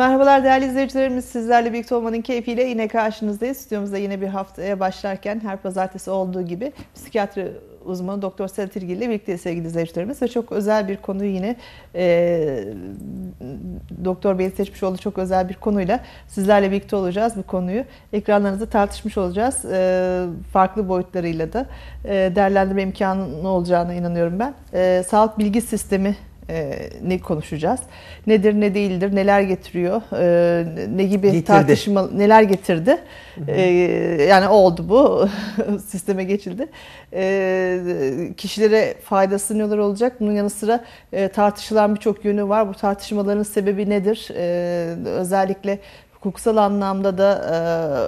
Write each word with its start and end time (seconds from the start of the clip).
Merhabalar 0.00 0.44
değerli 0.44 0.66
izleyicilerimiz. 0.66 1.24
Sizlerle 1.24 1.72
birlikte 1.72 1.94
olmanın 1.94 2.20
keyfiyle 2.20 2.62
yine 2.62 2.88
karşınızdayız. 2.88 3.56
Stüdyomuzda 3.56 3.98
yine 3.98 4.20
bir 4.20 4.26
haftaya 4.26 4.80
başlarken 4.80 5.40
her 5.40 5.56
pazartesi 5.56 6.10
olduğu 6.10 6.42
gibi 6.42 6.72
psikiyatri 6.94 7.52
uzmanı 7.84 8.22
Doktor 8.22 8.48
Sedat 8.48 8.76
İlgili 8.76 8.92
ile 8.92 9.08
birlikte 9.08 9.38
sevgili 9.38 9.66
izleyicilerimiz 9.66 10.22
ve 10.22 10.28
çok 10.28 10.52
özel 10.52 10.88
bir 10.88 10.96
konuyu 10.96 11.30
yine 11.30 11.56
e, 11.94 12.64
Doktor 14.04 14.38
Bey'in 14.38 14.50
seçmiş 14.50 14.82
olduğu 14.82 14.98
çok 14.98 15.18
özel 15.18 15.48
bir 15.48 15.54
konuyla 15.54 16.00
sizlerle 16.28 16.70
birlikte 16.70 16.96
olacağız 16.96 17.32
bu 17.36 17.42
konuyu. 17.42 17.84
Ekranlarınızda 18.12 18.66
tartışmış 18.66 19.18
olacağız. 19.18 19.64
E, 19.64 20.24
farklı 20.52 20.88
boyutlarıyla 20.88 21.52
da 21.52 21.66
e, 22.04 22.32
değerlendirme 22.36 22.82
imkanı 22.82 23.48
olacağına 23.48 23.94
inanıyorum 23.94 24.38
ben. 24.38 24.54
E, 24.74 25.02
sağlık 25.08 25.38
bilgi 25.38 25.60
sistemi 25.60 26.16
e, 26.50 26.90
ne 27.02 27.18
konuşacağız. 27.18 27.80
Nedir, 28.26 28.54
ne 28.54 28.74
değildir, 28.74 29.14
neler 29.16 29.40
getiriyor, 29.40 30.02
e, 30.12 30.64
ne 30.96 31.04
gibi 31.04 31.26
getirdi. 31.26 31.44
tartışma, 31.44 32.08
neler 32.14 32.42
getirdi. 32.42 32.98
E, 33.48 33.62
yani 34.28 34.48
oldu 34.48 34.88
bu, 34.88 35.28
sisteme 35.86 36.24
geçildi. 36.24 36.68
Kişilere 38.36 38.94
faydası 39.04 39.58
neler 39.58 39.78
olacak? 39.78 40.20
Bunun 40.20 40.32
yanı 40.32 40.50
sıra 40.50 40.84
tartışılan 41.32 41.94
birçok 41.94 42.24
yönü 42.24 42.48
var. 42.48 42.68
Bu 42.68 42.74
tartışmaların 42.74 43.42
sebebi 43.42 43.90
nedir? 43.90 44.30
Özellikle 45.06 45.78
hukuksal 46.20 46.56
anlamda 46.56 47.18
da 47.18 47.30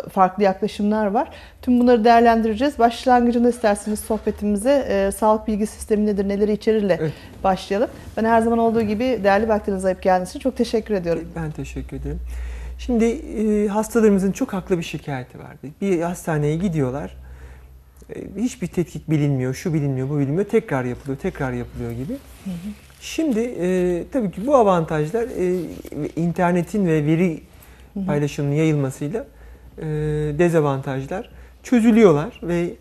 e, 0.07 0.11
farklı 0.11 0.43
yaklaşımlar 0.43 1.07
var. 1.07 1.29
Tüm 1.62 1.80
bunları 1.80 2.05
değerlendireceğiz. 2.05 2.79
Başlangıcında 2.79 3.48
isterseniz 3.48 4.01
sohbetimize 4.01 4.87
e, 4.88 5.12
sağlık 5.12 5.47
bilgi 5.47 5.66
sistemi 5.66 6.07
nedir, 6.07 6.29
neleri 6.29 6.52
içerirle 6.52 6.98
evet. 7.01 7.12
başlayalım. 7.45 7.91
Ben 8.16 8.25
her 8.25 8.41
zaman 8.41 8.59
olduğu 8.59 8.83
gibi 8.83 9.21
değerli 9.25 9.48
vaktinizi 9.48 9.87
ayıp 9.87 10.02
geldiğiniz 10.02 10.30
için 10.30 10.41
çok 10.41 10.57
teşekkür 10.57 10.95
ediyorum. 10.95 11.25
Ben 11.37 11.51
teşekkür 11.51 11.97
ederim. 11.97 12.21
Şimdi 12.79 13.05
e, 13.05 13.69
hastalarımızın 13.69 14.33
çok 14.33 14.52
haklı 14.52 14.79
bir 14.79 14.83
şikayeti 14.83 15.38
vardı. 15.38 15.66
Bir 15.80 16.02
hastaneye 16.02 16.57
gidiyorlar. 16.57 17.16
hiçbir 18.37 18.66
tetkik 18.66 19.10
bilinmiyor, 19.10 19.55
şu 19.55 19.74
bilinmiyor, 19.74 20.09
bu 20.09 20.18
bilinmiyor. 20.18 20.45
Tekrar 20.45 20.85
yapılıyor, 20.85 21.18
tekrar 21.18 21.52
yapılıyor 21.52 21.93
gibi. 21.93 22.13
Hı 22.45 22.51
hı. 22.51 22.73
Şimdi 23.01 23.40
e, 23.40 24.05
tabii 24.13 24.30
ki 24.30 24.46
bu 24.46 24.57
avantajlar 24.57 25.23
e, 25.23 25.60
internetin 26.16 26.87
ve 26.87 27.07
veri 27.07 27.40
paylaşımının 28.07 28.54
yayılmasıyla 28.54 29.26
e, 29.79 29.85
dezavantajlar 30.38 31.30
çözülüyorlar 31.62 32.40
ve 32.43 32.74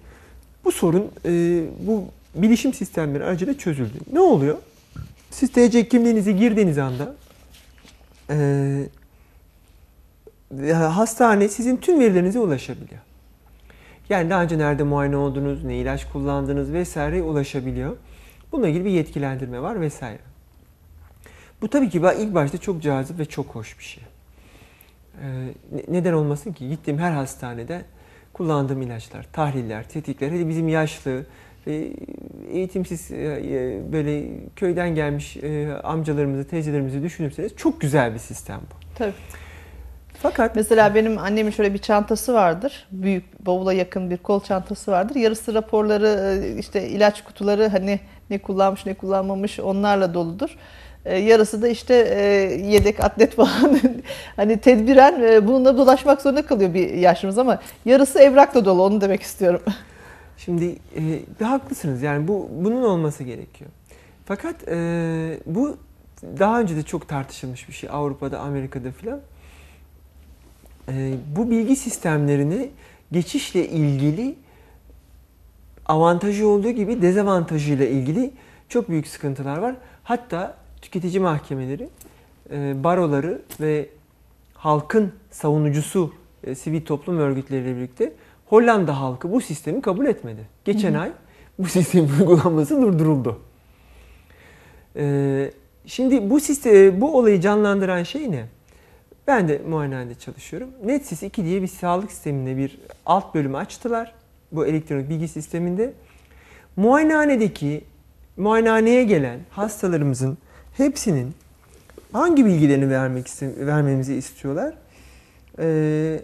bu 0.65 0.71
sorun 0.71 1.11
e, 1.25 1.63
bu 1.87 2.05
bilişim 2.35 2.73
sistemleri 2.73 3.23
aracılığıyla 3.23 3.59
çözüldü. 3.59 3.97
Ne 4.13 4.19
oluyor? 4.19 4.57
Siz 5.29 5.51
TC 5.51 5.87
kimliğinizi 5.87 6.35
girdiğiniz 6.35 6.77
anda 6.77 7.15
e, 8.29 10.73
hastane 10.73 11.49
sizin 11.49 11.77
tüm 11.77 11.99
verilerinize 11.99 12.39
ulaşabiliyor. 12.39 13.01
Yani 14.09 14.29
daha 14.29 14.43
önce 14.43 14.57
nerede 14.57 14.83
muayene 14.83 15.17
oldunuz, 15.17 15.63
ne 15.63 15.77
ilaç 15.77 16.09
kullandınız 16.09 16.73
vesaire 16.73 17.21
ulaşabiliyor. 17.21 17.97
Bununla 18.51 18.67
ilgili 18.67 18.85
bir 18.85 18.89
yetkilendirme 18.89 19.61
var 19.61 19.81
vesaire. 19.81 20.19
Bu 21.61 21.67
tabii 21.67 21.89
ki 21.89 22.01
ilk 22.19 22.33
başta 22.33 22.57
çok 22.57 22.81
cazip 22.81 23.19
ve 23.19 23.25
çok 23.25 23.45
hoş 23.45 23.79
bir 23.79 23.83
şey. 23.83 24.03
Ee, 25.21 25.53
neden 25.87 26.13
olmasın 26.13 26.53
ki? 26.53 26.69
Gittiğim 26.69 26.99
her 26.99 27.11
hastanede 27.11 27.81
kullandığım 28.33 28.81
ilaçlar, 28.81 29.25
tahliller, 29.33 29.89
tetikler, 29.89 30.31
hadi 30.31 30.49
bizim 30.49 30.67
yaşlı 30.67 31.25
ve 31.67 31.91
eğitimsiz 32.51 33.11
e, 33.11 33.15
e, 33.15 33.91
böyle 33.91 34.27
köyden 34.55 34.95
gelmiş 34.95 35.37
e, 35.37 35.73
amcalarımızı, 35.83 36.47
teyzelerimizi 36.47 37.03
düşünürseniz 37.03 37.55
çok 37.55 37.81
güzel 37.81 38.13
bir 38.13 38.19
sistem 38.19 38.59
bu. 38.71 38.95
Tabii. 38.97 39.13
Fakat 40.21 40.55
mesela 40.55 40.95
benim 40.95 41.17
annemin 41.17 41.51
şöyle 41.51 41.73
bir 41.73 41.79
çantası 41.79 42.33
vardır. 42.33 42.87
Büyük 42.91 43.45
bavula 43.45 43.73
yakın 43.73 44.09
bir 44.09 44.17
kol 44.17 44.43
çantası 44.43 44.91
vardır. 44.91 45.15
Yarısı 45.15 45.53
raporları, 45.53 46.43
işte 46.59 46.87
ilaç 46.87 47.23
kutuları 47.23 47.67
hani 47.67 47.99
ne 48.29 48.37
kullanmış 48.37 48.85
ne 48.85 48.93
kullanmamış 48.93 49.59
onlarla 49.59 50.13
doludur. 50.13 50.57
E, 51.05 51.17
yarısı 51.17 51.61
da 51.61 51.67
işte 51.67 51.95
e, 52.15 52.23
yedek 52.65 53.03
atlet 53.03 53.35
falan 53.35 53.79
hani 54.35 54.57
tedbiren 54.57 55.21
e, 55.21 55.47
bununla 55.47 55.77
dolaşmak 55.77 56.21
zorunda 56.21 56.45
kalıyor 56.45 56.73
bir 56.73 56.93
yaşımız 56.93 57.37
ama 57.37 57.61
yarısı 57.85 58.19
evrakla 58.19 58.65
dolu 58.65 58.83
onu 58.83 59.01
demek 59.01 59.21
istiyorum. 59.21 59.61
Şimdi 60.37 60.75
e, 61.39 61.43
haklısınız 61.43 62.01
yani 62.01 62.27
bu 62.27 62.49
bunun 62.51 62.81
olması 62.81 63.23
gerekiyor. 63.23 63.69
Fakat 64.25 64.67
e, 64.67 65.39
bu 65.45 65.77
daha 66.39 66.59
önce 66.59 66.75
de 66.75 66.83
çok 66.83 67.07
tartışılmış 67.07 67.67
bir 67.67 67.73
şey 67.73 67.89
Avrupa'da, 67.93 68.39
Amerika'da 68.39 68.91
filan. 68.91 69.19
E, 70.89 71.13
bu 71.35 71.51
bilgi 71.51 71.75
sistemlerini 71.75 72.69
geçişle 73.11 73.67
ilgili 73.67 74.35
avantajı 75.85 76.47
olduğu 76.47 76.71
gibi 76.71 77.01
dezavantajıyla 77.01 77.85
ilgili 77.85 78.31
çok 78.69 78.89
büyük 78.89 79.07
sıkıntılar 79.07 79.57
var. 79.57 79.75
Hatta 80.03 80.60
tüketici 80.81 81.19
mahkemeleri, 81.19 81.89
e, 82.51 82.83
baroları 82.83 83.41
ve 83.59 83.89
halkın 84.53 85.13
savunucusu 85.31 86.13
e, 86.43 86.55
sivil 86.55 86.85
toplum 86.85 87.17
örgütleriyle 87.17 87.75
birlikte 87.75 88.13
Hollanda 88.45 88.99
halkı 89.01 89.31
bu 89.31 89.41
sistemi 89.41 89.81
kabul 89.81 90.05
etmedi. 90.05 90.47
Geçen 90.65 90.93
hı 90.93 90.97
hı. 90.97 91.01
ay 91.01 91.11
bu 91.59 91.65
sistemin 91.67 92.09
uygulanması 92.19 92.81
durduruldu. 92.81 93.39
E, 94.95 95.51
şimdi 95.85 96.29
bu 96.29 96.39
sistem, 96.39 97.01
bu 97.01 97.17
olayı 97.17 97.41
canlandıran 97.41 98.03
şey 98.03 98.31
ne? 98.31 98.45
Ben 99.27 99.47
de 99.47 99.61
muayenehanede 99.69 100.15
çalışıyorum. 100.15 100.69
Netsis 100.85 101.23
2 101.23 101.45
diye 101.45 101.61
bir 101.61 101.67
sağlık 101.67 102.11
sisteminde 102.11 102.57
bir 102.57 102.77
alt 103.05 103.35
bölümü 103.35 103.57
açtılar. 103.57 104.13
Bu 104.51 104.65
elektronik 104.65 105.09
bilgi 105.09 105.27
sisteminde. 105.27 105.93
Muayenehanedeki 106.75 107.83
muayenehaneye 108.37 109.03
gelen 109.03 109.39
hastalarımızın 109.49 110.37
hepsinin 110.77 111.33
hangi 112.11 112.45
bilgilerini 112.45 112.89
vermek 112.89 113.27
vermemizi 113.41 114.15
istiyorlar? 114.15 114.73
Ee, 115.59 116.19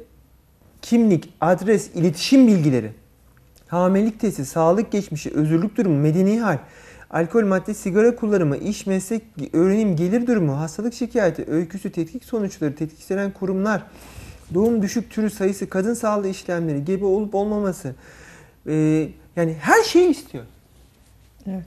kimlik, 0.82 1.34
adres, 1.42 1.90
iletişim 1.96 2.48
bilgileri, 2.48 2.92
hamilelik 3.68 4.20
testi, 4.20 4.46
sağlık 4.46 4.92
geçmişi, 4.92 5.32
özürlük 5.34 5.78
durumu, 5.78 6.00
medeni 6.00 6.40
hal, 6.40 6.58
alkol 7.10 7.46
madde, 7.46 7.74
sigara 7.74 8.16
kullanımı, 8.16 8.58
iş, 8.58 8.86
meslek, 8.86 9.24
öğrenim, 9.54 9.96
gelir 9.96 10.28
durumu, 10.28 10.60
hastalık 10.60 10.94
şikayeti, 10.94 11.46
öyküsü, 11.48 11.92
tetkik 11.92 12.24
sonuçları, 12.24 12.76
tetkiklenen 12.76 13.32
kurumlar, 13.32 13.84
doğum 14.54 14.82
düşük 14.82 15.12
türü 15.12 15.30
sayısı, 15.30 15.70
kadın 15.70 15.94
sağlığı 15.94 16.28
işlemleri, 16.28 16.86
gebe 16.86 17.06
olup 17.06 17.36
olmaması, 17.36 17.96
ee, 18.68 19.10
yani 19.36 19.56
her 19.62 19.84
şeyi 19.84 20.10
istiyor. 20.10 20.44
Evet. 21.48 21.66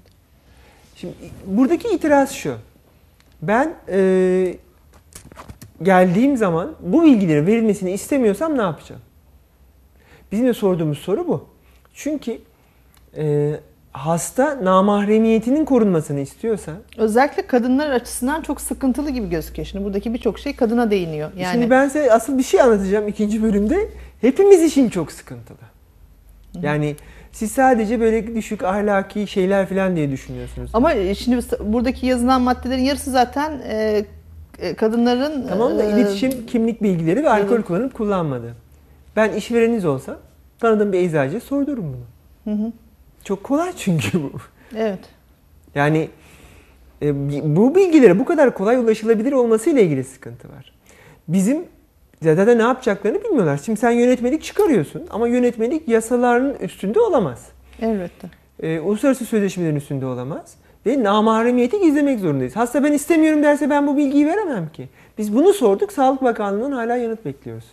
Şimdi 0.96 1.14
buradaki 1.46 1.88
itiraz 1.88 2.32
şu. 2.32 2.56
Ben 3.42 3.74
e, 3.88 4.56
geldiğim 5.82 6.36
zaman 6.36 6.74
bu 6.80 7.02
bilgilerin 7.02 7.46
verilmesini 7.46 7.92
istemiyorsam 7.92 8.58
ne 8.58 8.62
yapacağım? 8.62 9.00
Bizim 10.32 10.46
de 10.46 10.54
sorduğumuz 10.54 10.98
soru 10.98 11.28
bu. 11.28 11.46
Çünkü 11.94 12.38
e, 13.16 13.54
hasta 13.92 14.64
namahremiyetinin 14.64 15.64
korunmasını 15.64 16.20
istiyorsa... 16.20 16.72
Özellikle 16.96 17.46
kadınlar 17.46 17.90
açısından 17.90 18.42
çok 18.42 18.60
sıkıntılı 18.60 19.10
gibi 19.10 19.28
gözüküyor. 19.28 19.66
Şimdi 19.66 19.84
buradaki 19.84 20.14
birçok 20.14 20.38
şey 20.38 20.56
kadına 20.56 20.90
değiniyor. 20.90 21.30
Yani... 21.36 21.52
Şimdi 21.52 21.70
ben 21.70 21.88
size 21.88 22.12
asıl 22.12 22.38
bir 22.38 22.42
şey 22.42 22.60
anlatacağım 22.60 23.08
ikinci 23.08 23.42
bölümde. 23.42 23.88
Hepimiz 24.20 24.62
için 24.62 24.88
çok 24.88 25.12
sıkıntılı. 25.12 25.58
Yani... 26.62 26.90
Hı 26.90 27.19
siz 27.32 27.52
sadece 27.52 28.00
böyle 28.00 28.34
düşük 28.34 28.62
ahlaki 28.62 29.26
şeyler 29.26 29.66
falan 29.66 29.96
diye 29.96 30.10
düşünüyorsunuz. 30.10 30.70
Ama 30.74 31.14
şimdi 31.14 31.44
buradaki 31.60 32.06
yazılan 32.06 32.42
maddelerin 32.42 32.82
yarısı 32.82 33.10
zaten 33.10 33.60
e, 33.64 34.04
e 34.58 34.74
kadınların... 34.74 35.48
Tamam 35.48 35.78
da 35.78 35.84
e, 35.84 35.92
iletişim, 35.92 36.46
kimlik 36.46 36.82
bilgileri 36.82 37.24
ve 37.24 37.30
alkol 37.30 37.62
kullanıp 37.62 37.94
kullanmadı. 37.94 38.54
Ben 39.16 39.32
işvereniniz 39.32 39.84
olsa 39.84 40.18
tanıdığım 40.58 40.92
bir 40.92 40.98
eczacıya 40.98 41.40
sordurum 41.40 41.84
bunu. 41.84 42.54
Hı 42.54 42.62
hı. 42.62 42.72
Çok 43.24 43.44
kolay 43.44 43.72
çünkü 43.76 44.22
bu. 44.22 44.32
Evet. 44.76 45.00
Yani 45.74 46.08
e, 47.02 47.56
bu 47.56 47.74
bilgilere 47.74 48.18
bu 48.18 48.24
kadar 48.24 48.54
kolay 48.54 48.76
ulaşılabilir 48.76 49.32
olmasıyla 49.32 49.82
ilgili 49.82 50.04
sıkıntı 50.04 50.48
var. 50.48 50.72
Bizim 51.28 51.64
zaten 52.22 52.58
ne 52.58 52.62
yapacaklarını 52.62 53.24
bilmiyorlar. 53.24 53.60
Şimdi 53.64 53.80
sen 53.80 53.90
yönetmelik 53.90 54.42
çıkarıyorsun 54.42 55.02
ama 55.10 55.28
yönetmelik 55.28 55.88
yasaların 55.88 56.54
üstünde 56.54 57.00
olamaz. 57.00 57.46
Elbette. 57.82 58.28
Ee, 58.62 58.80
uluslararası 58.80 59.24
sözleşmelerin 59.24 59.76
üstünde 59.76 60.06
olamaz. 60.06 60.54
Ve 60.86 61.02
namahremiyeti 61.02 61.80
gizlemek 61.80 62.20
zorundayız. 62.20 62.56
Hasta 62.56 62.84
ben 62.84 62.92
istemiyorum 62.92 63.42
derse 63.42 63.70
ben 63.70 63.86
bu 63.86 63.96
bilgiyi 63.96 64.26
veremem 64.26 64.68
ki. 64.72 64.88
Biz 65.18 65.34
bunu 65.34 65.52
sorduk. 65.52 65.92
Sağlık 65.92 66.22
Bakanlığı'ndan 66.22 66.72
hala 66.72 66.96
yanıt 66.96 67.24
bekliyoruz. 67.24 67.64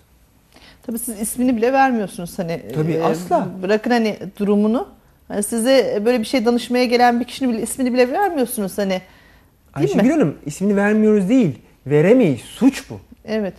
Tabii 0.84 1.00
siz 1.00 1.22
ismini 1.22 1.58
bile 1.58 1.74
vermiyorsunuz 1.74 2.40
hani. 2.40 2.62
Tabii 2.76 2.94
e, 2.94 3.04
asla. 3.04 3.48
Bırakın 3.64 3.92
hani 3.92 4.18
durumunu. 4.40 4.88
Hani 5.28 5.44
size 5.44 6.02
böyle 6.06 6.20
bir 6.20 6.26
şey 6.26 6.46
danışmaya 6.46 6.86
gelen 6.86 7.20
bir 7.20 7.26
kişinin 7.26 7.54
bile 7.54 7.62
ismini 7.62 7.94
bile 7.94 8.12
vermiyorsunuz 8.12 8.78
hani. 8.78 8.90
Değil 8.90 9.02
Ayşegül 9.74 10.10
Hanım 10.10 10.36
ismini 10.46 10.76
vermiyoruz 10.76 11.30
değil. 11.30 11.60
Veremeyiz. 11.88 12.42
Suç 12.42 12.90
bu. 12.90 13.00
Evet. 13.26 13.54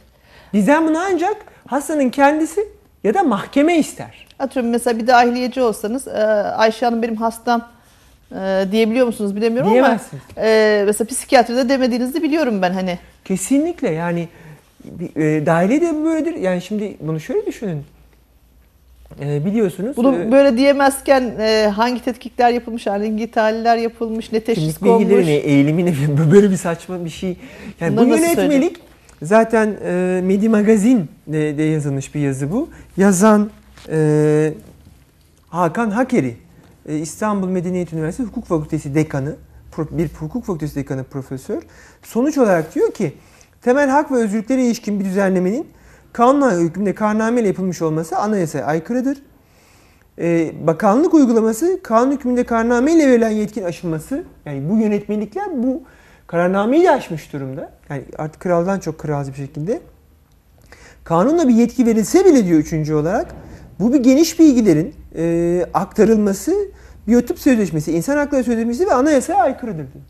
Bizden 0.53 0.87
bunu 0.87 0.99
ancak 0.99 1.37
hastanın 1.67 2.11
kendisi 2.11 2.69
ya 3.05 3.15
da 3.15 3.23
mahkeme 3.23 3.79
ister. 3.79 4.27
Atıyorum 4.39 4.71
mesela 4.71 4.99
bir 4.99 5.07
dahiliyeci 5.07 5.63
olsanız 5.63 6.09
e, 6.09 6.13
Ayşe 6.57 6.87
Hanım 6.87 7.03
benim 7.03 7.17
hastam 7.17 7.69
e, 8.33 8.65
diyebiliyor 8.73 9.07
musunuz 9.07 9.37
bilemiyorum 9.37 9.71
Diyemezsiniz. 9.71 10.23
ama 10.37 10.47
e, 10.47 10.83
mesela 10.87 11.09
psikiyatride 11.09 11.69
demediğinizi 11.69 12.23
biliyorum 12.23 12.63
ben 12.63 12.73
hani. 12.73 12.99
Kesinlikle 13.25 13.91
yani 13.91 14.29
e, 15.17 15.47
dahiliye 15.47 15.81
de 15.81 16.05
böyledir. 16.05 16.35
Yani 16.35 16.63
şimdi 16.63 16.97
bunu 17.01 17.21
şöyle 17.21 17.47
düşünün. 17.47 17.85
E, 19.21 19.45
biliyorsunuz 19.45 19.97
Bunu 19.97 20.17
e, 20.17 20.33
böyle 20.33 20.57
diyemezken 20.57 21.33
e, 21.41 21.73
hangi 21.77 22.05
tetkikler 22.05 22.51
yapılmış, 22.51 22.87
hangi 22.87 23.31
tahliller 23.31 23.77
yapılmış, 23.77 24.33
ne 24.33 24.41
teşhis 24.41 24.79
kimlik 24.79 25.01
bilgileri 25.01 25.15
konmuş. 25.15 25.27
ne, 25.27 25.35
eğilimi 25.35 25.87
ne 25.87 25.95
böyle 26.33 26.51
bir 26.51 26.57
saçma 26.57 27.05
bir 27.05 27.11
şey. 27.11 27.37
Yani 27.81 27.97
Bunları 27.97 28.11
bu 28.11 28.17
yönetmelik 28.17 28.77
zaten 29.23 29.77
e, 29.85 30.21
Medi 30.25 30.49
Magazin 30.49 31.11
de, 31.27 31.59
de 31.59 31.63
yazılmış 31.63 32.15
bir 32.15 32.21
yazı 32.21 32.53
bu. 32.53 32.69
Yazan 32.97 33.51
e, 33.89 34.55
Hakan 35.49 35.91
Hakeri, 35.91 36.37
e, 36.89 36.99
İstanbul 36.99 37.49
Medeniyet 37.49 37.93
Üniversitesi 37.93 38.29
Hukuk 38.29 38.47
Fakültesi 38.47 38.95
dekanı, 38.95 39.37
bir 39.91 40.09
hukuk 40.09 40.45
fakültesi 40.45 40.75
dekanı 40.75 41.05
profesör. 41.05 41.63
Sonuç 42.03 42.39
olarak 42.39 42.75
diyor 42.75 42.91
ki 42.91 43.13
temel 43.63 43.89
hak 43.89 44.13
ve 44.13 44.17
özgürlüklere 44.17 44.65
ilişkin 44.65 45.01
bir 45.01 45.05
düzenlemenin 45.05 45.67
kanunla 46.13 46.59
hükmünde 46.59 46.95
kararnameyle 46.95 47.49
yapılmış 47.49 47.83
olması 47.83 48.17
anayasaya 48.17 48.65
aykırıdır. 48.67 49.19
Ee, 50.19 50.53
bakanlık 50.67 51.15
uygulaması 51.15 51.81
kanun 51.83 52.13
hükmünde 52.13 52.45
kararnameyle 52.45 53.09
verilen 53.09 53.31
yetkin 53.31 53.65
aşılması 53.65 54.25
yani 54.45 54.69
bu 54.71 54.77
yönetmelikler 54.77 55.63
bu 55.63 55.83
kararnameyi 56.29 56.85
de 56.85 56.91
aşmış 56.91 57.33
durumda. 57.33 57.73
Yani 57.91 58.05
artık 58.19 58.41
kraldan 58.41 58.81
çok 58.81 58.99
kralcı 58.99 59.33
bir 59.33 59.37
şekilde. 59.37 59.81
Kanunla 61.05 61.49
bir 61.49 61.55
yetki 61.55 61.87
verilse 61.87 62.25
bile 62.25 62.47
diyor 62.47 62.59
üçüncü 62.59 62.95
olarak 62.95 63.35
bu 63.81 63.93
bir 63.93 63.99
geniş 63.99 64.39
bilgilerin 64.39 64.95
e, 65.17 65.67
aktarılması 65.75 66.55
biyotip 67.07 67.39
sözleşmesi, 67.39 67.93
insan 67.93 68.17
hakları 68.17 68.45
sözleşmesi 68.45 68.87
ve 68.87 68.95
anayasaya 68.95 69.43
aykırıdır 69.43 69.77
diyor. 69.77 70.05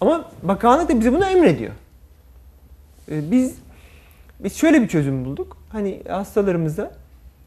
Ama 0.00 0.30
bakanlık 0.42 0.88
da 0.88 1.00
bize 1.00 1.12
bunu 1.12 1.24
emrediyor. 1.24 1.72
E, 3.10 3.30
biz 3.30 3.54
biz 4.40 4.56
şöyle 4.56 4.82
bir 4.82 4.88
çözüm 4.88 5.24
bulduk. 5.24 5.56
Hani 5.68 6.02
hastalarımıza 6.08 6.92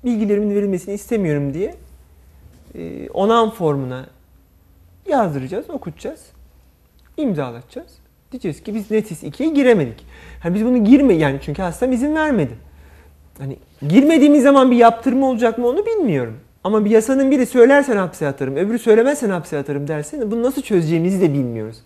bilgilerimin 0.06 0.56
verilmesini 0.56 0.94
istemiyorum 0.94 1.54
diye 1.54 1.76
e, 2.76 3.10
onam 3.10 3.52
formuna 3.52 4.08
yazdıracağız, 5.08 5.70
okutacağız, 5.70 6.20
imzalatacağız. 7.22 7.92
Diyeceğiz 8.32 8.64
ki 8.64 8.76
biz 8.76 8.92
Netis 8.92 9.24
2'ye 9.24 9.50
giremedik. 9.50 10.06
Hani 10.44 10.56
biz 10.56 10.66
bunu 10.66 10.84
girme 10.84 11.14
yani 11.14 11.40
çünkü 11.42 11.62
hastam 11.62 11.92
izin 11.92 12.16
vermedi. 12.16 12.54
Hani 13.40 13.58
girmediğimiz 13.88 14.44
zaman 14.44 14.72
bir 14.72 14.76
yaptırma 14.76 15.30
olacak 15.30 15.58
mı 15.58 15.68
onu 15.68 15.86
bilmiyorum. 15.86 16.40
Ama 16.64 16.86
bir 16.86 16.90
yasanın 16.90 17.32
biri 17.32 17.46
söylersen 17.46 17.98
hapse 17.98 18.28
atarım, 18.28 18.56
öbürü 18.56 18.80
söylemezsen 18.80 19.30
hapse 19.30 19.58
atarım 19.58 19.88
dersen 19.88 20.32
bunu 20.32 20.44
nasıl 20.44 20.62
çözeceğimizi 20.62 21.22
de 21.22 21.34
bilmiyoruz. 21.34 21.78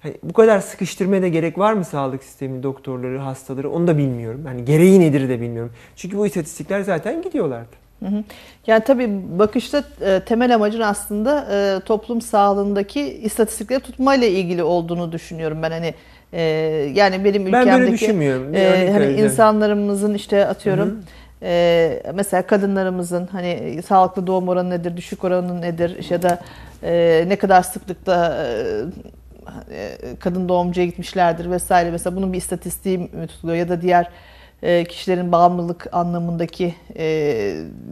Hani 0.00 0.14
bu 0.22 0.32
kadar 0.32 0.60
sıkıştırmaya 0.60 1.22
da 1.22 1.28
gerek 1.28 1.58
var 1.58 1.72
mı 1.72 1.84
sağlık 1.84 2.24
sistemi, 2.24 2.62
doktorları, 2.62 3.18
hastaları 3.18 3.70
onu 3.70 3.86
da 3.86 3.98
bilmiyorum. 3.98 4.42
Yani 4.46 4.64
gereği 4.64 5.00
nedir 5.00 5.28
de 5.28 5.40
bilmiyorum. 5.40 5.72
Çünkü 5.96 6.18
bu 6.18 6.26
istatistikler 6.26 6.80
zaten 6.80 7.22
gidiyorlardı. 7.22 7.85
Hı 8.02 8.06
hı. 8.06 8.24
Yani 8.66 8.84
tabii 8.84 9.10
bakışta 9.38 9.84
e, 10.00 10.20
temel 10.20 10.54
amacın 10.54 10.80
aslında 10.80 11.46
e, 11.50 11.80
toplum 11.80 12.20
sağlığındaki 12.20 13.00
istatistikleri 13.02 13.80
tutmayla 13.80 14.26
ilgili 14.26 14.62
olduğunu 14.62 15.12
düşünüyorum 15.12 15.62
ben 15.62 15.70
hani 15.70 15.94
e, 16.32 16.42
yani 16.94 17.24
benim 17.24 17.46
Ben 17.46 17.52
böyle 17.52 17.70
ülkemdeki 17.70 17.92
düşünmüyorum. 17.92 18.54
E, 18.54 18.90
hani 18.92 19.12
insanlarımızın 19.12 20.14
işte 20.14 20.46
atıyorum 20.46 20.88
Hı 21.40 21.46
hı. 21.46 22.12
mesela 22.14 22.46
kadınlarımızın 22.46 23.26
hani 23.32 23.82
sağlıklı 23.86 24.26
doğum 24.26 24.48
oranı 24.48 24.70
nedir, 24.70 24.96
düşük 24.96 25.24
oranı 25.24 25.60
nedir 25.60 26.10
ya 26.10 26.22
da 26.22 26.40
e, 26.82 27.24
ne 27.28 27.36
kadar 27.36 27.62
sıklıkta 27.62 28.46
e, 29.70 30.16
kadın 30.20 30.48
doğumcuya 30.48 30.86
gitmişlerdir 30.86 31.50
vesaire 31.50 31.90
mesela 31.90 32.16
bunun 32.16 32.32
bir 32.32 32.38
istatistiği 32.38 33.10
tutuluyor 33.28 33.58
ya 33.58 33.68
da 33.68 33.82
diğer 33.82 34.08
kişilerin 34.88 35.32
bağımlılık 35.32 35.86
anlamındaki 35.92 36.74
e, 36.96 37.06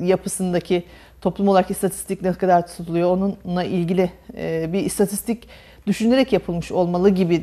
yapısındaki 0.03 0.85
toplum 1.21 1.49
olarak 1.49 1.71
istatistik 1.71 2.23
ne 2.23 2.33
kadar 2.33 2.67
tutuluyor 2.67 3.11
onunla 3.11 3.65
ilgili 3.65 4.11
e, 4.37 4.73
bir 4.73 4.81
istatistik 4.81 5.49
düşünerek 5.87 6.33
yapılmış 6.33 6.73
olmalı 6.73 7.11
gibi 7.11 7.35
e, 7.35 7.43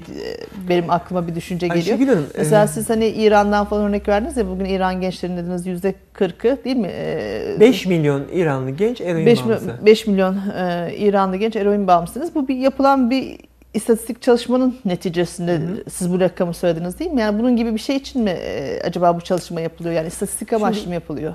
benim 0.70 0.90
aklıma 0.90 1.28
bir 1.28 1.36
düşünce 1.36 1.68
geliyor. 1.68 1.86
Ayşegül 1.86 2.08
Hanım, 2.08 2.26
Mesela 2.38 2.64
e, 2.64 2.68
siz 2.68 2.90
hani 2.90 3.08
İran'dan 3.08 3.66
falan 3.66 3.84
örnek 3.84 4.08
verdiniz 4.08 4.38
ya 4.38 4.48
bugün 4.48 4.66
İran 4.66 5.02
gençlerinin 5.02 5.38
dediniz 5.38 5.68
yüzde 5.68 5.96
40'ı 6.14 6.64
değil 6.64 6.76
mi? 6.76 6.90
E, 6.92 7.58
5 7.60 7.86
milyon 7.86 8.24
İranlı 8.34 8.70
genç 8.70 9.02
eroin 9.02 9.26
5, 9.26 9.40
bağımlısı. 9.40 9.86
5 9.86 10.08
milyon 10.08 10.36
e, 10.36 10.94
İranlı 10.98 11.38
genç 11.38 11.56
eroin 11.56 11.88
bağımlısınız. 11.88 12.36
Bu 12.36 12.48
bir 12.48 12.56
yapılan 12.56 13.10
bir 13.10 13.38
istatistik 13.74 14.22
çalışmanın 14.22 14.80
neticesinde 14.86 15.60
siz 15.90 16.14
bu 16.14 16.20
rakamı 16.20 16.54
söylediniz 16.54 17.00
değil 17.00 17.12
mi? 17.12 17.22
Yani 17.22 17.40
bunun 17.40 17.56
gibi 17.56 17.74
bir 17.74 17.80
şey 17.80 17.96
için 17.96 18.22
mi 18.24 18.30
e, 18.30 18.82
acaba 18.84 19.16
bu 19.16 19.22
çalışma 19.22 19.62
yapılıyor? 19.62 19.96
Yani 19.96 20.08
istatistik 20.08 20.54
amaçlı 20.54 20.76
Şimdi- 20.76 20.88
mı 20.88 20.94
yapılıyor? 20.94 21.34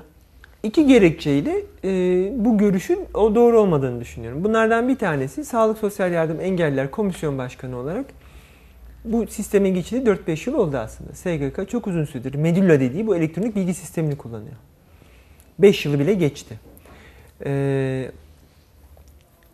İki 0.63 0.87
gerekçeyle 0.87 1.61
e, 1.83 1.89
bu 2.45 2.57
görüşün 2.57 2.99
o 3.13 3.35
doğru 3.35 3.59
olmadığını 3.59 4.01
düşünüyorum. 4.01 4.43
Bunlardan 4.43 4.87
bir 4.87 4.97
tanesi 4.97 5.45
Sağlık 5.45 5.77
Sosyal 5.77 6.11
Yardım 6.11 6.41
Engelliler 6.41 6.91
Komisyon 6.91 7.37
Başkanı 7.37 7.77
olarak 7.77 8.05
bu 9.05 9.27
sistemin 9.27 9.73
geçili 9.73 10.03
4-5 10.05 10.49
yıl 10.49 10.57
oldu 10.57 10.77
aslında. 10.77 11.13
SGK 11.13 11.69
çok 11.69 11.87
uzun 11.87 12.05
süredir 12.05 12.35
Medulla 12.35 12.79
dediği 12.79 13.07
bu 13.07 13.15
elektronik 13.15 13.55
bilgi 13.55 13.73
sistemini 13.73 14.17
kullanıyor. 14.17 14.55
5 15.59 15.85
yılı 15.85 15.99
bile 15.99 16.13
geçti. 16.13 16.59
E, 17.45 18.11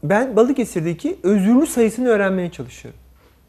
ben 0.03 0.35
Balıkesir'deki 0.35 1.17
özürlü 1.23 1.67
sayısını 1.67 2.07
öğrenmeye 2.07 2.51
çalışıyorum. 2.51 2.99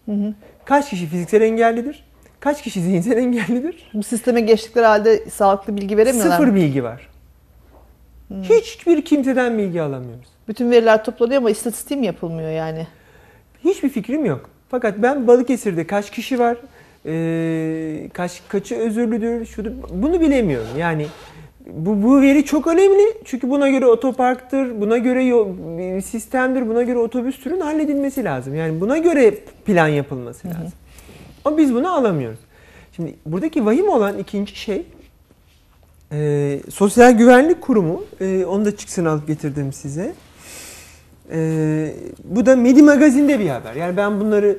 Hı 0.07 0.13
hı. 0.13 0.35
Kaç 0.65 0.91
kişi 0.91 1.07
fiziksel 1.07 1.43
engellidir? 1.43 2.05
Kaç 2.41 2.63
kişi 2.63 2.83
zihinsel 2.83 3.17
engellidir? 3.17 3.91
Bu 3.95 4.03
sisteme 4.03 4.41
geçtikleri 4.41 4.87
halde 4.87 5.31
sağlıklı 5.31 5.77
bilgi 5.77 5.97
veremiyorlar 5.97 6.37
Sıfır 6.37 6.49
mı? 6.49 6.55
bilgi 6.55 6.85
var. 6.85 7.09
Hiçbir 8.43 9.05
kimseden 9.05 9.59
bilgi 9.59 9.83
alamıyoruz. 9.83 10.29
Bütün 10.49 10.71
veriler 10.71 11.05
toplanıyor 11.05 11.41
ama 11.41 11.51
istatistiği 11.51 12.01
mi 12.01 12.07
yapılmıyor 12.07 12.51
yani? 12.51 12.87
Hiçbir 13.65 13.89
fikrim 13.89 14.25
yok. 14.25 14.51
Fakat 14.69 14.95
ben 14.99 15.27
Balıkesir'de 15.27 15.87
kaç 15.87 16.11
kişi 16.11 16.39
var, 16.39 16.57
ee, 17.07 18.09
kaç 18.13 18.43
kaçı 18.49 18.75
özürlüdür, 18.75 19.47
şudur, 19.47 19.71
bunu 19.91 20.21
bilemiyorum. 20.21 20.69
Yani 20.79 21.07
bu, 21.67 22.03
bu 22.03 22.23
veri 22.23 22.45
çok 22.45 22.67
önemli 22.67 23.03
çünkü 23.25 23.51
buna 23.51 23.69
göre 23.69 23.87
otoparktır, 23.87 24.81
buna 24.81 24.99
göre 24.99 25.25
yol, 25.25 25.49
sistemdir, 26.01 26.69
buna 26.69 26.83
göre 26.83 26.99
otobüs 26.99 27.41
türün 27.41 27.61
halledilmesi 27.61 28.25
lazım. 28.25 28.55
Yani 28.55 28.81
buna 28.81 28.99
göre 28.99 29.35
plan 29.65 29.89
yapılması 29.89 30.49
lazım. 30.49 30.73
Ama 31.45 31.59
biz 31.59 31.75
bunu 31.75 31.95
alamıyoruz. 31.95 32.39
Şimdi 32.97 33.15
buradaki 33.27 33.67
vahim 33.67 33.89
olan 33.89 34.19
ikinci 34.19 34.57
şey 34.57 34.87
e, 36.13 36.61
Sosyal 36.71 37.13
Güvenlik 37.13 37.61
Kurumu, 37.61 38.05
e, 38.21 38.45
onu 38.45 38.65
da 38.65 38.77
çıksın 38.77 39.05
alıp 39.05 39.27
getirdim 39.27 39.73
size. 39.73 40.15
E, 41.33 41.95
bu 42.25 42.47
da 42.47 42.57
Medi 42.57 42.83
Magazin'de 42.83 43.41
bir 43.41 43.49
haber. 43.49 43.75
Yani 43.75 43.97
ben 43.97 44.21
bunları 44.21 44.59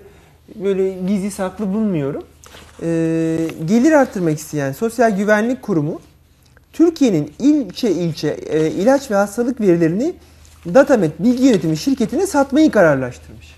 böyle 0.55 0.89
gizli 1.07 1.31
saklı 1.31 1.74
bulmuyorum. 1.74 2.24
E, 2.81 2.88
gelir 3.65 3.91
arttırmak 3.91 4.38
isteyen 4.38 4.71
Sosyal 4.71 5.17
Güvenlik 5.17 5.62
Kurumu 5.62 6.01
Türkiye'nin 6.75 7.32
ilçe 7.39 7.91
ilçe 7.91 8.27
e, 8.27 8.72
ilaç 8.72 9.12
ve 9.12 9.15
hastalık 9.15 9.62
verilerini 9.62 10.13
Datamet 10.74 11.20
Bilgi 11.20 11.44
Yönetimi 11.44 11.77
şirketine 11.77 12.27
satmayı 12.27 12.72
kararlaştırmış. 12.72 13.55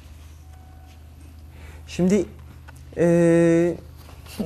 Şimdi 1.88 2.26
e, 2.98 3.74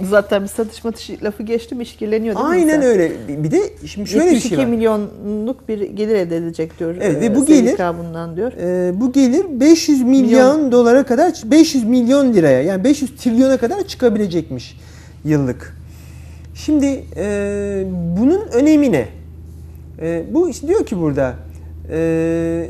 Zaten 0.09 0.43
bir 0.43 0.47
satış 0.47 0.83
matış 0.83 1.09
lafı 1.23 1.43
geçti 1.43 1.75
mi 1.75 1.83
işkilleniyor 1.83 2.35
değil 2.35 2.45
mi? 2.45 2.51
aynen 2.51 2.67
insan? 2.77 2.81
öyle. 2.83 3.11
Bir 3.27 3.51
de 3.51 3.59
şimdi 3.87 4.09
şöyle 4.09 4.25
bir 4.25 4.31
72 4.31 4.49
şey 4.49 4.57
var. 4.57 4.65
milyonluk 4.65 5.67
bir 5.69 5.81
gelir 5.81 6.15
elde 6.15 6.37
edecek 6.37 6.79
diyor. 6.79 6.95
Evet, 7.01 7.21
ve 7.21 7.25
e, 7.25 7.35
bu 7.35 7.45
gelir- 7.45 7.97
bundan 7.99 8.35
diyor. 8.35 8.51
Ee, 8.53 9.01
bu 9.01 9.11
gelir 9.11 9.45
500 9.59 10.01
milyon, 10.01 10.21
Milyon. 10.21 10.71
dolara 10.71 11.03
kadar 11.03 11.41
500 11.45 11.83
milyon 11.83 12.33
liraya 12.33 12.61
yani 12.61 12.83
500 12.83 13.15
trilyona 13.15 13.57
kadar 13.57 13.83
çıkabilecekmiş 13.87 14.77
yıllık. 15.25 15.80
Şimdi 16.55 17.03
e, 17.17 17.83
bunun 18.17 18.47
önemi 18.47 18.91
ne? 18.91 19.05
E, 20.01 20.23
bu 20.31 20.49
işte 20.49 20.67
diyor 20.67 20.85
ki 20.85 20.99
burada 20.99 21.33
e, 21.91 22.69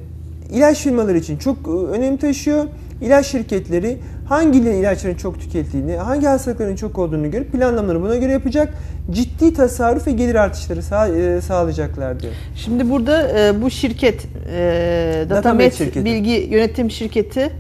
ilaç 0.52 0.84
firmaları 0.84 1.18
için 1.18 1.38
çok 1.38 1.58
e, 1.68 1.72
önem 1.72 2.18
taşıyor. 2.18 2.66
İlaç 3.02 3.26
şirketleri 3.26 3.98
hangi 4.26 4.60
ilaçların 4.60 5.16
çok 5.16 5.40
tüketildiğini, 5.40 5.96
hangi 5.96 6.26
hastalıkların 6.28 6.76
çok 6.76 7.00
olduğunu 7.00 7.32
görüp 7.32 7.52
planlamaları 7.52 8.02
buna 8.02 8.16
göre 8.16 8.32
yapacak. 8.32 8.74
Ciddi 9.12 9.54
tasarruf 9.54 10.08
ve 10.08 10.12
gelir 10.12 10.36
artışları 10.36 10.84
sağ, 10.84 11.08
e, 11.08 11.42
sağlayacaklar 11.42 12.20
diyor. 12.20 12.34
Şimdi 12.56 12.90
burada 12.90 13.40
e, 13.40 13.62
bu 13.62 13.70
şirket, 13.70 14.26
e, 14.56 15.26
Datamet 15.30 15.30
Datamet 15.30 15.74
şirketi. 15.74 16.06
Bilgi 16.06 16.32
Yönetim 16.32 16.92
Şirketi 16.92 17.52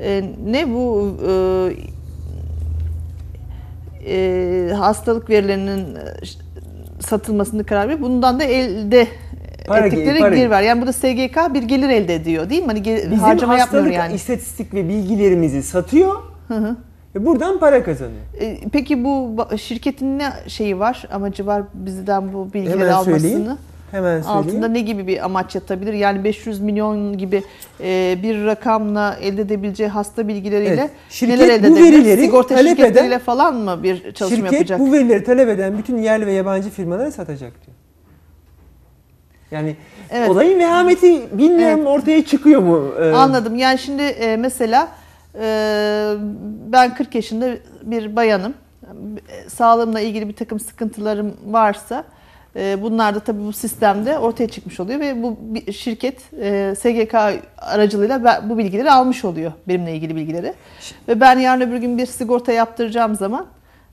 e, 0.00 0.24
ne 0.46 0.68
bu 0.68 1.16
e, 1.28 1.32
e, 4.06 4.72
hastalık 4.74 5.30
verilerinin 5.30 5.94
e, 5.94 5.98
satılmasını 7.00 7.64
karar 7.64 7.84
veriyor. 7.88 8.00
Bundan 8.00 8.40
da 8.40 8.44
elde 8.44 9.06
Para- 9.66 9.86
ettikleri 9.86 10.18
para- 10.18 10.34
gelir 10.34 10.50
var. 10.50 10.62
Yani 10.62 10.80
burada 10.80 10.92
SGK 10.92 11.54
bir 11.54 11.62
gelir 11.62 11.88
elde 11.88 12.14
ediyor 12.14 12.50
değil 12.50 12.62
mi? 12.62 12.66
Hani 12.66 12.78
ge- 12.82 12.96
Bizim 13.04 13.18
harcama 13.18 13.58
yapmıyor 13.58 13.84
hastalık 13.84 13.94
yani. 13.94 14.14
istatistik 14.14 14.74
ve 14.74 14.88
bilgilerimizi 14.88 15.62
satıyor 15.62 16.14
Hı 16.48 16.54
hı. 16.54 16.76
ve 17.14 17.26
buradan 17.26 17.58
para 17.58 17.82
kazanıyor. 17.84 18.20
E, 18.40 18.58
Peki 18.72 19.04
bu 19.04 19.36
şirketin 19.58 20.18
ne 20.18 20.32
şeyi 20.46 20.78
var, 20.78 21.08
amacı 21.12 21.46
var 21.46 21.62
bizden 21.74 22.32
bu 22.32 22.52
bilgileri 22.54 22.78
Hemen 22.78 22.92
almasını? 22.92 23.20
söyleyeyim. 23.20 23.46
Hemen 23.96 24.22
söyleyeyim. 24.22 24.46
Altında 24.48 24.68
ne 24.68 24.80
gibi 24.80 25.06
bir 25.06 25.24
amaç 25.24 25.54
yatabilir? 25.54 25.92
Yani 25.92 26.24
500 26.24 26.60
milyon 26.60 27.18
gibi 27.18 27.42
e, 27.80 28.18
bir 28.22 28.44
rakamla 28.44 29.16
elde 29.22 29.42
edebileceği 29.42 29.88
hasta 29.90 30.28
bilgileriyle 30.28 30.70
Evet. 30.74 30.90
Şirket 31.10 31.38
neler 31.38 31.54
elde 31.54 31.70
bu 31.70 31.78
edebilir? 31.78 31.92
verileri 31.98 32.20
Sigorta 32.20 32.54
talep 32.54 32.76
şirketleriyle 32.78 33.14
eden- 33.14 33.24
falan 33.24 33.54
mı 33.54 33.82
bir 33.82 34.12
çalışma 34.12 34.36
Şirket 34.36 34.52
yapacak? 34.52 34.80
bu 34.80 34.92
verileri 34.92 35.24
talep 35.24 35.48
eden 35.48 35.78
bütün 35.78 35.98
yerli 35.98 36.26
ve 36.26 36.32
yabancı 36.32 36.70
firmalara 36.70 37.10
satacak 37.10 37.52
diyor. 37.66 37.76
Yani 39.50 39.76
Evet. 40.10 40.30
olayın 40.30 40.58
vehameti 40.58 41.38
bilmiyorum 41.38 41.78
Evet. 41.78 41.88
ortaya 41.88 42.24
çıkıyor 42.24 42.62
mu? 42.62 42.92
Ee, 43.00 43.10
Anladım. 43.10 43.54
Yani 43.56 43.78
şimdi 43.78 44.02
e, 44.02 44.36
mesela 44.36 44.88
e, 45.40 46.14
ben 46.72 46.94
40 46.94 47.14
yaşında 47.14 47.48
bir 47.82 48.16
bayanım. 48.16 48.54
E, 49.28 49.48
Sağlığımla 49.50 50.00
ilgili 50.00 50.28
bir 50.28 50.34
takım 50.36 50.60
sıkıntılarım 50.60 51.34
varsa 51.46 52.04
bunlar 52.82 53.14
da 53.14 53.20
tabii 53.20 53.44
bu 53.46 53.52
sistemde 53.52 54.18
ortaya 54.18 54.48
çıkmış 54.48 54.80
oluyor 54.80 55.00
ve 55.00 55.22
bu 55.22 55.36
şirket 55.72 56.18
e, 56.40 56.74
SGK 56.78 57.14
aracılığıyla 57.58 58.44
bu 58.48 58.58
bilgileri 58.58 58.90
almış 58.90 59.24
oluyor 59.24 59.52
benimle 59.68 59.92
ilgili 59.94 60.16
bilgileri. 60.16 60.52
Ve 61.08 61.20
ben 61.20 61.38
yarın 61.38 61.60
öbür 61.60 61.76
gün 61.76 61.98
bir 61.98 62.06
sigorta 62.06 62.52
yaptıracağım 62.52 63.14
zaman 63.14 63.46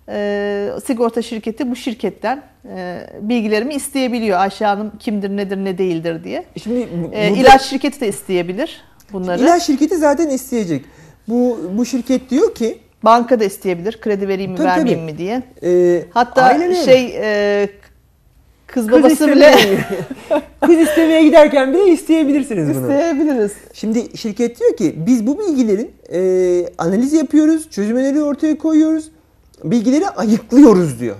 e, 0.10 0.70
sigorta 0.86 1.22
şirketi 1.22 1.72
bu 1.72 1.76
şirketten 1.76 2.44
e, 2.76 3.00
bilgilerimi 3.22 3.74
isteyebiliyor. 3.74 4.40
Ayşe 4.40 4.66
Hanım 4.66 4.92
kimdir, 5.00 5.30
nedir, 5.30 5.58
ne 5.58 5.78
değildir 5.78 6.24
diye. 6.24 6.46
Şimdi 6.64 6.88
bu- 7.04 7.14
E, 7.16 7.32
ilaç 7.32 7.62
şirketi 7.62 8.02
de 8.02 8.08
isteyebilir 8.08 8.82
bunları. 9.14 9.42
ilaç 9.42 9.64
şirketi 9.64 9.98
zaten 9.98 10.30
isteyecek. 10.30 10.86
Bu 11.28 11.60
bu 11.78 11.86
şirket 11.86 12.30
diyor 12.30 12.56
ki 12.56 12.78
Banka 13.04 13.40
da 13.40 13.44
isteyebilir. 13.44 14.02
Kredi 14.02 14.28
vereyim 14.28 14.52
mi 14.52 14.58
Tabii, 14.58 14.68
vermeyeyim 14.68 15.02
tabii. 15.02 15.12
mi 15.12 15.18
diye. 15.18 15.42
e, 15.64 16.04
Hatta 16.14 16.74
şey 16.86 17.16
e, 17.22 17.70
kız 18.74 18.88
kız 18.88 18.92
babası 18.92 19.28
bile 19.28 19.56
kız 20.66 20.80
istemeye 20.80 21.24
giderken 21.24 21.74
bile 21.74 21.88
isteyebilirsiniz 21.88 22.78
bunu. 22.78 22.82
isteyebiliriz. 22.82 23.52
Şimdi 23.74 24.18
şirket 24.18 24.60
diyor 24.60 24.78
ki 24.78 24.96
biz 24.98 25.28
bu 25.28 25.40
bilgilerin 25.40 25.92
e, 26.14 26.70
analiz 26.78 27.14
yapıyoruz, 27.14 27.70
çözüm 27.70 27.98
önerileri 27.98 28.24
ortaya 28.24 28.58
koyuyoruz, 28.58 29.12
bilgileri 29.64 30.10
ayıklıyoruz 30.10 31.00
diyor. 31.00 31.16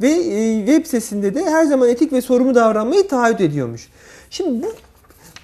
Ve 0.00 0.10
e, 0.10 0.58
web 0.66 0.84
sitesinde 0.84 1.34
de 1.34 1.44
her 1.44 1.64
zaman 1.64 1.88
etik 1.88 2.12
ve 2.12 2.20
sorumlu 2.20 2.54
davranmayı 2.54 3.08
taahhüt 3.08 3.40
ediyormuş. 3.40 3.88
Şimdi 4.30 4.62
bu 4.62 4.72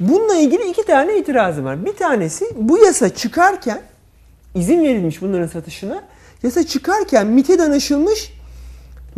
bununla 0.01 0.35
ilgili 0.35 0.71
iki 0.71 0.83
tane 0.83 1.19
itirazım 1.19 1.65
var. 1.65 1.85
Bir 1.85 1.93
tanesi 1.93 2.45
bu 2.57 2.79
yasa 2.79 3.09
çıkarken 3.09 3.81
izin 4.55 4.83
verilmiş 4.83 5.23
bunların 5.23 5.47
satışına. 5.47 6.03
Yasa 6.43 6.67
çıkarken 6.67 7.27
MIT'e 7.27 7.59
danışılmış. 7.59 8.38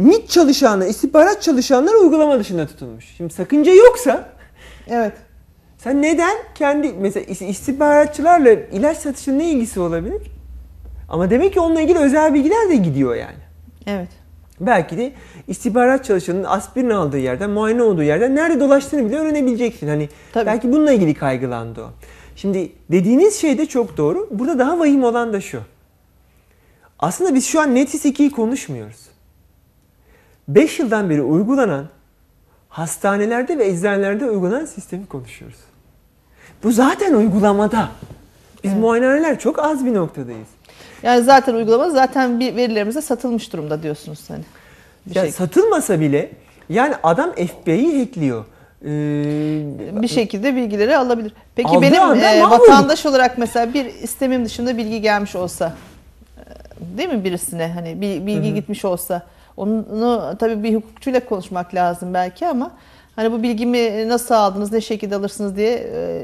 MIT 0.00 0.28
çalışanlar, 0.28 0.86
istihbarat 0.86 1.42
çalışanları 1.42 1.98
uygulama 1.98 2.38
dışında 2.38 2.66
tutulmuş. 2.66 3.04
Şimdi 3.16 3.34
sakınca 3.34 3.72
yoksa 3.74 4.28
Evet. 4.88 5.12
sen 5.78 6.02
neden 6.02 6.36
kendi 6.54 6.92
mesela 6.92 7.26
is- 7.26 7.44
istihbaratçılarla 7.46 8.50
ilaç 8.50 8.96
satışının 8.98 9.38
ne 9.38 9.50
ilgisi 9.50 9.80
olabilir? 9.80 10.22
Ama 11.08 11.30
demek 11.30 11.52
ki 11.52 11.60
onunla 11.60 11.80
ilgili 11.80 11.98
özel 11.98 12.34
bilgiler 12.34 12.68
de 12.70 12.76
gidiyor 12.76 13.14
yani. 13.14 13.38
Evet. 13.86 14.08
Belki 14.60 14.96
de 14.98 15.12
istihbarat 15.48 16.04
çalışanının 16.04 16.44
aspirin 16.44 16.90
aldığı 16.90 17.18
yerden, 17.18 17.50
muayene 17.50 17.82
olduğu 17.82 18.02
yerden 18.02 18.36
nerede 18.36 18.60
dolaştığını 18.60 19.06
bile 19.08 19.16
öğrenebileceksin. 19.16 19.88
Hani 19.88 20.08
Tabii. 20.32 20.46
belki 20.46 20.72
bununla 20.72 20.92
ilgili 20.92 21.14
kaygılandı 21.14 21.82
o. 21.84 21.90
Şimdi 22.36 22.72
dediğiniz 22.90 23.34
şey 23.40 23.58
de 23.58 23.66
çok 23.66 23.96
doğru. 23.96 24.28
Burada 24.30 24.58
daha 24.58 24.78
vahim 24.78 25.04
olan 25.04 25.32
da 25.32 25.40
şu. 25.40 25.60
Aslında 26.98 27.34
biz 27.34 27.46
şu 27.46 27.60
an 27.60 27.74
Netis 27.74 28.04
2'yi 28.04 28.30
konuşmuyoruz. 28.30 29.09
5 30.48 30.78
yıldan 30.78 31.10
beri 31.10 31.22
uygulanan 31.22 31.86
hastanelerde 32.68 33.58
ve 33.58 33.66
eczanelerde 33.66 34.30
uygulanan 34.30 34.64
sistemi 34.66 35.06
konuşuyoruz. 35.06 35.58
Bu 36.62 36.72
zaten 36.72 37.14
uygulamada. 37.14 37.88
Biz 38.64 38.74
muayenehaneler 38.74 39.38
çok 39.38 39.58
az 39.58 39.84
bir 39.86 39.94
noktadayız. 39.94 40.48
Yani 41.02 41.24
zaten 41.24 41.54
uygulama 41.54 41.90
zaten 41.90 42.40
bir 42.40 42.56
verilerimize 42.56 43.00
satılmış 43.02 43.52
durumda 43.52 43.82
diyorsunuz 43.82 44.20
hani. 44.28 44.44
Bir, 45.06 45.14
Ya 45.14 45.22
şey- 45.22 45.32
satılmasa 45.32 46.00
bile 46.00 46.30
yani 46.68 46.94
adam 47.02 47.32
FBI'yi 47.32 47.98
hackliyor. 48.00 48.44
Ee, 48.84 48.88
bir 50.02 50.08
şekilde 50.08 50.56
bilgileri 50.56 50.96
alabilir. 50.96 51.32
Peki 51.54 51.82
benim 51.82 52.02
e, 52.22 52.42
vatandaş 52.50 53.06
olarak 53.06 53.38
mesela 53.38 53.74
bir 53.74 53.84
istemim 53.84 54.44
dışında 54.44 54.76
bilgi 54.76 55.00
gelmiş 55.00 55.36
olsa 55.36 55.74
e, 56.36 56.98
değil 56.98 57.08
mi 57.08 57.24
birisine 57.24 57.72
hani 57.74 58.00
bir 58.00 58.26
bilgi 58.26 58.54
gitmiş 58.54 58.84
olsa 58.84 59.22
onu 59.60 60.36
tabii 60.38 60.62
bir 60.62 60.74
hukukçuyla 60.74 61.24
konuşmak 61.24 61.74
lazım 61.74 62.14
belki 62.14 62.46
ama 62.46 62.70
hani 63.16 63.32
bu 63.32 63.42
bilgimi 63.42 64.08
nasıl 64.08 64.34
aldınız 64.34 64.72
ne 64.72 64.80
şekilde 64.80 65.16
alırsınız 65.16 65.56
diye 65.56 65.74
e, 65.94 66.22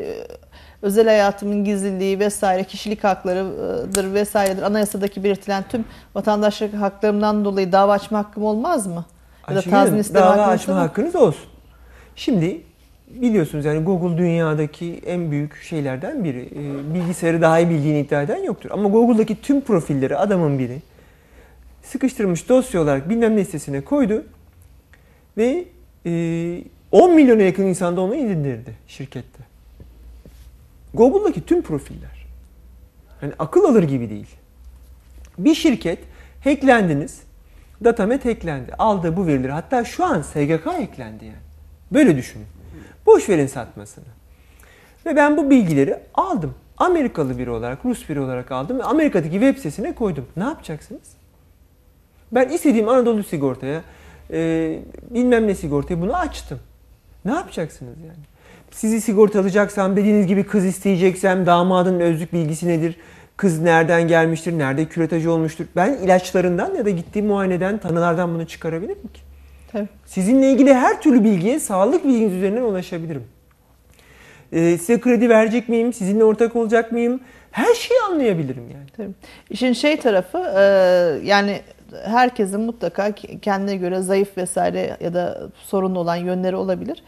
özel 0.83 1.07
hayatımın 1.07 1.65
gizliliği 1.65 2.19
vesaire 2.19 2.65
kişilik 2.65 3.05
haklarıdır 3.05 4.15
vesairedir 4.15 4.63
anayasadaki 4.63 5.25
belirtilen 5.25 5.65
tüm 5.69 5.85
vatandaşlık 6.15 6.75
haklarımdan 6.75 7.45
dolayı 7.45 7.73
dava 7.73 7.93
açma 7.93 8.19
hakkım 8.19 8.45
olmaz 8.45 8.87
mı? 8.87 9.05
Ya 9.51 9.57
da 9.57 9.63
tazmin 9.63 9.99
isteme 9.99 10.21
dava 10.21 10.31
hakkım 10.31 10.55
açma 10.55 10.75
mı? 10.75 10.81
hakkınız 10.81 11.17
olsun. 11.17 11.51
Şimdi 12.17 12.61
biliyorsunuz 13.09 13.65
yani 13.65 13.85
Google 13.85 14.19
dünyadaki 14.19 15.01
en 15.07 15.31
büyük 15.31 15.63
şeylerden 15.63 16.25
biri. 16.25 16.49
Ee, 16.55 16.95
bilgisayarı 16.95 17.41
daha 17.41 17.59
iyi 17.59 17.71
bildiğini 17.71 18.01
iddia 18.01 18.23
eden 18.23 18.43
yoktur. 18.43 18.71
Ama 18.73 18.89
Google'daki 18.89 19.41
tüm 19.41 19.61
profilleri 19.61 20.17
adamın 20.17 20.59
biri 20.59 20.83
sıkıştırmış 21.87 22.49
dosya 22.49 22.81
olarak 22.83 23.09
bilmem 23.09 23.37
ne 23.37 23.45
sitesine 23.45 23.81
koydu 23.81 24.25
ve 25.37 25.65
e, 26.07 26.63
10 26.93 27.15
milyona 27.15 27.43
yakın 27.43 27.63
insan 27.63 27.97
da 27.97 28.01
onu 28.01 28.15
indirdi 28.15 28.75
şirkette. 28.89 29.43
Google'daki 30.95 31.47
tüm 31.47 31.63
profiller. 31.63 32.27
Yani 33.23 33.33
akıl 33.39 33.65
alır 33.65 33.83
gibi 33.83 34.11
değil. 34.11 34.37
Bir 35.39 35.55
şirket 35.55 35.99
hacklendiniz. 36.45 37.21
Datamet 37.85 38.25
hacklendi. 38.25 38.75
Aldığı 38.79 39.17
bu 39.17 39.27
verileri 39.27 39.53
hatta 39.53 39.85
şu 39.85 40.05
an 40.05 40.23
SGK 40.23 40.67
hacklendi 40.67 41.25
yani. 41.25 41.37
Böyle 41.93 42.17
düşünün. 42.17 42.47
Boş 43.07 43.29
verin 43.29 43.47
satmasını. 43.47 44.05
Ve 45.07 45.17
ben 45.17 45.37
bu 45.37 45.51
bilgileri 45.51 45.99
aldım. 46.15 46.55
Amerikalı 46.77 47.39
biri 47.39 47.51
olarak, 47.51 47.85
Rus 47.85 48.09
biri 48.09 48.21
olarak 48.21 48.53
aldım 48.53 48.79
ve 48.79 48.83
Amerika'daki 48.83 49.33
web 49.33 49.57
sitesine 49.57 49.95
koydum. 49.95 50.27
Ne 50.37 50.45
yapacaksınız? 50.45 51.16
Ben 52.33 52.49
istediğim 52.49 52.89
Anadolu 52.89 53.25
sigortaya, 53.25 53.83
e, 54.33 54.79
bilmem 55.11 55.47
ne 55.47 55.55
sigortaya 55.55 56.01
bunu 56.01 56.17
açtım. 56.17 56.61
Ne 57.25 57.33
yapacaksınız 57.33 57.99
yani? 58.01 58.25
Sizi 58.71 59.01
sigortalayacaksam, 59.01 59.97
dediğiniz 59.97 60.27
gibi 60.27 60.45
kız 60.45 60.65
isteyeceksem, 60.65 61.47
damadın 61.47 62.01
özlük 62.01 62.33
bilgisi 62.33 62.69
nedir? 62.69 62.97
Kız 63.37 63.61
nereden 63.61 64.09
gelmiştir, 64.09 64.59
nerede 64.59 64.85
küretaj 64.85 65.27
olmuştur? 65.27 65.65
Ben 65.77 65.93
ilaçlarından 65.93 66.75
ya 66.75 66.85
da 66.85 66.91
gittiğim 66.91 67.27
muayeneden, 67.27 67.79
tanılardan 67.79 68.35
bunu 68.35 68.47
çıkarabilirim 68.47 69.09
ki. 69.15 69.21
Tabii. 69.73 69.89
Sizinle 70.07 70.51
ilgili 70.51 70.75
her 70.75 71.01
türlü 71.01 71.25
bilgiye 71.25 71.61
sağlık 71.61 72.05
bilginiz 72.05 72.33
üzerinden 72.33 72.63
ulaşabilirim. 72.63 73.25
Ee, 74.53 74.79
size 74.79 75.01
kredi 75.01 75.29
verecek 75.29 75.69
miyim? 75.69 75.93
Sizinle 75.93 76.25
ortak 76.25 76.57
olacak 76.57 76.93
mıyım? 76.93 77.21
Her 77.51 77.75
şeyi 77.75 78.01
anlayabilirim 78.11 78.71
yani. 78.75 78.87
Tabii. 78.97 79.15
İşin 79.51 79.73
şey 79.73 79.97
tarafı 79.97 80.39
e, 80.39 80.63
yani 81.27 81.61
herkesin 82.05 82.61
mutlaka 82.61 83.13
kendine 83.43 83.77
göre 83.77 84.01
zayıf 84.01 84.37
vesaire 84.37 84.97
ya 85.01 85.15
da 85.15 85.41
sorunlu 85.67 85.99
olan 85.99 86.17
yönleri 86.17 86.57
olabilir. 86.57 87.03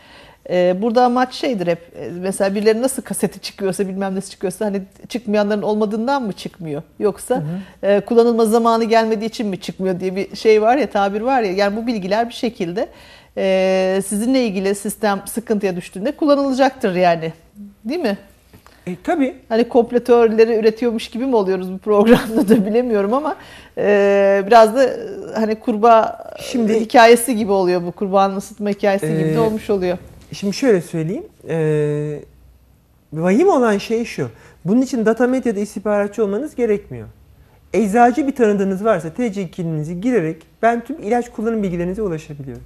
E, 0.50 0.82
Burada 0.82 1.04
amaç 1.04 1.34
şeydir 1.34 1.66
hep 1.66 1.78
e, 2.00 2.10
mesela 2.20 2.54
birileri 2.54 2.82
nasıl 2.82 3.02
kaseti 3.02 3.40
çıkıyorsa 3.40 3.88
bilmem 3.88 4.14
nesi 4.14 4.30
çıkıyorsa 4.30 4.66
hani 4.66 4.82
çıkmayanların 5.08 5.62
olmadığından 5.62 6.22
mı 6.22 6.32
çıkmıyor 6.32 6.82
yoksa 6.98 7.42
e, 7.82 8.00
kullanılma 8.00 8.44
zamanı 8.44 8.84
gelmediği 8.84 9.28
için 9.28 9.46
mi 9.46 9.60
çıkmıyor 9.60 10.00
diye 10.00 10.16
bir 10.16 10.36
şey 10.36 10.62
var 10.62 10.76
ya 10.76 10.90
tabir 10.90 11.20
var 11.20 11.42
ya 11.42 11.52
yani 11.52 11.76
bu 11.76 11.86
bilgiler 11.86 12.28
bir 12.28 12.34
şekilde 12.34 12.88
e, 13.36 14.00
sizinle 14.06 14.44
ilgili 14.46 14.74
sistem 14.74 15.22
sıkıntıya 15.26 15.76
düştüğünde 15.76 16.12
kullanılacaktır 16.12 16.94
yani 16.94 17.32
değil 17.84 18.00
mi? 18.00 18.18
E, 18.88 18.96
tabii. 19.04 19.34
Hani 19.48 19.68
kompletörleri 19.68 20.56
üretiyormuş 20.56 21.08
gibi 21.08 21.26
mi 21.26 21.36
oluyoruz 21.36 21.72
bu 21.72 21.78
programda 21.78 22.48
da 22.48 22.66
bilemiyorum 22.66 23.14
ama 23.14 23.36
e, 23.78 24.44
biraz 24.46 24.74
da 24.76 24.84
e, 24.84 24.96
hani 25.34 25.54
kurbağa 25.54 26.34
Şimdi- 26.38 26.72
Şimdi, 26.72 26.84
hikayesi 26.84 27.36
gibi 27.36 27.52
oluyor 27.52 27.82
bu 27.82 27.92
kurbanın 27.92 28.36
ısıtma 28.36 28.70
hikayesi 28.70 29.06
gibi 29.06 29.28
Ee, 29.28 29.34
de 29.34 29.40
olmuş 29.40 29.70
oluyor. 29.70 29.98
Şimdi 30.32 30.54
şöyle 30.54 30.80
söyleyeyim. 30.80 31.24
Ee, 31.48 32.20
vahim 33.12 33.48
olan 33.48 33.78
şey 33.78 34.04
şu. 34.04 34.28
Bunun 34.64 34.82
için 34.82 35.06
data 35.06 35.26
medyada 35.26 35.60
istihbaratçı 35.60 36.24
olmanız 36.24 36.54
gerekmiyor. 36.54 37.08
eczacı 37.72 38.26
bir 38.26 38.34
tanıdığınız 38.34 38.84
varsa 38.84 39.10
TC 39.10 39.50
kimliğinizi 39.50 40.00
girerek 40.00 40.36
ben 40.62 40.84
tüm 40.84 40.98
ilaç 41.02 41.28
kullanım 41.32 41.62
bilgilerinize 41.62 42.02
ulaşabiliyorum. 42.02 42.62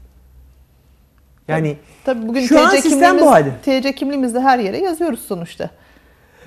Yani 1.48 1.76
Tabii 2.04 2.28
bugün 2.28 2.40
Şu 2.40 2.60
an 2.60 2.68
TC 2.68 2.76
sistem 2.76 2.92
kimliğimiz, 2.92 3.22
bu 3.22 3.30
halde. 3.30 3.50
TC 3.62 3.92
kimliğimizde 3.94 4.40
her 4.40 4.58
yere 4.58 4.78
yazıyoruz 4.78 5.20
sonuçta. 5.20 5.70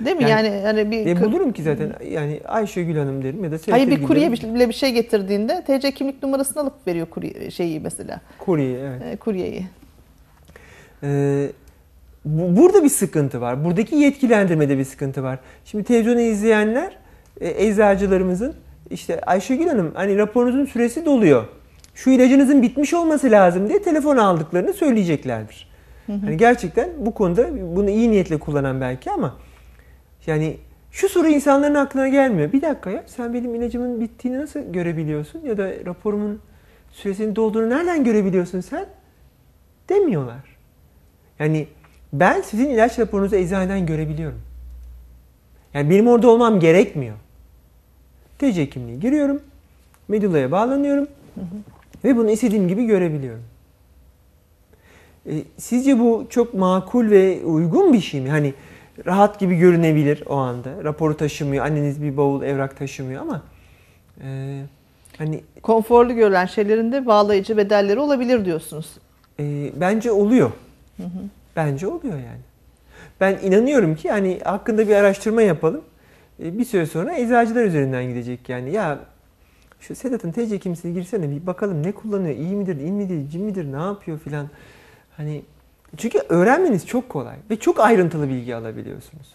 Değil 0.00 0.16
mi? 0.16 0.22
Yani- 0.22 0.46
Yani, 0.48 0.60
hani 0.62 0.90
bir 0.90 1.06
e, 1.06 1.20
bulurum 1.24 1.52
ki 1.52 1.62
zaten 1.62 1.92
yani 2.10 2.40
Ayşegül 2.44 2.96
Hanım 2.96 3.24
derim 3.24 3.44
ya 3.44 3.50
da 3.52 3.56
Hayır 3.70 3.86
Serpil 3.86 4.02
bir 4.02 4.06
kurye 4.06 4.32
bile 4.32 4.68
bir 4.68 4.74
şey 4.74 4.92
getirdiğinde 4.92 5.64
TC 5.66 5.92
kimlik 5.94 6.22
numarasını 6.22 6.62
alıp 6.62 6.86
veriyor 6.86 7.06
kurye 7.06 7.50
şeyi 7.50 7.80
mesela. 7.80 8.20
Kurye 8.38 8.78
evet. 8.78 9.02
e, 9.12 9.16
kuryeyi. 9.16 9.66
Ee, 11.02 11.46
bu- 12.24 12.56
burada 12.56 12.84
bir 12.84 12.88
sıkıntı 12.88 13.40
var. 13.40 13.64
Buradaki 13.64 13.96
yetkilendirmede 13.96 14.78
bir 14.78 14.84
sıkıntı 14.84 15.22
var. 15.22 15.38
Şimdi 15.64 15.84
televizyonu 15.84 16.20
izleyenler 16.20 16.96
e, 17.40 17.66
eczacılarımızın 17.66 18.54
işte 18.90 19.20
Ayşegül 19.20 19.66
Hanım 19.66 19.92
hani 19.94 20.18
raporunuzun 20.18 20.64
süresi 20.64 21.04
doluyor. 21.04 21.44
Şu 21.94 22.10
ilacınızın 22.10 22.62
bitmiş 22.62 22.94
olması 22.94 23.30
lazım 23.30 23.68
diye 23.68 23.82
telefon 23.82 24.16
aldıklarını 24.16 24.72
söyleyeceklerdir. 24.72 25.68
Hani 26.06 26.36
gerçekten 26.36 26.88
bu 26.98 27.14
konuda 27.14 27.46
bunu 27.76 27.90
iyi 27.90 28.10
niyetle 28.10 28.38
kullanan 28.38 28.80
belki 28.80 29.10
ama 29.10 29.36
yani 30.26 30.56
şu 30.90 31.08
soru 31.08 31.28
insanların 31.28 31.74
aklına 31.74 32.08
gelmiyor. 32.08 32.52
Bir 32.52 32.62
dakika 32.62 32.90
ya 32.90 33.04
sen 33.06 33.34
benim 33.34 33.54
ilacımın 33.54 34.00
bittiğini 34.00 34.38
nasıl 34.38 34.72
görebiliyorsun? 34.72 35.40
Ya 35.44 35.58
da 35.58 35.72
raporumun 35.86 36.40
süresinin 36.92 37.36
dolduğunu 37.36 37.70
nereden 37.70 38.04
görebiliyorsun 38.04 38.60
sen? 38.60 38.86
Demiyorlar. 39.88 40.56
Yani 41.38 41.66
ben 42.12 42.40
sizin 42.40 42.70
ilaç 42.70 42.98
raporunuzu 42.98 43.36
eczaneden 43.36 43.86
görebiliyorum. 43.86 44.40
Yani 45.74 45.90
benim 45.90 46.08
orada 46.08 46.28
olmam 46.28 46.60
gerekmiyor. 46.60 47.16
TC 48.38 48.70
kimliği 48.70 49.00
giriyorum. 49.00 49.40
Medulla'ya 50.08 50.50
bağlanıyorum. 50.50 51.08
Ve 52.04 52.16
bunu 52.16 52.30
istediğim 52.30 52.68
gibi 52.68 52.84
görebiliyorum. 52.84 53.42
E, 55.26 55.32
sizce 55.56 55.98
bu 55.98 56.26
çok 56.30 56.54
makul 56.54 57.10
ve 57.10 57.44
uygun 57.44 57.92
bir 57.92 58.00
şey 58.00 58.20
mi? 58.20 58.30
Hani 58.30 58.54
rahat 59.06 59.40
gibi 59.40 59.56
görünebilir 59.56 60.22
o 60.26 60.34
anda. 60.36 60.84
Raporu 60.84 61.16
taşımıyor. 61.16 61.64
Anneniz 61.64 62.02
bir 62.02 62.16
bavul 62.16 62.42
evrak 62.42 62.76
taşımıyor 62.76 63.22
ama 63.22 63.42
e, 64.24 64.62
hani 65.18 65.40
Konforlu 65.62 66.14
görülen 66.14 66.46
şeylerin 66.46 66.92
de 66.92 67.06
bağlayıcı 67.06 67.56
bedelleri 67.56 68.00
olabilir 68.00 68.44
diyorsunuz. 68.44 68.98
e, 69.40 69.72
bence 69.80 70.12
oluyor. 70.12 70.50
Bence 71.56 71.86
oluyor 71.86 72.14
yani. 72.14 72.40
Ben 73.20 73.38
inanıyorum 73.42 73.94
ki 73.94 74.10
hani 74.10 74.40
hakkında 74.44 74.88
bir 74.88 74.94
araştırma 74.94 75.42
yapalım. 75.42 75.80
E, 76.42 76.58
bir 76.58 76.64
süre 76.64 76.86
sonra 76.86 77.16
eczacılar 77.18 77.64
üzerinden 77.64 78.04
gidecek 78.08 78.48
yani. 78.48 78.72
Ya 78.72 78.98
şu 79.80 79.94
Sedat'ın 79.94 80.32
TC 80.32 80.58
kimliğine 80.58 81.00
girsene 81.00 81.30
bir 81.30 81.46
bakalım 81.46 81.82
ne 81.82 81.92
kullanıyor, 81.92 82.36
iyi 82.36 82.54
midir, 82.54 82.76
iyi 82.76 82.92
midir, 82.92 83.30
cin 83.30 83.42
midir, 83.44 83.72
ne 83.72 83.76
yapıyor 83.76 84.18
filan. 84.18 84.46
Hani 85.16 85.42
çünkü 85.96 86.18
öğrenmeniz 86.28 86.86
çok 86.86 87.08
kolay 87.08 87.36
ve 87.50 87.56
çok 87.56 87.80
ayrıntılı 87.80 88.28
bilgi 88.28 88.56
alabiliyorsunuz. 88.56 89.26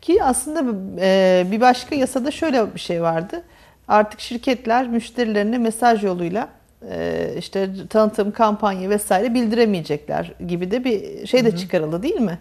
Ki 0.00 0.24
aslında 0.24 0.64
e, 1.00 1.46
bir 1.50 1.60
başka 1.60 1.94
yasada 1.94 2.30
şöyle 2.30 2.74
bir 2.74 2.80
şey 2.80 3.02
vardı. 3.02 3.42
Artık 3.88 4.20
şirketler 4.20 4.88
müşterilerine 4.88 5.58
mesaj 5.58 6.04
yoluyla 6.04 6.48
e, 6.90 7.28
işte 7.38 7.70
tanıtım 7.90 8.32
kampanya 8.32 8.90
vesaire 8.90 9.34
bildiremeyecekler 9.34 10.32
gibi 10.46 10.70
de 10.70 10.84
bir 10.84 11.26
şey 11.26 11.44
de 11.44 11.56
çıkarıldı 11.56 12.02
değil 12.02 12.20
mi? 12.20 12.38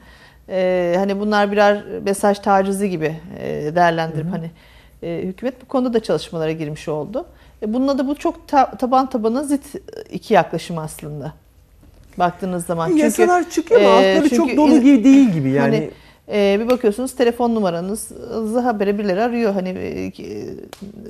E, 0.50 0.96
hani 0.98 1.20
bunlar 1.20 1.52
birer 1.52 1.84
mesaj 2.04 2.40
tacizi 2.40 2.90
gibi 2.90 3.16
e, 3.40 3.72
değerlendirip 3.76 4.32
hani 4.32 4.52
e, 5.04 5.22
hükümet 5.24 5.62
bu 5.62 5.66
konuda 5.68 5.94
da 5.94 6.04
çalışmalara 6.04 6.52
girmiş 6.52 6.88
oldu. 6.88 7.26
E, 7.64 7.74
bununla 7.74 7.98
da 7.98 8.08
bu 8.08 8.16
çok 8.16 8.48
ta- 8.48 8.72
taban 8.72 9.10
tabana 9.10 9.44
zıt 9.44 9.64
iki 10.12 10.34
yaklaşım 10.34 10.78
aslında. 10.78 11.34
Baktığınız 12.20 12.66
zaman. 12.66 12.88
Çünkü 12.88 13.02
Yasalar 13.02 13.50
çıkıyor 13.50 13.82
ama 13.82 14.02
e, 14.02 14.16
altları 14.16 14.36
çok 14.36 14.58
dolu 14.58 14.82
gibi 14.82 15.04
değil 15.04 15.30
gibi 15.30 15.50
yani. 15.50 15.76
Hani 15.76 15.90
e, 16.32 16.60
bir 16.60 16.70
bakıyorsunuz 16.70 17.16
telefon 17.16 17.56
numaranızı 17.56 18.60
habere 18.60 18.98
birileri 18.98 19.22
arıyor. 19.22 19.54
Hani 19.54 19.70
e, 19.70 20.12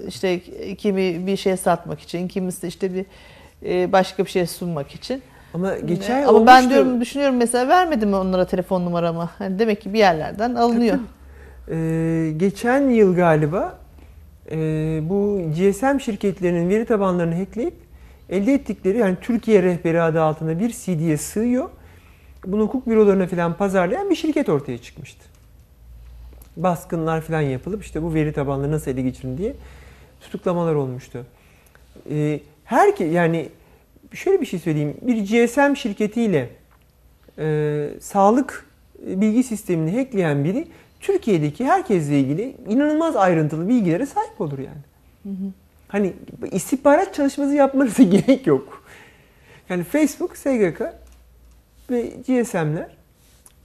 işte 0.08 0.40
kimi 0.78 1.28
bir 1.28 1.38
şey 1.38 1.58
satmak 1.58 2.00
için, 2.00 2.28
kimisi 2.28 2.68
işte 2.68 2.94
bir 2.94 3.06
e, 3.66 3.92
başka 3.92 4.26
bir 4.26 4.30
şey 4.30 4.48
sunmak 4.48 4.92
için. 4.92 5.22
ama 5.54 5.78
geçen 5.78 6.16
ay 6.16 6.26
Ama 6.26 6.48
ben 6.48 6.70
diyorum 6.70 7.02
düşünüyorum 7.02 7.36
mesela 7.36 7.68
vermedim 7.68 8.10
mi 8.10 8.16
onlara 8.16 8.46
telefon 8.46 8.86
numaramı? 8.86 9.30
Hani 9.38 9.60
demek 9.60 9.82
ki 9.82 9.94
bir 9.94 10.00
yerlerden 10.00 10.56
alınıyor. 10.56 10.98
Ee, 11.72 12.34
geçen 12.38 12.90
yıl 12.90 13.16
galiba 13.16 13.78
e, 14.52 14.58
bu 15.04 15.42
GSM 15.58 15.98
şirketlerinin 16.00 16.70
veri 16.70 16.86
tabanlarını 16.86 17.36
hackleyip 17.36 17.74
elde 18.32 18.54
ettikleri 18.54 18.98
yani 18.98 19.18
Türkiye 19.22 19.64
rehberi 19.64 20.02
adı 20.02 20.22
altında 20.22 20.60
bir 20.60 20.70
CD'ye 20.72 21.18
sığıyor. 21.18 21.70
Bunu 22.46 22.62
hukuk 22.62 22.88
bürolarına 22.88 23.28
falan 23.28 23.58
pazarlayan 23.58 24.10
bir 24.10 24.16
şirket 24.16 24.50
ortaya 24.50 24.78
çıkmıştı. 24.78 25.24
Baskınlar 26.58 27.22
falan 27.22 27.42
yapılıp 27.42 27.84
işte 27.84 28.04
bu 28.04 28.14
veri 28.14 28.34
tabanları 28.34 28.72
nasıl 28.72 28.92
ele 28.92 29.02
geçirin 29.02 29.38
diye 29.38 29.54
tutuklamalar 30.22 30.76
olmuştu. 30.76 31.26
Ee, 32.12 32.40
her 32.66 32.96
ki 32.96 33.04
yani 33.04 33.50
şöyle 34.14 34.42
bir 34.42 34.46
şey 34.46 34.60
söyleyeyim. 34.60 34.98
Bir 35.02 35.46
GSM 35.46 35.76
şirketiyle 35.76 36.50
e, 37.40 37.90
sağlık 38.00 38.70
bilgi 39.00 39.44
sistemini 39.44 39.98
hackleyen 39.98 40.44
biri 40.44 40.68
Türkiye'deki 41.00 41.66
herkesle 41.66 42.20
ilgili 42.20 42.56
inanılmaz 42.68 43.16
ayrıntılı 43.16 43.68
bilgilere 43.68 44.06
sahip 44.06 44.42
olur 44.42 44.60
yani. 44.60 44.82
Hani 45.92 46.14
istihbarat 46.52 47.14
çalışması 47.14 47.54
yapmanıza 47.54 48.04
gerek 48.18 48.48
yok. 48.48 48.84
Yani 49.70 49.84
Facebook, 49.84 50.38
SGK 50.38 50.82
ve 51.90 52.02
GSM'ler 52.02 52.88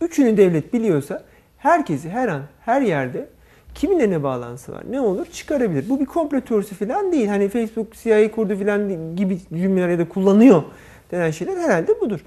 üçünü 0.01 0.37
devlet 0.37 0.73
biliyorsa 0.73 1.23
herkesi 1.59 2.11
her 2.11 2.29
an 2.29 2.43
her 2.61 2.81
yerde 2.81 3.29
kiminle 3.75 4.11
ne 4.11 4.23
bağlantısı 4.23 4.73
var 4.73 4.83
ne 4.91 5.01
olur 5.01 5.27
çıkarabilir. 5.27 5.89
Bu 5.89 6.01
bir 6.01 6.07
komplo 6.07 6.41
teorisi 6.41 6.75
falan 6.75 7.13
değil. 7.13 7.29
Hani 7.29 7.49
Facebook 7.49 7.95
CIA 7.95 8.31
kurdu 8.31 8.59
falan 8.59 9.17
gibi 9.17 9.39
cümleler 9.55 9.89
ya 9.89 9.99
da 9.99 10.09
kullanıyor 10.09 10.63
denen 11.11 11.31
şeyler 11.31 11.57
herhalde 11.57 12.01
budur. 12.01 12.21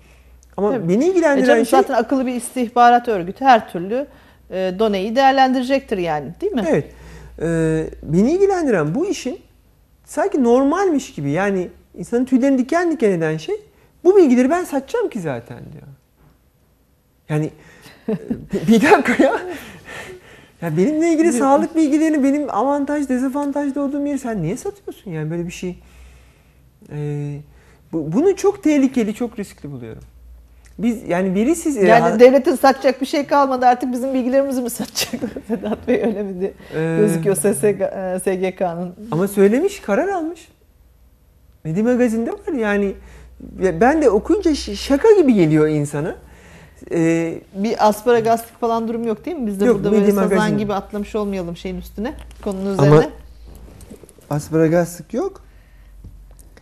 Ama 0.57 0.71
Tabii. 0.71 0.89
beni 0.89 1.05
E 1.05 1.07
ilgilendiren 1.07 1.47
canım 1.47 1.65
şey 1.65 1.79
zaten 1.79 1.93
akıllı 1.93 2.25
bir 2.25 2.35
istihbarat 2.35 3.07
örgütü 3.07 3.45
her 3.45 3.71
türlü 3.71 4.07
e, 4.51 4.73
doneyi 4.79 5.15
değerlendirecektir 5.15 5.97
yani 5.97 6.27
değil 6.41 6.53
mi? 6.53 6.65
Evet. 6.69 6.85
Ee, 7.41 7.85
beni 8.03 8.31
ilgilendiren 8.31 8.95
bu 8.95 9.05
işin 9.05 9.39
sanki 10.09 10.43
normalmiş 10.43 11.13
gibi 11.13 11.31
yani 11.31 11.69
insanın 11.97 12.25
tüylerini 12.25 12.57
diken 12.57 12.91
diken 12.91 13.09
eden 13.11 13.37
şey 13.37 13.55
bu 14.03 14.17
bilgileri 14.17 14.49
ben 14.49 14.63
satacağım 14.63 15.09
ki 15.09 15.19
zaten 15.19 15.57
diyor. 15.73 15.83
Yani 17.29 17.51
e, 18.09 18.13
bir- 18.53 18.67
bir 18.67 18.81
dakika 18.91 19.23
ya. 19.23 19.39
Ya 20.61 20.77
benimle 20.77 21.13
ilgili 21.13 21.33
sağlık 21.39 21.75
bilgilerini 21.75 22.23
benim 22.23 22.49
avantaj 22.49 23.09
dezavantajda 23.09 23.81
olduğum 23.81 24.05
yeri 24.07 24.19
sen 24.19 24.41
niye 24.43 24.57
satıyorsun 24.57 25.11
yani 25.11 25.31
böyle 25.31 25.45
bir 25.45 25.51
şey? 25.51 25.79
Ee, 26.91 27.37
bu, 27.93 28.11
bunu 28.11 28.35
çok 28.35 28.63
tehlikeli, 28.63 29.13
çok 29.13 29.39
riskli 29.39 29.71
buluyorum. 29.71 30.03
Biz 30.79 31.09
yani 31.09 31.33
verisiz 31.35 31.75
Yani 31.75 32.19
devletin 32.19 32.55
satacak 32.55 33.01
bir 33.01 33.05
şey 33.05 33.27
kalmadı 33.27 33.65
artık 33.65 33.91
bizim 33.93 34.13
bilgilerimizi 34.13 34.61
mi 34.61 34.69
satacak 34.69 35.21
Sedat 35.47 35.87
Bey 35.87 35.95
öyle 36.03 36.23
mi 36.23 36.39
diye 36.39 36.53
Ee, 36.75 36.97
gözüküyor 36.99 37.35
SSK, 37.35 37.63
e, 37.63 38.19
SGK'nın. 38.19 38.95
Ama 39.11 39.27
söylemiş, 39.27 39.79
karar 39.79 40.07
almış. 40.07 40.47
Medi 41.63 41.83
Magazin'de 41.83 42.31
var 42.31 42.53
yani. 42.59 42.93
Ya 43.61 43.81
Ben 43.81 44.01
de 44.01 44.09
okuyunca 44.09 44.55
şaka 44.55 45.11
gibi 45.11 45.33
geliyor 45.33 45.67
insana. 45.67 46.15
Ee, 46.91 47.41
Bir 47.53 47.87
asparagaslık 47.87 48.59
falan 48.59 48.87
durum 48.87 49.07
yok 49.07 49.25
değil 49.25 49.37
mi? 49.37 49.47
Biz 49.47 49.59
de 49.59 49.65
Yok, 49.65 49.75
burada 49.75 49.91
böyle 49.91 50.05
Medya 50.05 50.23
sazan 50.29 50.57
gibi 50.57 50.73
atlamış 50.73 51.15
olmayalım 51.15 51.57
şeyin 51.57 51.77
üstüne, 51.77 52.13
konunun 52.43 52.77
Ama- 52.77 52.87
üzerine. 52.87 53.09
asparagaslık 54.29 55.13
yok. 55.13 55.41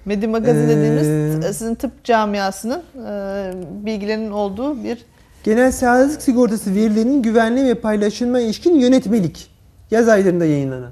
Medya 0.08 0.30
Magazin 0.30 0.70
dediğimiz 0.70 1.08
Ee, 1.08 1.48
e, 1.48 1.54
sizin 1.54 1.76
tıp 1.76 2.04
camiasının 2.04 2.82
e, 3.08 3.52
bilgilerinin 3.86 4.32
olduğu 4.32 4.84
bir 4.84 5.06
Genel 5.44 5.72
sağlık 5.72 6.22
sigortası 6.22 6.76
verilerinin 6.76 7.22
güvenliği 7.22 7.66
ve 7.66 7.74
paylaşılma 7.74 8.40
ilişkin 8.40 8.80
yönetmelik. 8.80 9.52
Yaz 9.92 10.08
aylarında 10.08 10.46
yayınlanan. 10.46 10.92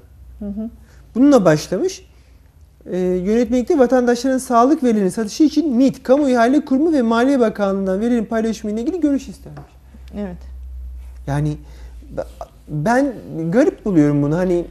Bununla 1.14 1.44
başlamış. 1.44 2.06
Ee, 2.90 2.98
yönetmelikte 2.98 3.78
vatandaşların 3.78 4.38
sağlık 4.38 4.82
verilerinin 4.82 5.10
satışı 5.10 5.44
için 5.44 5.76
MİT, 5.76 6.02
Kamu 6.02 6.28
İhale 6.28 6.64
Kurumu 6.64 6.92
ve 6.92 7.02
Maliye 7.02 7.40
Bakanlığı'ndan 7.40 8.00
verilerin 8.00 8.24
paylaşımı 8.24 8.72
ile 8.72 8.80
ilgili 8.80 9.00
görüş 9.00 9.28
istermiş. 9.28 9.72
evet. 10.18 10.36
Yani 11.26 11.56
ben 12.68 13.12
garip 13.50 13.84
buluyorum 13.84 14.22
bunu. 14.22 14.36
Hani 14.36 14.54
e, 14.54 14.64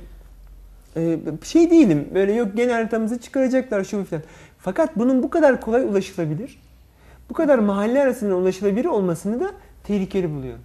şey 1.44 1.72
değilim. 1.72 2.08
Böyle 2.14 2.34
yok 2.34 2.48
genel 2.56 2.74
haritamızı 2.74 3.22
çıkaracaklar 3.22 3.84
şu 3.84 4.06
falan. 4.06 4.24
Fakat 4.60 4.96
bunun 4.96 5.24
bu 5.24 5.30
kadar 5.30 5.62
kolay 5.62 5.84
ulaşılabilir, 5.84 6.60
bu 7.30 7.34
kadar 7.34 7.60
mahalle 7.60 8.02
arasında 8.02 8.36
ulaşılabilir 8.36 8.86
olmasını 8.86 9.40
da 9.40 9.52
tehlikeli 9.84 10.36
buluyorum. 10.36 10.62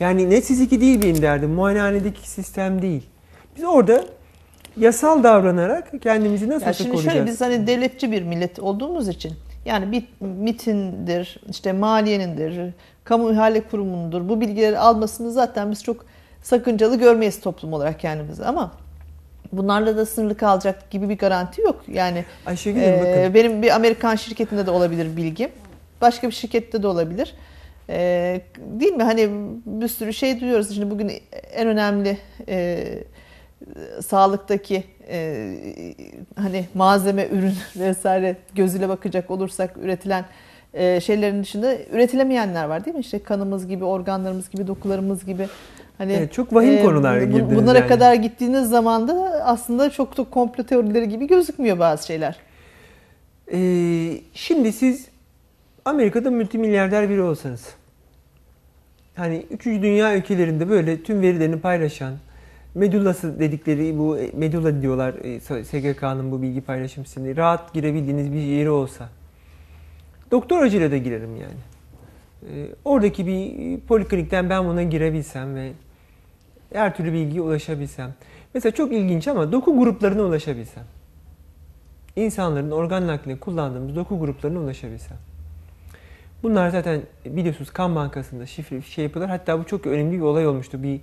Yani 0.00 0.30
Netsiz 0.30 0.60
2 0.60 0.80
değil 0.80 1.02
benim 1.02 1.22
derdim. 1.22 1.50
Muayenehanedeki 1.50 2.28
sistem 2.30 2.82
değil. 2.82 3.06
Biz 3.56 3.64
orada 3.64 4.04
yasal 4.76 5.22
davranarak 5.22 5.92
kendimizi 6.02 6.48
nasıl 6.48 6.66
Ya 6.66 6.72
şimdi 6.72 6.90
koruyacağız? 6.90 7.16
şöyle 7.16 7.30
biz 7.30 7.40
hani 7.40 7.66
devletçi 7.66 8.12
bir 8.12 8.22
millet 8.22 8.58
olduğumuz 8.58 9.08
için 9.08 9.32
yani 9.64 9.92
bir 9.92 10.04
MIT'indir, 10.20 11.40
işte 11.50 11.72
maliyenindir, 11.72 12.74
kamu 13.04 13.32
ihale 13.32 13.60
kurumundur 13.60 14.28
bu 14.28 14.40
bilgileri 14.40 14.78
almasını 14.78 15.32
zaten 15.32 15.70
biz 15.70 15.84
çok 15.84 16.06
sakıncalı 16.42 16.98
görmeyiz 16.98 17.40
toplum 17.40 17.72
olarak 17.72 18.00
kendimizi 18.00 18.44
ama 18.44 18.72
bunlarla 19.56 19.96
da 19.96 20.06
sınırlı 20.06 20.36
kalacak 20.36 20.90
gibi 20.90 21.08
bir 21.08 21.18
garanti 21.18 21.60
yok. 21.60 21.82
Yani 21.88 22.24
Ayşegül 22.46 22.80
ee, 22.82 23.00
bakın. 23.00 23.34
benim 23.34 23.62
bir 23.62 23.74
Amerikan 23.74 24.14
şirketinde 24.14 24.66
de 24.66 24.70
olabilir 24.70 25.16
bilgim. 25.16 25.50
Başka 26.00 26.26
bir 26.26 26.32
şirkette 26.32 26.82
de 26.82 26.86
olabilir. 26.86 27.34
Ee, 27.88 28.40
değil 28.58 28.92
mi? 28.92 29.02
Hani 29.02 29.28
bir 29.66 29.88
sürü 29.88 30.12
şey 30.12 30.40
duyuyoruz. 30.40 30.74
Şimdi 30.74 30.90
bugün 30.90 31.12
en 31.54 31.68
önemli 31.68 32.18
e, 32.48 32.84
sağlıktaki 34.06 34.84
e, 35.08 35.54
hani 36.36 36.64
malzeme, 36.74 37.28
ürün 37.32 37.54
vesaire 37.76 38.36
gözüyle 38.54 38.88
bakacak 38.88 39.30
olursak 39.30 39.76
üretilen 39.76 40.24
e, 40.74 41.00
şeylerin 41.00 41.42
dışında 41.42 41.74
üretilemeyenler 41.92 42.64
var 42.64 42.84
değil 42.84 42.96
mi? 42.96 43.00
İşte 43.00 43.22
kanımız 43.22 43.66
gibi, 43.68 43.84
organlarımız 43.84 44.50
gibi, 44.50 44.66
dokularımız 44.66 45.24
gibi. 45.24 45.48
Hani 45.98 46.12
Evet, 46.12 46.32
çok 46.32 46.54
vahim 46.54 46.82
konulara 46.82 47.20
bu- 47.22 47.32
girdiniz 47.32 47.56
Bunlara 47.56 47.78
yani. 47.78 47.88
kadar 47.88 48.14
gittiğiniz 48.14 48.68
zaman 48.68 49.08
da 49.08 49.14
aslında 49.44 49.90
çok 49.90 50.16
da 50.16 50.24
komplo 50.24 50.64
teorileri 50.64 51.08
gibi 51.08 51.26
gözükmüyor 51.26 51.78
bazı 51.78 52.06
şeyler. 52.06 52.36
Ee, 53.52 54.20
şimdi 54.34 54.72
siz 54.72 55.08
Amerika'da 55.84 56.30
multimilyarder 56.30 57.10
biri 57.10 57.22
olsanız 57.22 57.74
hani 59.14 59.46
3. 59.50 59.66
dünya 59.66 60.16
ülkelerinde 60.16 60.68
böyle 60.68 61.02
tüm 61.02 61.22
verilerini 61.22 61.60
paylaşan 61.60 62.14
medullası 62.74 63.40
dedikleri 63.40 63.98
bu 63.98 64.18
e, 64.18 64.30
medulla 64.34 64.82
diyorlar 64.82 65.14
e, 65.24 65.40
SGK'nın 65.64 66.32
bu 66.32 66.42
bilgi 66.42 66.60
paylaşım 66.60 67.04
sistemine 67.04 67.36
rahat 67.36 67.74
girebildiğiniz 67.74 68.32
bir 68.32 68.38
yeri 68.40 68.70
olsa 68.70 69.08
doktor 70.30 70.62
acıyla 70.62 70.90
da 70.90 70.96
girerim 70.96 71.36
yani. 71.36 71.54
Ee, 72.52 72.66
oradaki 72.84 73.26
bir 73.26 73.80
poliklinikten 73.80 74.50
ben 74.50 74.64
buna 74.64 74.82
girebilsem 74.82 75.54
ve 75.56 75.72
her 76.72 76.96
türlü 76.96 77.12
bilgiye 77.12 77.40
ulaşabilsem. 77.40 78.14
Mesela 78.54 78.74
çok 78.74 78.92
ilginç 78.92 79.28
ama 79.28 79.52
doku 79.52 79.78
gruplarına 79.78 80.22
ulaşabilsem 80.22 80.84
insanların 82.16 82.70
organ 82.70 83.06
nakline 83.06 83.36
kullandığımız 83.36 83.96
doku 83.96 84.20
gruplarına 84.20 84.58
ulaşabilsem. 84.58 85.16
Bunlar 86.42 86.70
zaten 86.70 87.00
biliyorsunuz 87.24 87.70
kan 87.70 87.96
bankasında 87.96 88.46
şifre 88.46 88.82
şey 88.82 89.04
yapıyorlar. 89.04 89.38
Hatta 89.38 89.58
bu 89.58 89.64
çok 89.64 89.86
önemli 89.86 90.16
bir 90.16 90.22
olay 90.22 90.46
olmuştu. 90.46 90.82
Bir 90.82 91.00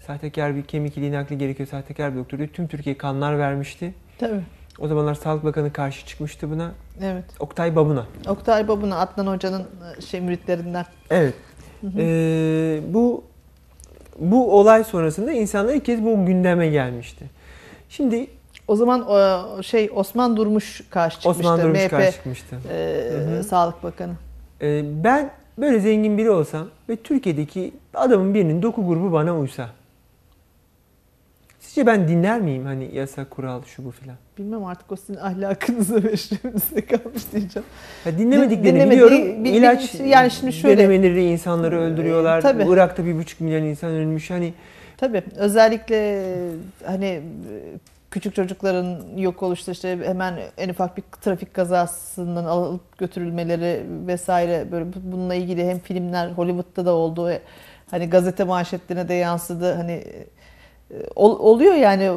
sahtekar 0.00 0.56
bir 0.56 0.62
kemik 0.62 0.98
iliği 0.98 1.12
nakli 1.12 1.38
gerekiyor. 1.38 1.68
Sahtekar 1.68 2.12
bir 2.14 2.18
doktor 2.18 2.38
diyor. 2.38 2.48
Tüm 2.48 2.68
Türkiye 2.68 2.98
kanlar 2.98 3.38
vermişti. 3.38 3.94
Tabii. 4.18 4.40
O 4.78 4.88
zamanlar 4.88 5.14
Sağlık 5.14 5.44
Bakanı 5.44 5.72
karşı 5.72 6.06
çıkmıştı 6.06 6.50
buna. 6.50 6.72
Evet. 7.02 7.24
Oktay 7.40 7.76
Babuna. 7.76 8.06
Oktay 8.28 8.68
Babuna 8.68 8.98
Adnan 8.98 9.26
Hoca'nın 9.26 9.66
e, 9.98 10.00
şey 10.00 10.20
müritlerinden. 10.20 10.86
Evet. 11.10 11.34
Ee, 11.96 12.80
bu 12.88 13.24
bu 14.18 14.58
olay 14.58 14.84
sonrasında 14.84 15.32
insanlar 15.32 15.74
ilk 15.74 15.84
kez 15.84 16.04
bu 16.04 16.26
gündeme 16.26 16.68
gelmişti. 16.68 17.24
Şimdi 17.88 18.26
O 18.68 18.76
zaman 18.76 19.08
o 19.10 19.62
şey 19.62 19.90
Osman 19.94 20.36
Durmuş 20.36 20.82
karşı 20.90 21.16
çıkmıştı. 21.20 21.40
Osman 21.40 21.62
Durmuş 21.62 21.78
MHP 21.78 21.90
karşı 21.90 22.12
çıkmıştı. 22.12 22.56
e, 22.70 23.10
Hı 23.12 23.38
hı. 23.38 23.44
Sağlık 23.44 23.82
Bakanı. 23.82 24.12
Ee, 24.62 24.82
ben 25.04 25.30
böyle 25.58 25.80
zengin 25.80 26.18
biri 26.18 26.30
olsam 26.30 26.66
ve 26.88 26.96
Türkiye'deki 26.96 27.74
adamın 27.94 28.34
birinin 28.34 28.62
doku 28.62 28.86
grubu 28.86 29.12
bana 29.12 29.38
uysa. 29.38 29.68
Sizce 31.72 31.86
ben 31.86 32.08
dinler 32.08 32.40
miyim 32.40 32.64
hani 32.64 32.94
yasa, 32.94 33.24
kural, 33.24 33.62
şu 33.64 33.84
bu 33.84 33.90
filan? 33.90 34.16
Bilmem 34.38 34.64
artık 34.64 34.92
o 34.92 34.96
sizin 34.96 35.16
ahlakınıza 35.16 35.94
ve 36.02 36.16
şerefinize 36.16 36.86
kalmış 36.86 37.22
diyeceğim. 37.32 37.66
Ya 38.06 38.18
dinlemediklerini 38.18 38.78
Dinlemediği- 38.78 38.90
biliyorum. 38.90 39.44
bil- 39.44 39.54
İlaç 39.54 39.94
yani 39.94 40.30
şimdi 40.30 40.52
şöyle- 40.52 40.78
denemeleri 40.78 41.24
insanları 41.24 41.80
öldürüyorlar. 41.80 42.38
Ee, 42.38 42.42
tabii. 42.42 42.64
Irak'ta 42.68 43.04
bir 43.06 43.14
buçuk 43.16 43.40
milyon 43.40 43.62
insan 43.62 43.90
ölmüş. 43.90 44.30
Hani 44.30 44.54
Tabii 44.96 45.22
özellikle 45.36 46.24
hani 46.84 47.06
e, 47.06 47.20
küçük 48.10 48.34
çocukların 48.34 48.98
yok 49.16 49.42
oluştu 49.42 49.70
işte 49.70 49.98
hemen 50.06 50.38
en 50.58 50.68
ufak 50.68 50.96
bir 50.96 51.02
trafik 51.20 51.54
kazasından 51.54 52.44
alıp 52.44 52.98
götürülmeleri 52.98 53.82
vesaire 54.06 54.66
böyle 54.72 54.84
bununla 55.04 55.34
ilgili 55.34 55.68
hem 55.68 55.78
filmler 55.78 56.30
Hollywood'da 56.30 56.86
da 56.86 56.92
oldu 56.92 57.26
ve 57.26 57.40
hani 57.90 58.10
gazete 58.10 58.44
manşetlerine 58.44 59.08
de 59.08 59.14
yansıdı 59.14 59.74
hani 59.74 59.92
e, 59.92 60.26
ol- 61.16 61.38
oluyor 61.38 61.74
yani 61.74 62.10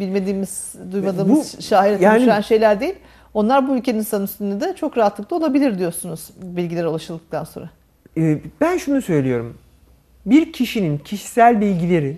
bilmediğimiz 0.00 0.74
duymadığımız 0.92 1.54
Bu- 1.58 1.62
şahit 1.62 2.00
yani- 2.00 2.44
şeyler 2.44 2.80
değil. 2.80 2.94
Onlar 3.34 3.68
bu 3.68 3.76
ülkenin 3.76 3.98
insan 3.98 4.22
üstünde 4.22 4.60
de 4.60 4.74
çok 4.76 4.98
rahatlıkla 4.98 5.36
olabilir 5.36 5.78
diyorsunuz 5.78 6.30
bilgiler 6.42 6.84
ulaşıldıktan 6.84 7.44
sonra. 7.44 7.70
e, 8.16 8.38
ben 8.60 8.76
şunu 8.78 9.02
söylüyorum. 9.02 9.58
Bir 10.26 10.52
kişinin 10.52 10.98
kişisel 10.98 11.60
bilgileri 11.60 12.16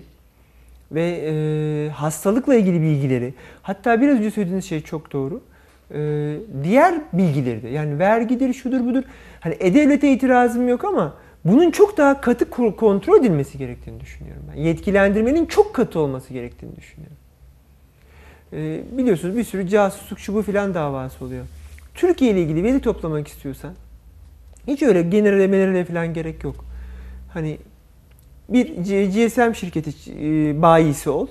ve 0.91 1.21
e, 1.25 1.89
hastalıkla 1.89 2.55
ilgili 2.55 2.81
bilgileri 2.81 3.33
hatta 3.61 4.01
biraz 4.01 4.17
önce 4.17 4.31
söylediğiniz 4.31 4.65
şey 4.65 4.81
çok 4.81 5.13
doğru. 5.13 5.41
E, 5.93 5.99
diğer 6.63 6.95
bilgileri 7.13 7.63
de 7.63 7.69
yani 7.69 7.99
vergidir 7.99 8.53
şudur 8.53 8.85
budur. 8.85 9.03
Hani 9.39 9.55
e-devlete 9.59 10.11
itirazım 10.11 10.67
yok 10.69 10.85
ama 10.85 11.13
bunun 11.45 11.71
çok 11.71 11.97
daha 11.97 12.21
katı 12.21 12.45
ko- 12.45 12.75
kontrol 12.75 13.19
edilmesi 13.19 13.57
gerektiğini 13.57 13.99
düşünüyorum 13.99 14.43
ben. 14.51 14.61
Yetkilendirmenin 14.61 15.45
çok 15.45 15.73
katı 15.73 15.99
olması 15.99 16.33
gerektiğini 16.33 16.75
düşünüyorum. 16.75 17.17
E, 18.53 18.81
biliyorsunuz 18.97 19.37
bir 19.37 19.43
sürü 19.43 19.67
casusluk 19.67 20.19
şu 20.19 20.33
bu 20.35 20.41
filan 20.41 20.73
davası 20.73 21.25
oluyor. 21.25 21.45
Türkiye 21.93 22.31
ile 22.31 22.41
ilgili 22.41 22.63
veri 22.63 22.79
toplamak 22.79 23.27
istiyorsan 23.27 23.73
hiç 24.67 24.83
öyle 24.83 25.01
generelemelere 25.01 25.85
falan 25.85 26.13
gerek 26.13 26.43
yok. 26.43 26.65
Hani 27.33 27.57
bir 28.49 28.67
GSM 29.07 29.53
şirketi 29.53 29.89
e, 30.19 30.61
bayisi 30.61 31.09
ol. 31.09 31.27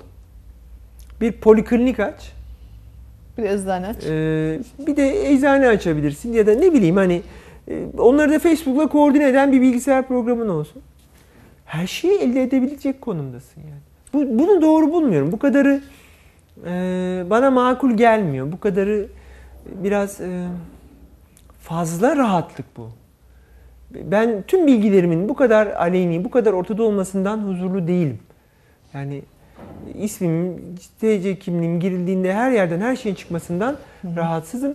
Bir 1.20 1.33
poliklinik 1.33 2.00
aç. 2.00 2.33
Bir 3.38 3.42
eczane 3.42 3.87
aç. 3.87 3.96
e, 4.07 4.61
bir 4.87 4.96
de 4.96 5.33
eczane 5.33 5.68
açabilirsin 5.68 6.33
ya 6.33 6.46
da 6.46 6.55
ne 6.55 6.72
bileyim 6.72 6.96
hani 6.96 7.22
onları 7.98 8.33
da 8.33 8.38
Facebook'la 8.38 8.87
koordine 8.87 9.29
eden 9.29 9.53
bir 9.53 9.61
bilgisayar 9.61 10.09
programın 10.09 10.48
olsun. 10.48 10.83
Her 11.64 11.87
şeyi 11.87 12.18
elde 12.18 12.42
edebilecek 12.42 13.00
konumdasın 13.00 13.61
yani. 13.61 13.81
Bu, 14.12 14.38
bunu 14.38 14.62
doğru 14.62 14.92
bulmuyorum. 14.92 15.33
Bu 15.33 15.38
kadarı 15.38 15.81
e, 16.66 16.70
bana 17.31 17.50
makul 17.50 17.90
gelmiyor. 17.90 18.53
Bu 18.53 18.61
kadarı 18.61 19.07
biraz 19.85 20.20
e, 20.20 20.46
fazla 21.61 22.16
rahatlık 22.16 22.77
bu. 22.77 22.88
Ben 23.90 24.44
tüm 24.46 24.66
bilgilerimin 24.66 25.29
bu 25.29 25.35
kadar 25.35 25.66
aleyhni, 25.66 26.24
bu 26.24 26.31
kadar 26.31 26.53
ortada 26.53 26.83
olmasından 26.83 27.38
huzurlu 27.38 27.87
değilim. 27.87 28.18
Yani 28.94 29.22
ismim, 29.94 30.62
TC 31.00 31.38
kimliğim 31.38 31.81
girildiğinde 31.81 32.35
her 32.35 32.50
yerden 32.50 32.81
her 32.81 32.96
şeyin 32.96 33.14
çıkmasından 33.14 33.77
rahatsızım. 34.16 34.74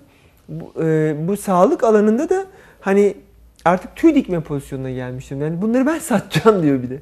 Bu, 0.49 0.83
e, 0.83 1.15
bu 1.27 1.37
sağlık 1.37 1.83
alanında 1.83 2.29
da 2.29 2.45
hani 2.81 3.15
artık 3.65 3.95
tüy 3.95 4.15
dikme 4.15 4.39
pozisyonuna 4.39 4.91
gelmişim. 4.91 5.41
Yani 5.41 5.61
bunları 5.61 5.85
ben 5.85 5.99
satacağım 5.99 6.63
diyor 6.63 6.83
bir 6.83 6.89
de. 6.89 6.99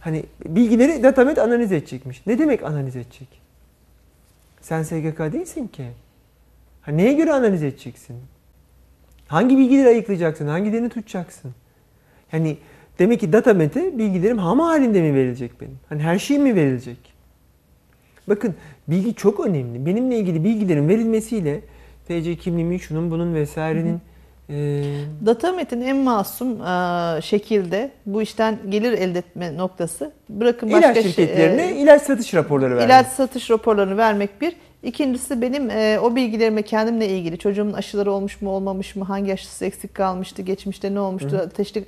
Hani 0.00 0.24
bilgileri 0.46 1.02
datamet 1.02 1.38
analiz 1.38 1.72
edecekmiş. 1.72 2.26
Ne 2.26 2.38
demek 2.38 2.62
analiz 2.62 2.96
edecek? 2.96 3.28
Sen 4.60 4.82
SGK 4.82 5.18
değilsin 5.32 5.66
ki. 5.66 5.86
Ha, 6.82 6.92
neye 6.92 7.12
göre 7.12 7.32
analiz 7.32 7.62
edeceksin? 7.62 8.16
Hangi 9.28 9.58
bilgileri 9.58 9.88
ayıklayacaksın? 9.88 10.46
Hangilerini 10.46 10.88
tutacaksın? 10.88 11.54
Yani 12.32 12.56
demek 12.98 13.20
ki 13.20 13.32
datamete 13.32 13.98
bilgilerim 13.98 14.38
ham 14.38 14.60
halinde 14.60 15.02
mi 15.02 15.14
verilecek 15.14 15.60
benim? 15.60 15.78
Hani 15.88 16.02
her 16.02 16.18
şey 16.18 16.38
mi 16.38 16.54
verilecek? 16.54 16.98
Bakın 18.28 18.54
bilgi 18.88 19.14
çok 19.14 19.46
önemli. 19.46 19.86
Benimle 19.86 20.18
ilgili 20.18 20.44
bilgilerin 20.44 20.88
verilmesiyle 20.88 21.60
TC 22.08 22.36
kimliğimin, 22.36 22.78
şunun 22.78 23.10
bunun 23.10 23.34
vesairenin 23.34 24.00
e, 24.50 24.82
Datamet'in 25.26 25.80
en 25.80 25.96
masum 25.96 26.62
e, 26.66 27.22
şekilde 27.22 27.90
bu 28.06 28.22
işten 28.22 28.58
gelir 28.68 28.92
elde 28.92 29.18
etme 29.18 29.56
noktası 29.56 30.12
bırakın 30.28 30.68
ilaç 30.68 30.82
başka 30.82 31.02
şey- 31.02 31.02
şirketlerine 31.02 31.62
e, 31.62 31.76
ilaç 31.76 32.02
satış 32.02 32.34
raporları 32.34 32.70
vermek. 32.76 32.86
ilaç 32.86 33.06
satış 33.06 33.50
raporlarını 33.50 33.96
vermek 33.96 34.40
bir. 34.40 34.56
İkincisi 34.82 35.42
benim 35.42 35.70
e, 35.70 35.98
o 36.02 36.16
bilgilerimi 36.16 36.62
kendimle 36.62 37.08
ilgili 37.08 37.38
çocuğumun 37.38 37.72
aşıları 37.72 38.12
olmuş 38.12 38.40
mu 38.42 38.50
olmamış 38.50 38.96
mı 38.96 39.04
hangi 39.04 39.32
aşısı 39.32 39.64
eksik 39.64 39.94
kalmıştı 39.94 40.42
geçmişte 40.42 40.94
ne 40.94 41.00
olmuştu 41.00 41.36
ateşli 41.46 41.84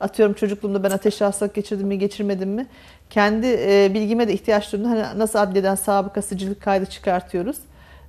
atıyorum 0.00 0.34
çocukluğumda 0.34 0.82
ben 0.82 0.90
ateşli 0.90 1.24
hastalık 1.24 1.54
geçirdim 1.54 1.86
mi 1.86 1.98
geçirmedim 1.98 2.48
mi 2.50 2.66
kendi 3.10 3.46
e, 3.46 3.90
bilgime 3.94 4.28
de 4.28 4.32
ihtiyaç 4.32 4.72
duyduğumda 4.72 4.90
hani 4.90 5.18
nasıl 5.18 5.38
adliyeden 5.38 5.74
sabıkasıcılık 5.74 6.62
kaydı 6.62 6.86
çıkartıyoruz 6.86 7.56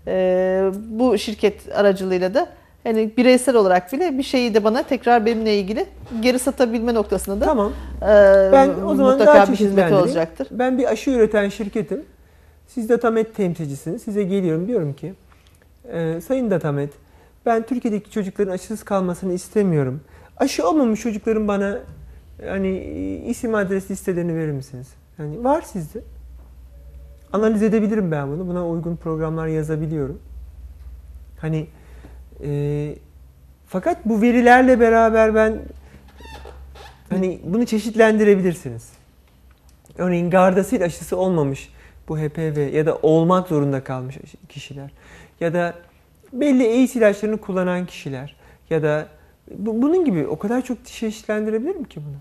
E, 0.07 0.71
bu 0.89 1.17
şirket 1.17 1.75
aracılığıyla 1.75 2.33
da 2.33 2.47
hani 2.87 3.17
bireysel 3.17 3.55
olarak 3.55 3.93
bile 3.93 4.17
bir 4.17 4.23
şeyi 4.23 4.53
de 4.53 4.63
bana 4.63 4.83
tekrar 4.83 5.25
benimle 5.25 5.59
ilgili 5.59 5.85
geri 6.21 6.39
satabilme 6.39 6.93
noktasında 6.93 7.41
da 7.41 7.45
Tamam. 7.45 7.71
e, 8.01 8.05
Ben 8.51 8.69
o 8.85 8.95
zaman 8.95 9.19
daha 9.19 9.27
mutlaka 9.27 9.39
bir 9.39 9.41
hizmeti 9.41 9.57
çeşitlendireyim. 9.57 10.03
olacaktır. 10.03 10.47
Ben 10.51 10.77
bir 10.77 10.91
aşı 10.91 11.09
üreten 11.11 11.49
şirketim. 11.49 12.01
Siz 12.67 12.89
Datamet 12.89 13.35
temsilcisiniz. 13.35 14.01
Size 14.01 14.23
geliyorum 14.23 14.67
diyorum 14.67 14.93
ki 14.93 15.13
e, 15.93 16.21
Sayın 16.21 16.51
Datamet 16.51 16.89
ben 17.45 17.63
Türkiye'deki 17.65 18.11
çocukların 18.11 18.51
aşısız 18.51 18.83
kalmasını 18.83 19.33
istemiyorum. 19.33 20.01
Aşı 20.37 20.67
olmamış 20.69 21.01
çocukların 21.01 21.47
bana 21.47 21.79
hani 22.47 22.77
isim 23.27 23.55
adres 23.55 23.91
listelerini 23.91 24.35
verir 24.35 24.51
misiniz? 24.51 24.87
Yani 25.19 25.43
var 25.43 25.61
sizde. 25.61 25.99
Analiz 27.33 27.63
edebilirim 27.63 28.11
ben 28.11 28.27
bunu. 28.31 28.47
Buna 28.47 28.67
uygun 28.67 28.95
programlar 28.95 29.47
yazabiliyorum. 29.47 30.19
Hani 31.41 31.67
e, 32.43 32.95
fakat 33.67 34.05
bu 34.05 34.21
verilerle 34.21 34.79
beraber 34.79 35.35
ben 35.35 35.59
hani 37.09 37.39
bunu 37.43 37.65
çeşitlendirebilirsiniz. 37.65 38.89
Örneğin 39.97 40.29
Gardasil 40.29 40.83
aşısı 40.83 41.17
olmamış 41.17 41.69
bu 42.07 42.17
HPV 42.17 42.73
ya 42.73 42.85
da 42.85 42.95
olmak 42.95 43.47
zorunda 43.47 43.83
kalmış 43.83 44.17
kişiler 44.49 44.91
ya 45.39 45.53
da 45.53 45.73
belli 46.33 46.67
AIDS 46.67 46.95
ilaçlarını 46.95 47.37
kullanan 47.37 47.85
kişiler 47.85 48.35
ya 48.69 48.83
da 48.83 49.07
bunun 49.57 50.05
gibi 50.05 50.27
o 50.27 50.39
kadar 50.39 50.61
çok 50.61 50.85
çeşitlendirebilirim 50.85 51.83
ki 51.83 51.99
bunu. 52.05 52.17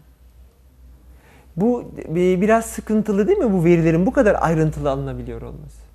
Bu 1.57 1.85
biraz 2.15 2.67
sıkıntılı 2.67 3.29
değil 3.29 3.39
mi 3.39 3.53
bu 3.53 3.65
verilerin 3.65 4.07
bu 4.07 4.13
kadar 4.13 4.37
ayrıntılı 4.41 4.91
alınabiliyor 4.91 5.43
olması? 5.43 5.86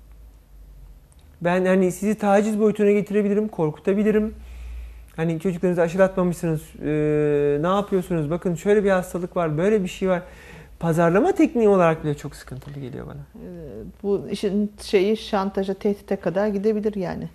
Ben 1.44 1.64
hani 1.64 1.92
sizi 1.92 2.14
taciz 2.14 2.60
boyutuna 2.60 2.90
getirebilirim, 2.90 3.48
korkutabilirim. 3.48 4.34
Hani 5.16 5.40
çocuklarınızı 5.40 5.82
aşılatmamışsınız, 5.82 6.60
e, 6.82 6.88
ne 7.62 7.66
yapıyorsunuz? 7.66 8.30
Bakın 8.30 8.54
şöyle 8.54 8.84
bir 8.84 8.90
hastalık 8.90 9.36
var, 9.36 9.58
böyle 9.58 9.82
bir 9.82 9.88
şey 9.88 10.08
var. 10.08 10.22
Pazarlama 10.80 11.32
tekniği 11.32 11.68
olarak 11.68 12.04
bile 12.04 12.14
çok 12.14 12.36
sıkıntılı 12.36 12.80
geliyor 12.80 13.06
bana. 13.06 13.20
Bu 14.02 14.28
işin 14.30 14.72
şeyi 14.82 15.16
şantaja, 15.16 15.74
tehdite 15.74 16.16
kadar 16.16 16.46
gidebilir 16.48 16.94
yani. 16.94 17.28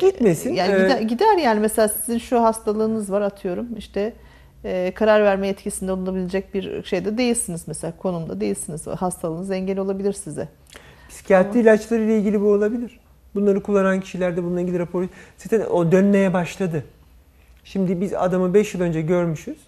Gitmesin. 0.00 0.52
Yani 0.52 0.72
gider, 0.72 1.00
gider 1.00 1.38
yani 1.38 1.60
mesela 1.60 1.88
sizin 1.88 2.18
şu 2.18 2.42
hastalığınız 2.42 3.12
var 3.12 3.20
atıyorum 3.20 3.66
işte 3.76 4.12
e, 4.64 4.92
karar 4.94 5.24
verme 5.24 5.46
yetkisinde 5.46 5.92
bulunabilecek 5.92 6.54
bir 6.54 6.84
şeyde 6.84 7.18
değilsiniz 7.18 7.68
mesela 7.68 7.92
konumda 7.96 8.40
değilsiniz. 8.40 8.86
Hastalığınız 8.86 9.50
engel 9.50 9.78
olabilir 9.78 10.12
size. 10.12 10.48
Psikiyatri 11.08 11.50
Ama... 11.50 11.60
ilaçları 11.60 12.02
ile 12.02 12.18
ilgili 12.18 12.40
bu 12.40 12.46
olabilir. 12.46 13.00
Bunları 13.34 13.62
kullanan 13.62 14.00
kişilerde 14.00 14.44
bununla 14.44 14.60
ilgili 14.60 14.78
rapor 14.78 15.06
zaten 15.38 15.60
o 15.60 15.92
dönmeye 15.92 16.32
başladı. 16.32 16.84
Şimdi 17.64 18.00
biz 18.00 18.12
adamı 18.12 18.54
5 18.54 18.74
yıl 18.74 18.80
önce 18.80 19.02
görmüşüz 19.02 19.58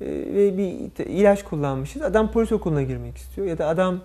e, 0.00 0.06
ve 0.06 0.58
bir 0.58 1.04
ilaç 1.04 1.44
kullanmışız. 1.44 2.02
Adam 2.02 2.32
polis 2.32 2.52
okuluna 2.52 2.82
girmek 2.82 3.16
istiyor 3.16 3.46
ya 3.46 3.58
da 3.58 3.66
adam 3.66 4.00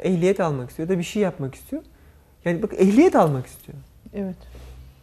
ehliyet 0.00 0.40
almak 0.40 0.70
istiyor 0.70 0.88
ya 0.88 0.94
da 0.94 0.98
bir 0.98 1.04
şey 1.04 1.22
yapmak 1.22 1.54
istiyor. 1.54 1.82
Yani 2.44 2.62
bak 2.62 2.72
ehliyet 2.78 3.16
almak 3.16 3.46
istiyor. 3.46 3.78
Evet. 4.14 4.36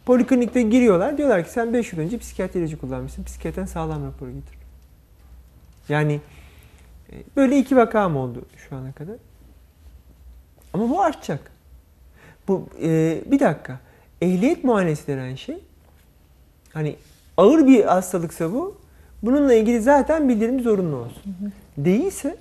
Poliklinikte 0.06 0.62
giriyorlar. 0.62 1.18
Diyorlar 1.18 1.44
ki 1.44 1.50
sen 1.50 1.72
5 1.72 1.92
yıl 1.92 2.00
önce 2.00 2.18
psikiyatri 2.18 2.60
ilacı 2.60 2.78
kullanmışsın. 2.78 3.24
Psikiyatriden 3.24 3.66
sağlam 3.66 4.06
raporu 4.06 4.30
getir. 4.30 4.58
Yani 5.88 6.20
e, 7.12 7.14
böyle 7.36 7.58
iki 7.58 7.76
vakam 7.76 8.16
oldu 8.16 8.44
şu 8.56 8.76
ana 8.76 8.92
kadar. 8.92 9.16
Ama 10.72 10.90
bu 10.90 11.02
artacak. 11.02 11.57
Bu 12.48 12.66
e, 12.82 13.18
bir 13.26 13.40
dakika. 13.40 13.78
Ehliyet 14.22 14.64
muayenesi 14.64 15.06
denen 15.06 15.34
şey 15.34 15.58
hani 16.72 16.96
ağır 17.36 17.66
bir 17.66 17.84
hastalıksa 17.84 18.52
bu 18.52 18.78
bununla 19.22 19.54
ilgili 19.54 19.80
zaten 19.80 20.28
bildirim 20.28 20.60
zorunlu 20.60 20.96
olsun. 20.96 21.22
Hı 21.24 21.44
hı. 21.46 21.50
Değilse 21.84 22.36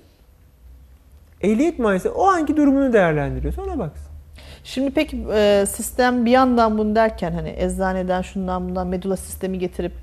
ehliyet 1.41 1.80
muayenesi 1.80 2.10
o 2.10 2.28
anki 2.28 2.58
durumunu 2.58 2.93
değerlendiriyor. 2.93 3.54
Sonra 3.54 3.80
baksın. 3.80 4.08
Şimdi 4.63 4.91
peki 4.91 5.26
e, 5.34 5.65
sistem 5.70 6.26
bir 6.26 6.32
yandan 6.32 6.78
bunu 6.78 6.96
derken 6.96 7.32
hani 7.32 7.54
eczaneden 7.58 8.22
şundan 8.22 8.70
bundan 8.70 8.88
medula 8.88 9.17
sistemi 9.17 9.60
getirip 9.60 9.93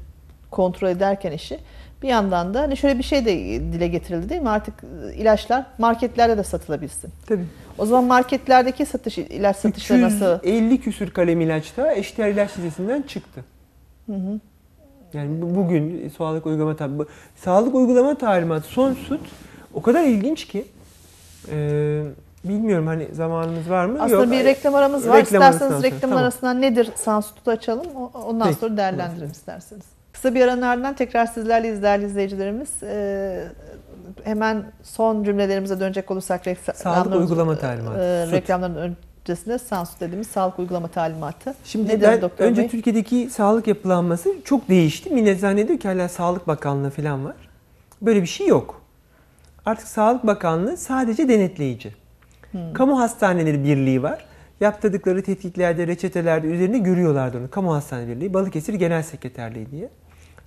kontrol 0.50 0.88
ederken 0.88 1.32
işi 1.32 1.58
bir 2.02 2.08
yandan 2.08 2.54
da 2.54 2.60
hani 2.60 2.76
şöyle 2.76 2.98
bir 2.98 3.04
şey 3.04 3.24
de 3.24 3.36
dile 3.72 3.88
getirildi 3.88 4.28
değil 4.28 4.42
mi? 4.42 4.48
Artık 4.48 4.74
ilaçlar 5.16 5.66
marketlerde 5.78 6.38
de 6.38 6.42
satılabilsin. 6.42 7.10
Tabii. 7.26 7.44
O 7.78 7.86
zaman 7.86 8.04
marketlerdeki 8.04 8.86
satış 8.86 9.18
ilaç 9.18 9.56
satışları 9.56 10.02
nasıl? 10.02 10.38
50 10.42 10.80
küsür 10.80 11.10
kalem 11.10 11.40
ilaçta 11.40 11.94
eşdeğer 11.94 12.28
ilaç 12.28 12.50
listesinden 12.50 13.02
çıktı. 13.02 13.44
Hı 14.06 14.12
hı. 14.12 14.40
Yani 15.12 15.42
bugün 15.42 16.12
sağlık 16.18 16.46
uygulama 16.46 16.76
tabi 16.76 17.02
sağlık 17.36 17.74
uygulama 17.74 18.14
talimatı 18.14 18.66
son 18.66 18.94
süt 18.94 19.20
o 19.74 19.82
kadar 19.82 20.04
ilginç 20.04 20.44
ki 20.44 20.64
e, 21.50 22.02
bilmiyorum 22.44 22.86
hani 22.86 23.08
zamanımız 23.12 23.70
var 23.70 23.86
mı? 23.86 24.02
Aslında 24.02 24.24
Yok. 24.24 24.32
bir 24.32 24.44
reklam 24.44 24.74
aramız 24.74 25.08
var. 25.08 25.16
Reklam 25.16 25.42
İsterseniz 25.42 25.82
reklam 25.82 26.00
tamam. 26.00 26.18
arasından 26.18 26.62
nedir 26.62 26.90
Sansutu 26.94 27.50
açalım. 27.50 27.86
Ondan 28.26 28.48
Peki. 28.48 28.60
sonra 28.60 28.76
değerlendirelim 28.76 29.30
isterseniz. 29.30 29.84
Kısa 30.12 30.34
bir 30.34 30.40
aranın 30.40 30.62
ardından 30.62 30.94
tekrar 30.94 31.26
sizlerle 31.26 31.82
değerli 31.82 32.04
izleyicilerimiz. 32.04 32.82
Ee, 32.82 33.48
hemen 34.24 34.64
son 34.82 35.24
cümlelerimize 35.24 35.80
dönecek 35.80 36.10
olursak 36.10 36.42
sağlık 36.74 37.14
uygulama 37.14 37.58
talimatı. 37.58 37.98
E, 37.98 38.30
reklamların 38.30 38.96
öncesinde 39.28 39.58
Sansut 39.58 40.00
dediğimiz 40.00 40.26
sağlık 40.26 40.58
uygulama 40.58 40.88
talimatı. 40.88 41.54
Şimdi 41.64 41.88
Nedir 41.88 42.02
ben 42.02 42.22
doktor 42.22 42.44
önce 42.44 42.62
Bey? 42.62 42.68
Türkiye'deki 42.68 43.30
sağlık 43.30 43.66
yapılanması 43.66 44.34
çok 44.44 44.68
değişti. 44.68 45.10
Millet 45.10 45.40
zannediyor 45.40 45.78
ki 45.78 45.88
hala 45.88 46.08
Sağlık 46.08 46.46
Bakanlığı 46.46 46.90
falan 46.90 47.24
var. 47.24 47.34
Böyle 48.02 48.22
bir 48.22 48.26
şey 48.26 48.46
yok. 48.46 48.80
Artık 49.66 49.88
Sağlık 49.88 50.26
Bakanlığı 50.26 50.76
sadece 50.76 51.28
denetleyici. 51.28 51.94
Hmm. 52.50 52.72
Kamu 52.72 53.00
Hastaneleri 53.00 53.64
Birliği 53.64 54.02
var. 54.02 54.24
Yaptırdıkları 54.60 55.22
tetkiklerde, 55.22 55.86
reçetelerde 55.86 56.46
üzerinde 56.46 56.78
görüyorlardı 56.78 57.38
onu. 57.38 57.50
Kamu 57.50 57.74
Hastane 57.74 58.08
Birliği, 58.08 58.34
Balıkesir 58.34 58.74
Genel 58.74 59.02
Sekreterliği 59.02 59.70
diye. 59.70 59.88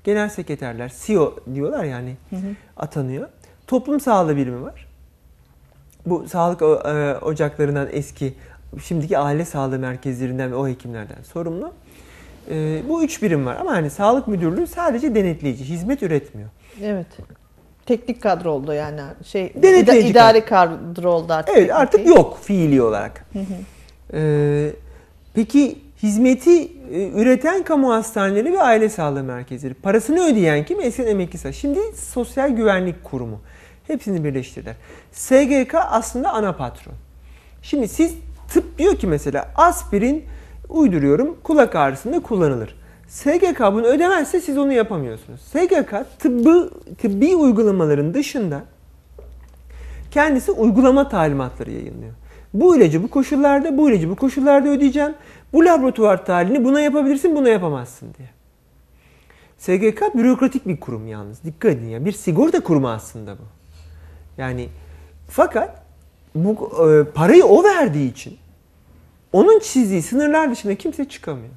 Genel 0.04 0.30
sekreterler, 0.30 0.94
CEO 1.06 1.36
diyorlar 1.54 1.84
yani 1.84 2.16
hı 2.30 2.36
hı. 2.36 2.56
atanıyor. 2.78 3.30
Toplum 3.68 4.00
sağlığı 4.00 4.38
birimi 4.38 4.62
var. 4.62 4.88
Bu 6.06 6.28
sağlık 6.28 6.62
e, 6.62 7.26
ocaklarından 7.26 7.88
eski, 7.92 8.34
şimdiki 8.84 9.18
aile 9.18 9.46
sağlığı 9.46 9.80
merkezlerinden 9.80 10.52
ve 10.52 10.56
o 10.56 10.68
hekimlerden 10.68 11.24
sorumlu. 11.34 11.74
E, 12.52 12.82
bu 12.90 13.04
üç 13.04 13.22
birim 13.22 13.46
var 13.46 13.56
ama 13.56 13.72
hani 13.72 13.90
sağlık 13.90 14.28
müdürlüğü 14.28 14.68
sadece 14.68 15.16
denetleyici, 15.16 15.64
hizmet 15.64 16.04
üretmiyor. 16.04 16.50
Evet. 16.84 17.08
Teknik 17.86 18.22
kadro 18.22 18.52
oldu 18.52 18.74
yani 18.74 19.02
şey 19.26 19.54
Denetleyici 19.56 20.08
idari 20.08 20.46
kadro 20.46 21.12
oldu 21.12 21.34
artık. 21.34 21.58
Evet 21.58 21.72
artık 21.74 22.00
değil. 22.00 22.16
yok 22.16 22.40
fiili 22.42 22.82
olarak. 22.82 23.26
Hı 23.34 23.40
hı. 23.40 23.44
Ee, 24.14 24.70
peki 25.34 25.78
hizmeti 26.04 26.62
e, 26.92 27.10
üreten 27.16 27.64
kamu 27.64 27.94
hastaneleri 27.94 28.54
ve 28.54 28.62
aile 28.62 28.90
sağlığı 28.90 29.24
merkezleri. 29.24 29.74
Parasını 29.74 30.26
ödeyen 30.26 30.66
kim? 30.66 30.82
Eskiden 30.82 31.08
emekli 31.08 31.54
Şimdi 31.54 31.80
Sosyal 31.96 32.50
Güvenlik 32.50 33.04
Kurumu. 33.04 33.40
Hepsini 33.88 34.24
birleştirdiler. 34.24 34.76
SGK 35.12 35.76
aslında 35.76 36.34
ana 36.34 36.54
patron. 36.54 36.94
Şimdi 37.62 37.88
siz 37.88 38.14
tıp 38.54 38.78
diyor 38.78 38.96
ki 38.96 39.08
mesela 39.08 39.52
aspirin 39.56 40.26
uyduruyorum 40.70 41.38
kulak 41.44 41.76
ağrısında 41.76 42.20
kullanılır. 42.20 42.76
SGK 43.08 43.60
bunu 43.60 43.86
ödemezse 43.86 44.42
siz 44.42 44.58
onu 44.58 44.74
yapamıyorsunuz. 44.74 45.42
SGK 45.42 46.20
tıbbı, 46.20 46.72
tıbbi 46.98 47.36
uygulamaların 47.36 48.14
dışında 48.14 48.64
kendisi 50.12 50.52
uygulama 50.52 51.10
talimatları 51.10 51.72
yayınlıyor. 51.72 52.14
Bu 52.54 52.78
ilacı 52.78 53.04
bu 53.04 53.08
koşullarda, 53.08 53.78
bu 53.78 53.90
ilacı 53.90 54.10
bu 54.10 54.16
koşullarda 54.16 54.70
ödeyeceğim. 54.70 55.14
Bu 55.54 55.66
laboratuvar 55.66 56.26
tahlilini 56.26 56.66
buna 56.66 56.80
yapabilirsin, 56.80 57.36
buna 57.36 57.50
yapamazsın 57.50 58.10
diye. 58.18 58.30
SGK 59.58 60.16
bürokratik 60.16 60.68
bir 60.68 60.80
kurum 60.80 61.08
yalnız. 61.08 61.44
Dikkat 61.44 61.72
edin 61.72 61.88
ya. 61.88 62.06
Bir 62.06 62.12
sigorta 62.12 62.60
kurumu 62.60 62.90
aslında 62.90 63.34
bu. 63.38 63.57
Yani 64.38 64.70
fakat 65.30 65.84
bu 66.36 66.72
e, 66.90 67.12
parayı 67.12 67.46
o 67.46 67.64
verdiği 67.64 68.12
için 68.12 68.38
onun 69.34 69.60
çizdiği 69.60 70.02
sınırlar 70.02 70.52
dışında 70.52 70.76
kimse 70.76 71.06
çıkamıyor. 71.06 71.54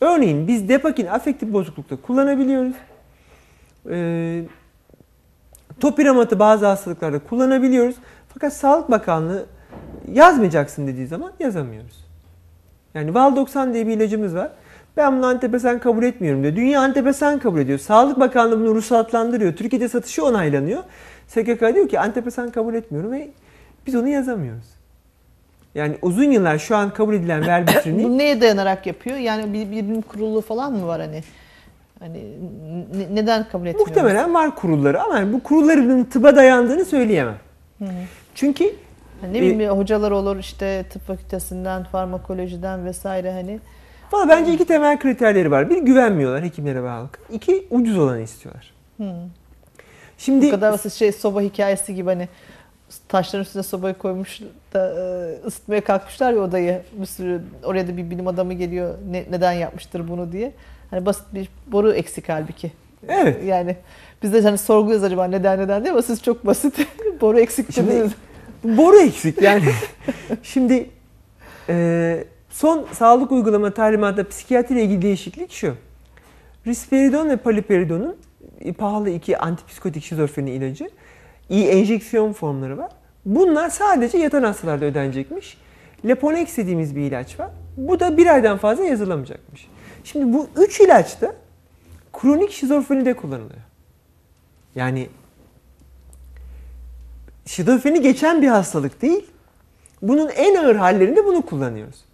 Örneğin 0.00 0.48
biz 0.48 0.68
depakin 0.68 1.06
afektif 1.06 1.52
bozuklukta 1.52 1.96
kullanabiliyoruz. 1.96 2.74
E, 3.90 4.42
topiramatı 5.80 6.38
bazı 6.38 6.66
hastalıklarda 6.66 7.18
kullanabiliyoruz. 7.18 7.96
Fakat 8.34 8.52
Sağlık 8.52 8.90
Bakanlığı 8.90 9.46
yazmayacaksın 10.12 10.86
dediği 10.86 11.06
zaman 11.06 11.32
yazamıyoruz. 11.40 12.04
Yani 12.94 13.10
Val-90 13.10 13.74
diye 13.74 13.86
bir 13.86 13.96
ilacımız 13.96 14.34
var. 14.34 14.50
Ben 14.96 15.16
bunu 15.16 15.26
antidepresan 15.26 15.78
kabul 15.78 16.02
etmiyorum 16.02 16.42
diyor. 16.42 16.56
Dünya 16.56 16.80
antidepresan 16.80 17.38
kabul 17.38 17.60
ediyor. 17.60 17.78
Sağlık 17.78 18.20
Bakanlığı 18.20 18.60
bunu 18.60 18.74
ruhsatlandırıyor. 18.74 19.52
Türkiye'de 19.52 19.88
satışı 19.88 20.24
onaylanıyor. 20.24 20.82
SGK 21.32 21.74
diyor 21.74 21.88
ki 21.88 22.00
antidepresan 22.00 22.50
kabul 22.50 22.74
etmiyorum 22.74 23.12
ve 23.12 23.28
biz 23.86 23.94
onu 23.94 24.08
yazamıyoruz. 24.08 24.66
Yani 25.74 25.96
uzun 26.02 26.30
yıllar 26.30 26.58
şu 26.58 26.76
an 26.76 26.90
kabul 26.90 27.14
edilen 27.14 27.46
verbitrini... 27.46 28.04
Bu 28.04 28.18
neye 28.18 28.40
dayanarak 28.40 28.86
yapıyor? 28.86 29.16
Yani 29.16 29.52
bir, 29.52 29.70
bilim 29.70 30.02
kurulu 30.02 30.40
falan 30.40 30.72
mı 30.72 30.86
var 30.86 31.00
hani? 31.00 31.22
Hani 31.98 32.24
neden 33.14 33.48
kabul 33.48 33.66
etmiyor? 33.66 33.88
Muhtemelen 33.88 34.34
var 34.34 34.56
kurulları 34.56 35.02
ama 35.02 35.32
bu 35.32 35.42
kurulların 35.42 36.04
tıba 36.04 36.36
dayandığını 36.36 36.84
söyleyemem. 36.84 37.36
Hı 37.78 37.84
hı. 37.84 37.90
Çünkü 38.34 38.64
Hani 39.20 39.32
ne 39.32 39.42
bileyim 39.42 39.72
hocalar 39.72 40.10
olur 40.10 40.36
işte 40.36 40.84
tıp 40.90 41.06
fakültesinden, 41.06 41.84
farmakolojiden 41.84 42.84
vesaire 42.84 43.32
hani. 43.32 43.60
Valla 44.12 44.28
bence 44.28 44.52
iki 44.52 44.64
temel 44.64 44.98
kriterleri 44.98 45.50
var. 45.50 45.70
Bir 45.70 45.76
güvenmiyorlar 45.76 46.44
hekimlere 46.44 46.84
ve 46.84 46.88
halka. 46.88 47.20
İki 47.32 47.66
ucuz 47.70 47.98
olanı 47.98 48.20
istiyorlar. 48.20 48.74
Hmm. 48.96 49.06
Şimdi 50.24 50.46
Bu 50.46 50.50
kadar 50.50 50.72
basit 50.72 50.92
şey 50.92 51.12
soba 51.12 51.40
hikayesi 51.40 51.94
gibi 51.94 52.06
hani 52.08 52.28
taşların 53.08 53.42
üstüne 53.44 53.62
sobayı 53.62 53.94
koymuş 53.94 54.40
da 54.74 54.94
e, 55.00 55.46
ısıtmaya 55.46 55.84
kalkmışlar 55.84 56.32
ya 56.32 56.38
odayı. 56.40 56.82
Bir 56.92 57.06
sürü 57.06 57.40
oraya 57.64 57.88
da 57.88 57.96
bir 57.96 58.10
bilim 58.10 58.26
adamı 58.26 58.52
geliyor 58.52 58.94
ne, 59.10 59.24
neden 59.30 59.52
yapmıştır 59.52 60.08
bunu 60.08 60.32
diye. 60.32 60.52
Hani 60.90 61.06
basit 61.06 61.24
bir 61.34 61.48
boru 61.66 61.92
eksik 61.92 62.28
halbuki. 62.28 62.72
Evet. 63.08 63.44
Yani 63.44 63.76
biz 64.22 64.32
de 64.32 64.42
hani 64.42 64.58
sorguluyoruz 64.58 65.04
acaba 65.04 65.24
neden 65.24 65.58
neden 65.58 65.82
diye 65.82 65.92
ama 65.92 66.02
siz 66.02 66.22
çok 66.22 66.46
basit 66.46 66.86
boru 67.20 67.40
eksik 67.40 67.72
Şimdi- 67.72 67.90
dediniz. 67.90 68.12
boru 68.64 68.96
eksik 69.00 69.42
yani. 69.42 69.64
Şimdi 70.42 70.90
e, 71.68 72.24
son 72.50 72.86
sağlık 72.92 73.32
uygulama 73.32 73.70
talimatında 73.70 74.28
psikiyatri 74.28 74.74
ile 74.74 74.82
ilgili 74.84 75.02
değişiklik 75.02 75.52
şu. 75.52 75.74
Risperidon 76.66 77.28
ve 77.28 77.36
paliperidonun 77.36 78.16
pahalı 78.78 79.10
iki 79.10 79.38
antipsikotik 79.38 80.04
şizofreni 80.04 80.50
ilacı. 80.50 80.90
iyi 81.48 81.66
enjeksiyon 81.66 82.32
formları 82.32 82.78
var. 82.78 82.90
Bunlar 83.24 83.70
sadece 83.70 84.18
yatan 84.18 84.42
hastalarda 84.42 84.84
ödenecekmiş. 84.84 85.58
Leponex 86.06 86.56
dediğimiz 86.56 86.96
bir 86.96 87.00
ilaç 87.00 87.40
var. 87.40 87.50
Bu 87.76 88.00
da 88.00 88.16
bir 88.16 88.26
aydan 88.26 88.58
fazla 88.58 88.84
yazılamayacakmış. 88.84 89.68
Şimdi 90.04 90.32
bu 90.32 90.48
üç 90.56 90.80
ilaç 90.80 91.20
da 91.20 91.34
kronik 92.12 92.50
şizofrenide 92.50 93.14
kullanılıyor. 93.14 93.60
Yani 94.74 95.08
şizofreni 97.46 98.00
geçen 98.00 98.42
bir 98.42 98.48
hastalık 98.48 99.02
değil. 99.02 99.26
Bunun 100.02 100.28
en 100.28 100.54
ağır 100.54 100.76
hallerinde 100.76 101.24
bunu 101.24 101.42
kullanıyoruz. 101.42 102.04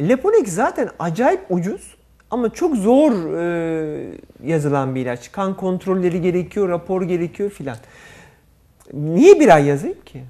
Leponex 0.00 0.48
zaten 0.48 0.90
acayip 0.98 1.40
ucuz 1.50 1.94
ama 2.30 2.48
çok 2.52 2.76
zor 2.76 3.34
e, 3.38 4.18
yazılan 4.44 4.94
bir 4.94 5.00
ilaç. 5.00 5.32
Kan 5.32 5.56
kontrolleri 5.56 6.20
gerekiyor, 6.20 6.68
rapor 6.68 7.02
gerekiyor 7.02 7.50
filan. 7.50 7.76
Niye 8.92 9.40
bir 9.40 9.54
ay 9.54 9.64
yazayım 9.66 10.00
ki? 10.04 10.22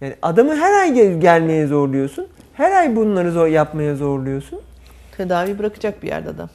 Yani 0.00 0.14
adamı 0.22 0.56
her 0.56 0.72
ay 0.80 0.94
gel- 0.94 1.20
gelmeye 1.20 1.66
zorluyorsun. 1.66 2.26
Her 2.54 2.72
ay 2.72 2.96
bunları 2.96 3.32
zor 3.32 3.46
yapmaya 3.46 3.96
zorluyorsun. 3.96 4.60
Tedavi 5.16 5.58
bırakacak 5.58 6.02
bir 6.02 6.08
yerde 6.08 6.28
adam. 6.28 6.50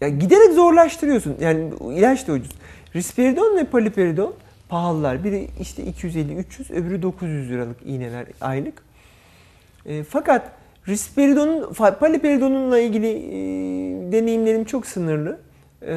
Ya 0.00 0.08
giderek 0.08 0.52
zorlaştırıyorsun. 0.54 1.36
Yani 1.40 1.70
ilaç 1.96 2.28
da 2.28 2.32
ucuz. 2.32 2.50
Risperidon 2.94 3.56
ve 3.56 3.64
paliperidon 3.64 4.34
pahalılar. 4.68 5.24
Biri 5.24 5.48
işte 5.60 5.82
250-300, 5.84 6.72
öbürü 6.72 7.02
900 7.02 7.50
liralık 7.50 7.76
iğneler 7.84 8.26
aylık. 8.40 8.82
E, 9.86 10.02
fakat 10.02 10.50
risperidonun, 10.88 11.72
paliperidonunla 12.00 12.78
ilgili 12.78 13.08
e, 13.08 14.12
deneyimlerim 14.12 14.64
çok 14.64 14.86
sınırlı. 14.86 15.38
E, 15.82 15.94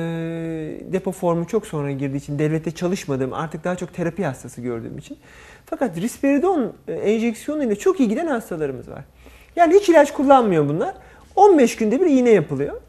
depo 0.94 1.12
formu 1.12 1.48
çok 1.48 1.68
sonra 1.68 1.92
girdiği 1.92 2.18
için 2.18 2.40
devlette 2.40 2.72
çalışmadığım, 2.72 3.34
artık 3.34 3.64
daha 3.64 3.76
çok 3.76 3.94
terapi 3.94 4.26
hastası 4.26 4.62
gördüğüm 4.62 4.98
için. 4.98 5.18
Fakat 5.66 5.98
risperidon 5.98 6.74
e, 6.88 6.94
enjeksiyonu 6.94 7.64
ile 7.64 7.76
çok 7.76 8.00
iyi 8.00 8.10
giden 8.10 8.28
hastalarımız 8.28 8.90
var. 8.90 9.04
Yani 9.56 9.76
hiç 9.76 9.90
ilaç 9.90 10.14
kullanmıyor 10.14 10.70
bunlar. 10.70 10.96
15 11.36 11.76
günde 11.76 12.02
bir 12.02 12.06
iğne 12.06 12.30
yapılıyor. 12.30 12.82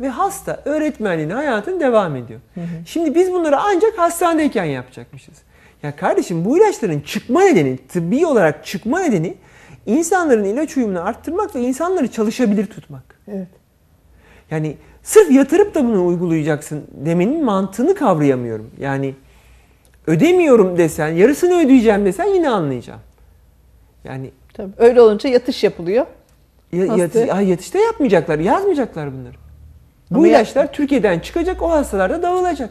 Ve 0.00 0.08
hasta 0.08 0.62
öğretmenliğine 0.64 1.34
hayatını 1.34 1.80
devam 1.80 2.16
ediyor. 2.16 2.40
Şimdi 2.86 3.14
biz 3.14 3.32
bunları 3.32 3.56
ancak 3.60 3.98
hastanedeyken 3.98 4.64
yapacakmışız. 4.64 5.34
Ya 5.82 5.96
kardeşim 5.96 6.44
bu 6.44 6.58
ilaçların 6.58 7.00
çıkma 7.00 7.42
nedeni, 7.42 7.76
tıbbi 7.76 8.26
olarak 8.26 8.66
çıkma 8.66 9.00
nedeni 9.00 9.34
insanların 9.86 10.44
ilaç 10.44 10.76
uyumunu 10.76 11.00
arttırmak 11.04 11.54
ve 11.54 11.60
insanları 11.60 12.08
çalışabilir 12.08 12.66
tutmak. 12.66 13.02
Evet. 13.28 13.48
Yani 14.50 14.76
sırf 15.02 15.30
yatırıp 15.30 15.74
da 15.74 15.84
bunu 15.84 16.06
uygulayacaksın 16.06 16.84
demenin 16.92 17.44
mantığını 17.44 17.94
kavrayamıyorum. 17.94 18.70
Yani 18.78 19.14
ödemiyorum 20.06 20.78
desen, 20.78 21.08
yarısını 21.08 21.58
ödeyeceğim 21.64 22.04
desen 22.04 22.24
yine 22.26 22.50
anlayacağım. 22.50 23.00
Yani 24.04 24.30
Tabii. 24.54 24.72
Öyle 24.78 25.00
olunca 25.00 25.30
yatış 25.30 25.64
yapılıyor. 25.64 26.06
ya, 26.72 26.84
Hasta- 26.88 26.98
yatış, 26.98 27.28
ay 27.30 27.48
yatışta 27.48 27.78
yapmayacaklar, 27.78 28.38
yazmayacaklar 28.38 29.12
bunları. 29.12 29.34
Bu 30.10 30.16
Ama 30.18 30.26
ya- 30.28 30.32
ilaçlar 30.38 30.72
Türkiye'den 30.72 31.18
çıkacak, 31.18 31.62
o 31.62 31.70
hastalarda 31.70 32.22
dağılacak. 32.22 32.70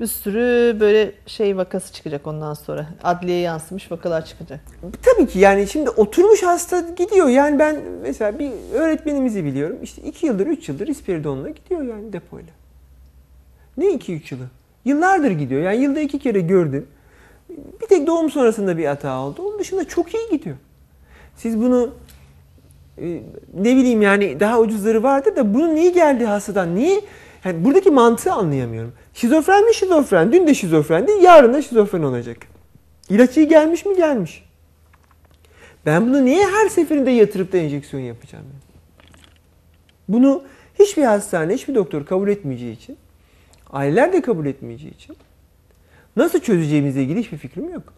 Bir 0.00 0.06
sürü 0.06 0.76
böyle 0.80 1.12
şey 1.26 1.56
vakası 1.56 1.92
çıkacak 1.92 2.26
ondan 2.26 2.54
sonra. 2.54 2.86
Adliyeye 3.02 3.40
yansımış 3.40 3.92
vakalar 3.92 4.24
çıkacak. 4.26 4.60
Tabii 5.02 5.26
ki 5.26 5.38
yani 5.38 5.68
şimdi 5.68 5.90
oturmuş 5.90 6.42
hasta 6.42 6.80
gidiyor. 6.80 7.28
Yani 7.28 7.58
ben 7.58 7.76
mesela 8.02 8.38
bir 8.38 8.50
öğretmenimizi 8.74 9.44
biliyorum. 9.44 9.78
İşte 9.82 10.02
2 10.02 10.26
yıldır 10.26 10.46
3 10.46 10.68
yıldır 10.68 10.88
isperidonla 10.88 11.50
gidiyor 11.50 11.82
yani 11.82 12.12
depoyla. 12.12 12.52
Ne 13.76 13.84
2-3 13.84 14.34
yılı? 14.34 14.44
Yıllardır 14.84 15.30
gidiyor. 15.30 15.62
Yani 15.62 15.82
yılda 15.82 16.00
iki 16.00 16.18
kere 16.18 16.40
gördüm. 16.40 16.86
Bir 17.82 17.86
tek 17.86 18.06
doğum 18.06 18.30
sonrasında 18.30 18.78
bir 18.78 18.84
hata 18.84 19.20
oldu. 19.20 19.42
Onun 19.42 19.58
dışında 19.58 19.84
çok 19.84 20.14
iyi 20.14 20.30
gidiyor. 20.30 20.56
Siz 21.36 21.60
bunu 21.60 21.90
e, 22.98 23.20
ne 23.54 23.76
bileyim 23.76 24.02
yani 24.02 24.40
daha 24.40 24.60
ucuzları 24.60 25.02
vardır 25.02 25.36
da 25.36 25.54
bunun 25.54 25.74
niye 25.74 25.90
geldiği 25.90 26.26
hastadan 26.26 26.74
niye 26.74 27.00
yani 27.48 27.64
buradaki 27.64 27.90
mantığı 27.90 28.32
anlayamıyorum. 28.32 28.92
Şizofren 29.14 29.64
mi 29.64 29.74
şizofren? 29.74 30.32
Dün 30.32 30.46
de 30.46 30.54
şizofrendi, 30.54 31.10
yarın 31.22 31.54
da 31.54 31.62
şizofren 31.62 32.02
olacak. 32.02 32.36
İlaç 33.08 33.36
iyi 33.36 33.48
gelmiş 33.48 33.86
mi? 33.86 33.96
Gelmiş. 33.96 34.44
Ben 35.86 36.08
bunu 36.08 36.24
niye 36.24 36.46
her 36.46 36.68
seferinde 36.68 37.10
yatırıp 37.10 37.52
da 37.52 37.58
enjeksiyon 37.58 38.02
yapacağım? 38.02 38.44
Bunu 40.08 40.42
hiçbir 40.78 41.02
hastane, 41.02 41.54
hiçbir 41.54 41.74
doktor 41.74 42.06
kabul 42.06 42.28
etmeyeceği 42.28 42.72
için, 42.72 42.96
aileler 43.70 44.12
de 44.12 44.22
kabul 44.22 44.46
etmeyeceği 44.46 44.94
için 44.94 45.16
nasıl 46.16 46.40
çözeceğimizle 46.40 47.02
ilgili 47.02 47.20
hiçbir 47.20 47.38
fikrim 47.38 47.72
yok. 47.72 47.92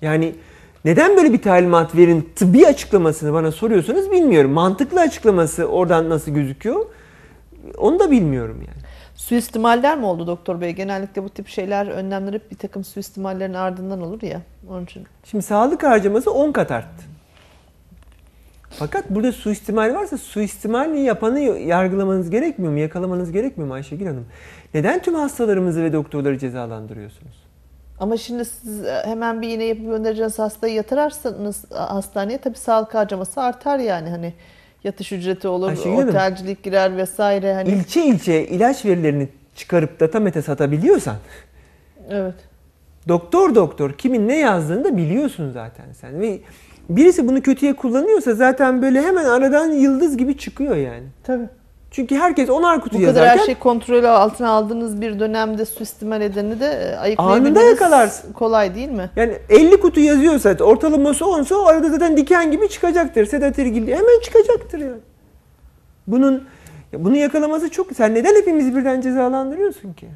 Yani 0.00 0.34
neden 0.84 1.16
böyle 1.16 1.32
bir 1.32 1.42
talimat 1.42 1.96
verin 1.96 2.28
tıbbi 2.36 2.66
açıklamasını 2.66 3.32
bana 3.32 3.52
soruyorsanız 3.52 4.10
bilmiyorum. 4.10 4.50
Mantıklı 4.50 5.00
açıklaması 5.00 5.64
oradan 5.64 6.08
nasıl 6.08 6.32
gözüküyor 6.32 6.86
onu 7.78 7.98
da 7.98 8.10
bilmiyorum 8.10 8.58
yani. 8.58 8.82
Suistimaller 9.14 9.98
mi 9.98 10.06
oldu 10.06 10.26
doktor 10.26 10.60
bey? 10.60 10.70
Genellikle 10.70 11.24
bu 11.24 11.28
tip 11.28 11.48
şeyler, 11.48 11.86
önlemler 11.86 12.32
hep 12.32 12.50
bir 12.50 12.56
takım 12.56 12.84
suistimallerin 12.84 13.54
ardından 13.54 14.02
olur 14.02 14.22
ya. 14.22 14.40
Onun 14.70 14.84
için 14.84 15.06
Şimdi 15.24 15.44
sağlık 15.44 15.82
harcaması 15.82 16.32
10 16.32 16.52
kat 16.52 16.70
arttı. 16.70 17.04
Fakat 18.70 19.10
burada 19.10 19.32
suistimal 19.32 19.94
varsa 19.94 20.18
suistimali 20.18 21.00
yapanı 21.00 21.40
yargılamanız 21.40 22.30
gerekmiyor 22.30 22.72
mu? 22.72 22.78
Yakalamanız 22.78 23.32
gerekmiyor 23.32 23.68
mu 23.68 23.74
Ayşegül 23.74 24.06
Hanım? 24.06 24.26
Neden 24.74 25.02
tüm 25.02 25.14
hastalarımızı 25.14 25.82
ve 25.82 25.92
doktorları 25.92 26.38
cezalandırıyorsunuz? 26.38 27.42
Ama 28.00 28.16
şimdi 28.16 28.44
siz 28.44 28.84
e, 28.84 29.02
hemen 29.04 29.42
bir 29.42 29.48
iğne 29.48 29.64
yapıp 29.64 29.86
göndereceğiniz 29.86 30.38
hastayı 30.38 30.74
yatırarsanız 30.74 31.64
hastaneye 31.70 32.38
tabii 32.38 32.58
sağlık 32.58 32.94
harcaması 32.94 33.40
artar 33.40 33.78
yani 33.78 34.10
hani 34.10 34.34
yatış 34.84 35.12
ücreti 35.12 35.48
olur, 35.48 35.68
Ayşegül 35.68 35.90
Hanım. 35.92 36.08
otelcilik 36.08 36.62
girer 36.62 36.96
vesaire 36.96 37.54
hani. 37.54 37.68
İlçe 37.68 38.04
ilçe 38.04 38.46
ilaç 38.46 38.84
verilerini 38.84 39.28
çıkarıp 39.56 40.00
datamete 40.00 40.42
satabiliyorsan 40.42 41.16
Evet. 42.10 42.34
doktor 43.08 43.54
doktor 43.54 43.92
kimin 43.92 44.28
ne 44.28 44.38
yazdığını 44.38 44.84
da 44.84 44.96
biliyorsun 44.96 45.50
zaten 45.50 45.84
sen. 45.92 46.20
Ve 46.20 46.40
birisi 46.88 47.28
bunu 47.28 47.42
kötüye 47.42 47.72
kullanıyorsa 47.76 48.34
zaten 48.34 48.82
böyle 48.82 49.02
hemen 49.02 49.24
aradan 49.24 49.72
yıldız 49.72 50.16
gibi 50.16 50.38
çıkıyor 50.38 50.76
yani. 50.76 51.04
Tabii. 51.24 51.48
Çünkü 51.92 52.16
herkes 52.16 52.50
onar 52.50 52.80
kutu 52.80 52.96
Bu 52.96 53.00
kadar 53.00 53.08
yazarken 53.08 53.38
her 53.38 53.46
şey 53.46 53.54
kontrol 53.54 54.04
altına 54.04 54.50
aldığınız 54.50 55.00
bir 55.00 55.20
dönemde 55.20 55.64
suistimal 55.64 56.20
edeni 56.20 56.60
de 56.60 56.66
e, 56.66 56.84
Anında 56.84 57.00
ayıklayabilmeniz 57.00 57.68
yakalarsın. 57.68 58.32
kolay 58.32 58.74
değil 58.74 58.88
mi? 58.88 59.10
Yani 59.16 59.34
50 59.48 59.80
kutu 59.80 60.00
yazıyorsa 60.00 60.56
ortalaması 60.60 61.26
10 61.26 61.46
o 61.54 61.66
arada 61.66 61.88
zaten 61.88 62.16
diken 62.16 62.50
gibi 62.50 62.68
çıkacaktır. 62.68 63.26
Sedatirgil 63.26 63.86
diye 63.86 63.96
hemen 63.96 64.20
çıkacaktır 64.20 64.78
yani. 64.78 65.00
Bunun 66.06 66.44
bunu 66.92 67.16
yakalaması 67.16 67.70
çok 67.70 67.92
sen 67.92 68.14
neden 68.14 68.36
hepimizi 68.36 68.76
birden 68.76 69.00
cezalandırıyorsun 69.00 69.92
ki? 69.92 70.06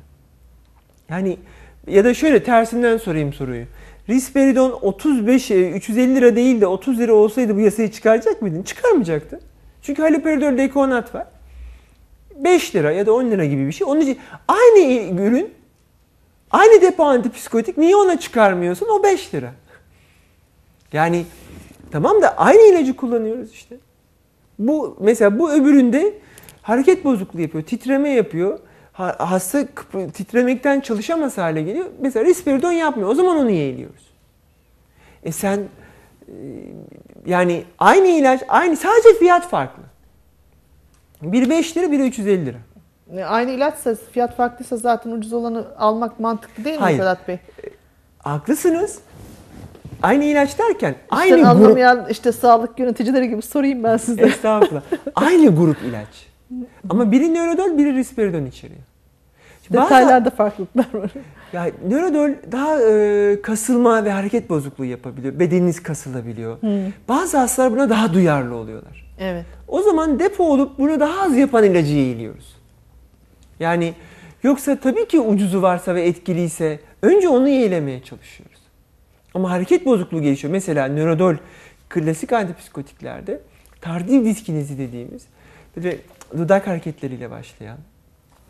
Yani 1.09 1.39
ya 1.87 2.05
da 2.05 2.15
şöyle 2.15 2.43
tersinden 2.43 2.97
sorayım 2.97 3.33
soruyu. 3.33 3.65
Risperidon 4.09 4.79
35 4.83 5.51
e, 5.51 5.71
350 5.71 6.17
lira 6.17 6.37
değil 6.37 6.61
de 6.61 6.67
30 6.67 6.99
lira 6.99 7.15
olsaydı 7.15 7.57
bu 7.57 7.61
yasayı 7.61 7.91
çıkaracak 7.91 8.43
mıydın? 8.43 8.63
Çıkarmayacaktın. 8.63 9.41
Çünkü 9.83 10.03
haloperidol 10.03 10.59
dekonat 10.59 11.15
var. 11.15 11.27
5 12.45 12.75
lira 12.77 12.93
ya 12.93 13.07
da 13.07 13.13
10 13.15 13.25
lira 13.31 13.45
gibi 13.45 13.67
bir 13.67 13.73
şey. 13.73 13.87
Onun 13.87 14.01
için 14.01 14.19
aynı 14.49 15.21
ürün 15.23 15.55
Aynı 16.51 16.83
depo 16.83 17.05
antipsikotik 17.05 17.77
niye 17.79 17.97
ona 17.97 18.21
çıkarmıyorsun? 18.21 18.89
O 18.89 19.03
5 19.03 19.35
lira. 19.35 19.53
Yani 20.93 21.25
tamam 21.91 22.23
da 22.23 22.39
aynı 22.39 22.63
ilacı 22.63 22.97
kullanıyoruz 22.97 23.53
işte. 23.53 23.77
Bu 24.59 24.97
mesela 25.01 25.39
bu 25.39 25.53
öbüründe 25.53 26.15
hareket 26.63 27.05
bozukluğu 27.05 27.41
yapıyor, 27.41 27.65
titreme 27.65 28.09
yapıyor. 28.11 28.59
Ha- 28.93 29.17
Hasta 29.19 29.67
titremekten 30.15 30.81
çalışamaz 30.81 31.39
hale 31.39 31.63
geliyor. 31.63 31.87
Mesela 32.01 32.25
risperidon 32.25 32.73
yapmıyor. 32.73 33.09
O 33.09 33.15
zaman 33.15 33.37
onu 33.37 33.51
yeğliyoruz. 33.51 34.11
E 35.25 35.33
sen 35.33 35.59
e, 35.59 36.33
yani 37.27 37.65
aynı 37.79 38.07
ilaç, 38.07 38.41
aynı 38.49 38.77
sadece 38.77 39.19
fiyat 39.19 39.49
farklı. 39.49 39.83
Biri 41.23 41.51
5 41.51 41.77
lira, 41.77 41.93
biri 41.93 42.07
350 42.07 42.47
lira. 42.47 42.59
E, 43.17 43.25
Aynı 43.25 43.51
ilaçsa 43.51 43.95
fiyat 44.13 44.37
farklıysa 44.37 44.77
zaten 44.77 45.11
ucuz 45.11 45.33
olanı 45.33 45.65
almak 45.79 46.21
mantıklı 46.21 46.65
değil 46.65 46.77
mi 46.77 46.81
Hayır. 46.83 46.99
Sedat 46.99 47.29
Bey? 47.29 47.39
Haklısınız. 48.19 48.99
Aynı 50.03 50.25
ilaç 50.25 50.59
derken 50.59 50.91
İşte 50.91 51.07
aynı 51.17 51.37
grup 51.37 51.47
anlamayan 51.47 52.07
işte 52.11 52.33
sağlık 52.33 52.79
yöneticileri 52.79 53.29
gibi 53.29 53.43
sorayım 53.43 53.85
ben 53.85 53.97
size. 53.97 54.23
Estağfurullah. 54.23 54.83
Aynı 55.15 55.57
grup 55.57 55.77
ilaç. 55.83 56.27
Ama 56.91 57.13
biri 57.13 57.35
nörodol, 57.35 57.79
biri 57.79 57.95
risperidon 57.95 58.47
içeriyor. 58.47 58.81
Şimdi 59.63 59.81
Detaylarda 59.81 60.31
farklılıklar 60.31 60.87
var. 60.93 61.11
Ya 61.53 61.67
nörodol 61.89 62.31
daha 62.53 62.83
e, 62.83 63.43
kasılma 63.43 64.05
ve 64.05 64.11
hareket 64.13 64.51
bozukluğu 64.51 64.85
yapabiliyor. 64.85 65.39
Bedeniniz 65.39 65.83
kasılabiliyor. 65.83 66.57
Bazı 67.09 67.39
hastalar 67.39 67.73
buna 67.73 67.91
daha 67.91 68.13
duyarlı 68.13 68.55
oluyorlar. 68.55 69.06
Evet. 69.19 69.47
O 69.69 69.83
zaman 69.83 70.19
depo 70.19 70.45
olup 70.45 70.79
bunu 70.79 71.01
daha 71.01 71.23
az 71.23 71.37
yapan 71.37 71.65
ilacı 71.65 71.95
yeğliyoruz. 71.95 72.57
Yani 73.61 73.95
yoksa 74.43 74.81
tabii 74.81 75.09
ki 75.09 75.21
ucuzu 75.21 75.63
varsa 75.63 75.95
ve 75.95 76.03
etkiliyse 76.03 76.81
önce 77.03 77.29
onu 77.29 77.49
yeğlemeye 77.49 78.03
çalışıyoruz. 78.03 78.61
Ama 79.35 79.51
hareket 79.51 79.87
bozukluğu 79.87 80.23
gelişiyor. 80.23 80.53
Mesela 80.53 80.89
nörodol 80.89 81.35
klasik 81.89 82.33
antipsikotiklerde 82.33 83.41
tardiv 83.81 84.25
diskinezi 84.25 84.79
dediğimiz 84.79 85.27
böyle 85.77 85.99
dudak 86.37 86.67
hareketleriyle 86.67 87.31
başlayan, 87.31 87.79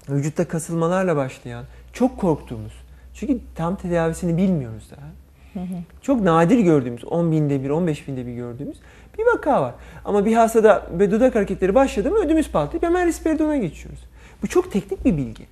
vücutta 0.09 0.49
kasılmalarla 0.49 1.17
başlayan, 1.17 1.65
çok 1.93 2.19
korktuğumuz. 2.19 2.73
Çünkü 3.15 3.39
tam 3.55 3.77
tedavisini 3.77 4.37
bilmiyoruz 4.37 4.91
daha. 4.91 5.07
Çok 6.03 6.21
nadir 6.21 6.59
gördüğümüz, 6.59 7.05
10 7.05 7.33
binde 7.33 7.63
bir, 7.63 7.71
15 7.71 8.09
binde 8.09 8.27
bir 8.27 8.33
gördüğümüz 8.33 8.77
bir 9.19 9.27
vaka 9.27 9.63
var. 9.63 9.75
Ama 10.05 10.25
bir 10.27 10.35
hastada 10.35 10.87
ve 10.93 11.11
dudak 11.11 11.35
hareketleri 11.35 11.75
başladı 11.75 12.11
mı 12.11 12.19
ödümüz 12.19 12.51
patlayıp 12.51 12.83
hemen 12.83 13.07
risperidona 13.07 13.57
geçiyoruz. 13.57 14.01
Bu 14.43 14.47
çok 14.47 14.73
teknik 14.73 15.05
bir 15.05 15.17
bilgi. 15.17 15.47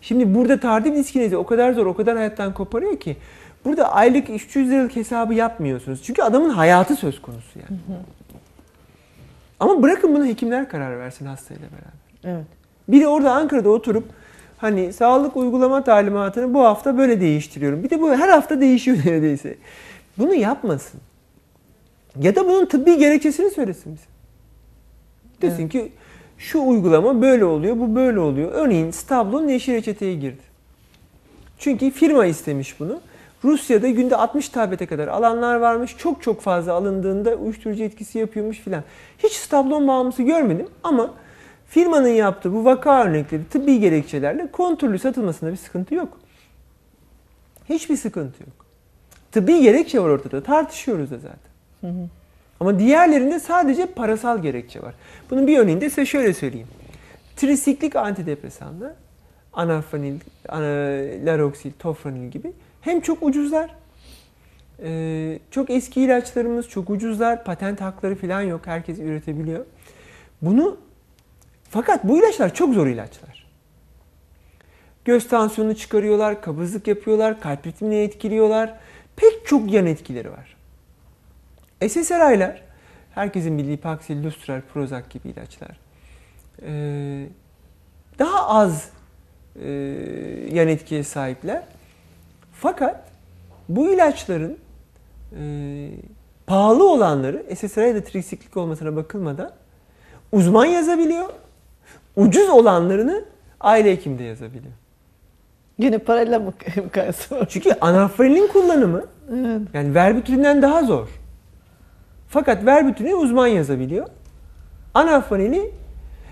Şimdi 0.00 0.34
burada 0.34 0.60
tardiv 0.60 0.94
diskinezi 0.94 1.36
o 1.36 1.46
kadar 1.46 1.72
zor, 1.72 1.86
o 1.86 1.94
kadar 1.94 2.16
hayattan 2.16 2.54
koparıyor 2.54 2.96
ki 2.96 3.16
burada 3.64 3.92
aylık 3.92 4.30
300 4.30 4.70
liralık 4.70 4.96
hesabı 4.96 5.34
yapmıyorsunuz. 5.34 6.02
Çünkü 6.02 6.22
adamın 6.22 6.50
hayatı 6.50 6.96
söz 6.96 7.22
konusu 7.22 7.58
yani. 7.58 7.80
Ama 9.60 9.82
bırakın 9.82 10.14
bunu 10.14 10.26
hekimler 10.26 10.68
karar 10.68 10.98
versin 10.98 11.26
hastayla 11.26 11.62
beraber. 11.62 12.36
Evet. 12.38 12.46
Biri 12.88 13.08
orada 13.08 13.32
Ankara'da 13.32 13.68
oturup 13.68 14.04
hani 14.58 14.92
sağlık 14.92 15.36
uygulama 15.36 15.84
talimatını 15.84 16.54
bu 16.54 16.64
hafta 16.64 16.98
böyle 16.98 17.20
değiştiriyorum. 17.20 17.82
Bir 17.82 17.90
de 17.90 18.00
bu 18.00 18.14
her 18.14 18.28
hafta 18.28 18.60
değişiyor 18.60 18.96
neredeyse. 19.04 19.56
Bunu 20.18 20.34
yapmasın. 20.34 21.00
Ya 22.20 22.36
da 22.36 22.46
bunun 22.46 22.66
tıbbi 22.66 22.98
gerekçesini 22.98 23.50
söylesin 23.50 23.94
bize. 23.94 24.06
Desin 25.42 25.68
ki 25.68 25.92
şu 26.38 26.62
uygulama 26.62 27.22
böyle 27.22 27.44
oluyor, 27.44 27.78
bu 27.78 27.94
böyle 27.94 28.20
oluyor. 28.20 28.52
Örneğin 28.52 28.90
Stablon 28.90 29.48
yeşil 29.48 29.72
reçeteye 29.72 30.14
girdi. 30.14 30.42
Çünkü 31.58 31.90
firma 31.90 32.26
istemiş 32.26 32.80
bunu. 32.80 33.00
Rusya'da 33.44 33.88
günde 33.88 34.16
60 34.16 34.48
tablete 34.48 34.86
kadar 34.86 35.08
alanlar 35.08 35.56
varmış. 35.56 35.96
Çok 35.98 36.22
çok 36.22 36.40
fazla 36.40 36.72
alındığında 36.72 37.34
uyuşturucu 37.34 37.82
etkisi 37.82 38.18
yapıyormuş 38.18 38.58
filan. 38.58 38.84
Hiç 39.18 39.32
stablon 39.32 39.88
bağımlısı 39.88 40.22
görmedim 40.22 40.68
ama 40.82 41.14
firmanın 41.68 42.08
yaptığı 42.08 42.52
bu 42.52 42.64
vaka 42.64 43.04
örnekleri 43.04 43.48
tıbbi 43.48 43.80
gerekçelerle 43.80 44.50
kontrollü 44.50 44.98
satılmasında 44.98 45.52
bir 45.52 45.56
sıkıntı 45.56 45.94
yok. 45.94 46.18
Hiçbir 47.68 47.96
sıkıntı 47.96 48.42
yok. 48.42 48.66
Tıbbi 49.32 49.62
gerekçe 49.62 50.00
var 50.00 50.08
ortada. 50.08 50.42
Tartışıyoruz 50.42 51.10
da 51.10 51.18
zaten. 51.18 51.55
Ama 52.60 52.78
diğerlerinde 52.78 53.40
sadece 53.40 53.86
parasal 53.86 54.42
gerekçe 54.42 54.82
var. 54.82 54.94
Bunun 55.30 55.46
bir 55.46 55.58
örneğini 55.58 55.80
de 55.80 55.90
size 55.90 56.06
şöyle 56.06 56.34
söyleyeyim. 56.34 56.68
Trisiklik 57.36 57.96
antidepresanlar, 57.96 58.92
anafranil, 59.52 60.20
ana- 60.48 61.72
tofranil 61.78 62.30
gibi 62.30 62.52
hem 62.80 63.00
çok 63.00 63.22
ucuzlar, 63.22 63.74
ee, 64.82 65.38
çok 65.50 65.70
eski 65.70 66.00
ilaçlarımız 66.00 66.68
çok 66.68 66.90
ucuzlar, 66.90 67.44
patent 67.44 67.80
hakları 67.80 68.14
falan 68.14 68.40
yok, 68.42 68.60
herkes 68.64 68.98
üretebiliyor. 68.98 69.64
Bunu 70.42 70.76
fakat 71.70 72.04
bu 72.04 72.18
ilaçlar 72.18 72.54
çok 72.54 72.74
zor 72.74 72.86
ilaçlar. 72.86 73.46
Göz 75.04 75.28
tansiyonunu 75.28 75.76
çıkarıyorlar, 75.76 76.42
kabızlık 76.42 76.86
yapıyorlar, 76.86 77.40
kalp 77.40 77.66
ritmini 77.66 77.96
etkiliyorlar. 77.96 78.74
Pek 79.16 79.46
çok 79.46 79.72
yan 79.72 79.86
etkileri 79.86 80.30
var. 80.30 80.55
SSRI'ler, 81.80 82.62
herkesin 83.14 83.58
bildiği 83.58 83.76
Paxil, 83.76 84.24
Lustral, 84.24 84.60
Prozac 84.74 85.04
gibi 85.10 85.28
ilaçlar. 85.28 85.76
Ee, 86.62 87.26
daha 88.18 88.48
az 88.48 88.90
e, 89.62 89.68
yan 90.52 90.68
etkiye 90.68 91.04
sahipler. 91.04 91.62
Fakat 92.52 93.08
bu 93.68 93.90
ilaçların 93.92 94.58
e, 95.38 95.42
pahalı 96.46 96.90
olanları, 96.90 97.56
SSRI'de 97.56 98.04
trisiklik 98.04 98.56
olmasına 98.56 98.96
bakılmadan 98.96 99.50
uzman 100.32 100.64
yazabiliyor. 100.64 101.28
Ucuz 102.16 102.48
olanlarını 102.48 103.24
aile 103.60 103.92
hekimde 103.92 104.24
yazabiliyor. 104.24 104.74
Yine 105.78 105.98
parayla 105.98 106.38
mı 106.38 106.52
mukayese? 106.84 107.46
Çünkü 107.48 107.70
anafrenilin 107.80 108.46
kullanımı 108.46 109.04
Evet. 109.32 109.60
yani 109.74 109.94
verbiturinden 109.94 110.62
daha 110.62 110.82
zor. 110.82 111.08
Fakat 112.28 112.66
verbiturini 112.66 113.14
uzman 113.14 113.46
yazabiliyor. 113.46 114.06
Anafrenili 114.94 115.70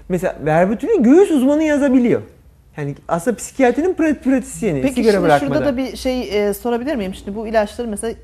mesela 0.08 0.36
verbiturini 0.44 1.02
göğüs 1.02 1.30
uzmanı 1.30 1.62
yazabiliyor. 1.62 2.22
Yani 2.76 2.94
aslında 3.08 3.36
psikiyatrinin 3.36 3.94
pra- 3.94 4.18
pratisyeni. 4.18 4.82
Peki 4.82 4.94
sigara 4.94 5.12
şimdi 5.12 5.24
bırakmadan. 5.24 5.54
şurada 5.54 5.72
da 5.72 5.76
bir 5.76 5.96
şey 5.96 6.48
e, 6.48 6.54
sorabilir 6.54 6.96
miyim? 6.96 7.14
Şimdi 7.14 7.36
bu 7.36 7.46
ilaçları 7.46 7.88
mesela 7.88 8.14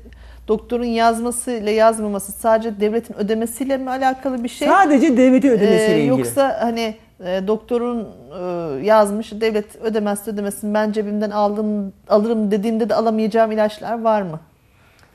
doktorun 0.47 0.85
yazması 0.85 1.51
ile 1.51 1.71
yazmaması 1.71 2.31
sadece 2.31 2.79
devletin 2.79 3.13
ödemesiyle 3.17 3.77
mi 3.77 3.89
alakalı 3.89 4.43
bir 4.43 4.49
şey? 4.49 4.67
Sadece 4.67 5.17
devletin 5.17 5.49
ödemesiyle 5.49 5.93
Ee, 5.95 5.97
ilgili. 5.99 6.09
Yoksa 6.09 6.57
hani 6.61 6.95
e, 7.25 7.47
doktorun 7.47 8.07
e, 8.39 8.85
yazmış 8.85 9.31
devlet 9.41 9.75
ödemezse 9.81 10.31
ödemesin 10.31 10.73
ben 10.73 10.91
cebimden 10.91 11.31
aldım 11.31 11.93
alırım 12.09 12.51
dediğimde 12.51 12.89
de 12.89 12.95
alamayacağım 12.95 13.51
ilaçlar 13.51 14.01
var 14.01 14.21
mı? 14.21 14.39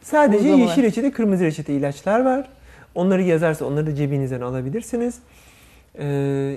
Sadece 0.07 0.49
yeşil 0.49 0.83
reçete, 0.83 1.11
kırmızı 1.11 1.45
reçete 1.45 1.73
ilaçlar 1.73 2.25
var. 2.25 2.49
Onları 2.95 3.23
yazarsa 3.23 3.65
onları 3.65 3.87
da 3.87 3.95
cebinizden 3.95 4.41
alabilirsiniz. 4.41 5.19
Ee, 5.99 6.57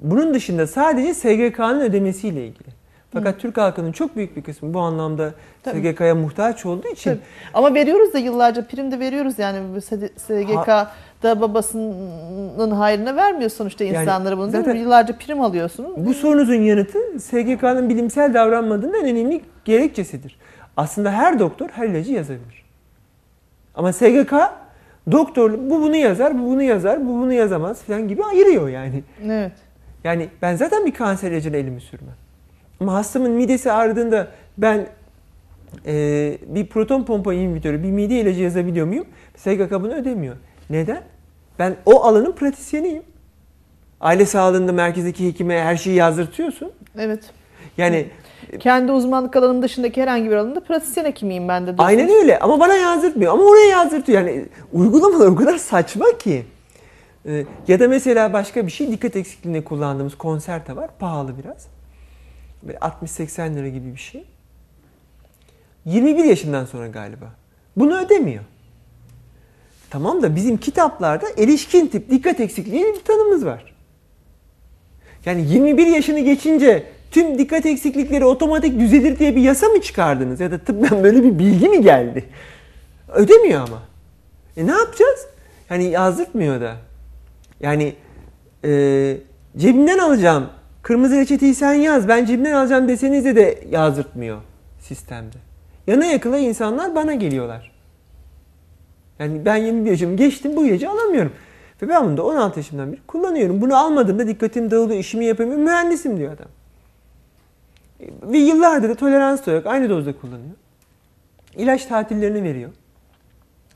bunun 0.00 0.34
dışında 0.34 0.66
sadece 0.66 1.14
SGK'nın 1.14 1.80
ödemesiyle 1.80 2.46
ilgili. 2.46 2.68
Fakat 3.12 3.40
Türk 3.40 3.56
halkının 3.56 3.92
çok 3.92 4.16
büyük 4.16 4.36
bir 4.36 4.42
kısmı 4.42 4.74
bu 4.74 4.80
anlamda. 4.80 5.34
SGK'ya 5.64 6.14
muhtaç 6.14 6.66
olduğu 6.66 6.88
için 6.88 7.10
Tabii. 7.10 7.20
Ama 7.54 7.74
veriyoruz 7.74 8.12
da 8.12 8.18
yıllarca 8.18 8.66
prim 8.66 8.92
de 8.92 9.00
veriyoruz 9.00 9.38
yani 9.38 9.80
SGK'da 10.16 11.40
babasının 11.40 12.70
hayrına 12.70 13.16
vermiyor 13.16 13.50
sonuçta 13.50 13.84
Yani 13.84 14.02
insanlara 14.02 14.38
bunu 14.38 14.52
değil 14.52 14.66
mi? 14.66 14.78
Yıllarca 14.78 15.18
prim 15.18 15.40
alıyorsunuz. 15.40 15.90
bu 15.96 16.14
sorunuzun 16.14 16.54
yanıtı 16.54 16.98
SGK'nın 17.20 17.88
bilimsel 17.88 18.34
davranmadığının 18.34 18.94
en 18.94 19.04
önemli 19.04 19.40
gerekçesidir. 19.64 20.38
Aslında 20.76 21.12
her 21.12 21.38
doktor 21.38 21.68
her 21.68 21.88
ilacı 21.88 22.12
yazabilir. 22.12 22.59
Ama 23.80 23.92
SGK 23.92 24.32
doktor 25.12 25.52
bu 25.52 25.82
bunu 25.82 25.96
yazar, 25.96 26.38
bu 26.38 26.42
bunu 26.42 26.62
yazar, 26.62 27.06
bu 27.06 27.08
bunu 27.08 27.32
yazamaz 27.32 27.82
falan 27.82 28.08
gibi 28.08 28.24
ayırıyor 28.24 28.68
yani. 28.68 29.02
Evet. 29.24 29.52
Yani 30.04 30.28
ben 30.42 30.56
zaten 30.56 30.86
bir 30.86 30.94
kanser 30.94 31.30
ilacına 31.30 31.56
elimi 31.56 31.80
sürmem. 31.80 32.14
Ama 32.80 32.94
hastamın 32.94 33.30
midesi 33.30 33.72
ağrıdığında 33.72 34.28
ben 34.58 34.86
e, 35.86 36.38
bir 36.46 36.66
proton 36.66 37.04
pompa 37.04 37.34
inhibitörü, 37.34 37.82
bir 37.82 37.90
mide 37.90 38.20
ilacı 38.20 38.42
yazabiliyor 38.42 38.86
muyum? 38.86 39.06
SGK 39.36 39.70
bunu 39.70 39.94
ödemiyor. 39.94 40.36
Neden? 40.70 41.02
Ben 41.58 41.76
o 41.86 42.02
alanın 42.04 42.32
pratisyeniyim. 42.32 43.02
Aile 44.00 44.26
sağlığında 44.26 44.72
merkezdeki 44.72 45.28
hekime 45.28 45.62
her 45.62 45.76
şeyi 45.76 45.96
yazdırtıyorsun. 45.96 46.72
Evet. 46.98 47.30
Yani 47.78 48.06
Kendi 48.58 48.92
uzmanlık 48.92 49.36
alanım 49.36 49.62
dışındaki 49.62 50.02
herhangi 50.02 50.30
bir 50.30 50.36
alanda 50.36 50.60
pratisyen 50.60 51.04
hekimiyim 51.04 51.48
ben 51.48 51.66
de. 51.66 51.74
aynen 51.78 52.08
öyle 52.08 52.38
ama 52.38 52.60
bana 52.60 52.74
yazdırtmıyor. 52.74 53.32
Ama 53.32 53.44
oraya 53.44 53.66
yazdırtıyor. 53.66 54.22
Yani 54.22 54.46
uygulamalar 54.72 55.26
o 55.26 55.36
kadar 55.36 55.58
saçma 55.58 56.06
ki. 56.18 56.44
E, 57.26 57.44
ya 57.68 57.80
da 57.80 57.88
mesela 57.88 58.32
başka 58.32 58.66
bir 58.66 58.72
şey 58.72 58.92
dikkat 58.92 59.16
eksikliğinde 59.16 59.64
kullandığımız 59.64 60.18
konserta 60.18 60.76
var. 60.76 60.90
Pahalı 60.98 61.34
biraz. 61.44 61.66
Böyle 62.62 62.78
60-80 62.78 63.54
lira 63.54 63.68
gibi 63.68 63.92
bir 63.92 64.00
şey. 64.00 64.24
21 65.84 66.24
yaşından 66.24 66.64
sonra 66.64 66.88
galiba. 66.88 67.26
Bunu 67.76 67.98
ödemiyor. 67.98 68.44
Tamam 69.90 70.22
da 70.22 70.36
bizim 70.36 70.56
kitaplarda 70.56 71.26
erişkin 71.38 71.86
tip 71.86 72.10
dikkat 72.10 72.40
eksikliği 72.40 72.84
bir 72.84 73.04
tanımız 73.04 73.46
var. 73.46 73.74
Yani 75.24 75.52
21 75.52 75.86
yaşını 75.86 76.20
geçince 76.20 76.86
tüm 77.10 77.38
dikkat 77.38 77.66
eksiklikleri 77.66 78.24
otomatik 78.24 78.80
düzelir 78.80 79.18
diye 79.18 79.36
bir 79.36 79.42
yasa 79.42 79.68
mı 79.68 79.80
çıkardınız? 79.80 80.40
Ya 80.40 80.50
da 80.50 80.58
tıbben 80.58 81.02
böyle 81.02 81.22
bir 81.22 81.38
bilgi 81.38 81.68
mi 81.68 81.82
geldi? 81.82 82.24
Ödemiyor 83.08 83.60
ama. 83.60 83.82
E 84.56 84.66
ne 84.66 84.72
yapacağız? 84.72 85.26
Yani 85.70 85.84
yazdırtmıyor 85.84 86.60
da. 86.60 86.76
Yani 87.60 87.94
e, 88.64 89.16
cebimden 89.56 89.98
alacağım. 89.98 90.46
Kırmızı 90.82 91.16
reçeteyi 91.16 91.54
sen 91.54 91.72
yaz. 91.72 92.08
Ben 92.08 92.24
cebimden 92.24 92.52
alacağım 92.52 92.88
deseniz 92.88 93.24
de, 93.24 93.58
yazdırtmıyor 93.70 94.38
sistemde. 94.80 95.36
Yana 95.86 96.04
yakıla 96.04 96.38
insanlar 96.38 96.94
bana 96.94 97.14
geliyorlar. 97.14 97.72
Yani 99.18 99.44
ben 99.44 99.56
21 99.56 99.90
yaşımı 99.90 100.16
geçtim 100.16 100.56
bu 100.56 100.66
ilacı 100.66 100.90
alamıyorum. 100.90 101.32
Ve 101.82 101.88
ben 101.88 102.04
bunu 102.04 102.16
da 102.16 102.24
16 102.24 102.58
yaşımdan 102.58 102.92
beri 102.92 103.00
kullanıyorum. 103.06 103.60
Bunu 103.60 103.76
almadığımda 103.76 104.26
dikkatim 104.26 104.70
dağılıyor, 104.70 105.00
işimi 105.00 105.24
yapamıyorum. 105.24 105.64
Mühendisim 105.64 106.16
diyor 106.16 106.32
adam. 106.32 106.48
Ve 108.22 108.38
yıllardır 108.38 108.88
da 108.88 108.94
tolerans 108.94 109.46
da. 109.46 109.62
Aynı 109.64 109.90
dozda 109.90 110.20
kullanıyor. 110.20 110.54
İlaç 111.56 111.86
tatillerini 111.86 112.42
veriyor. 112.44 112.70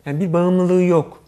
Yani 0.06 0.20
bir 0.20 0.32
bağımlılığı 0.32 0.82
yok. 0.82 1.24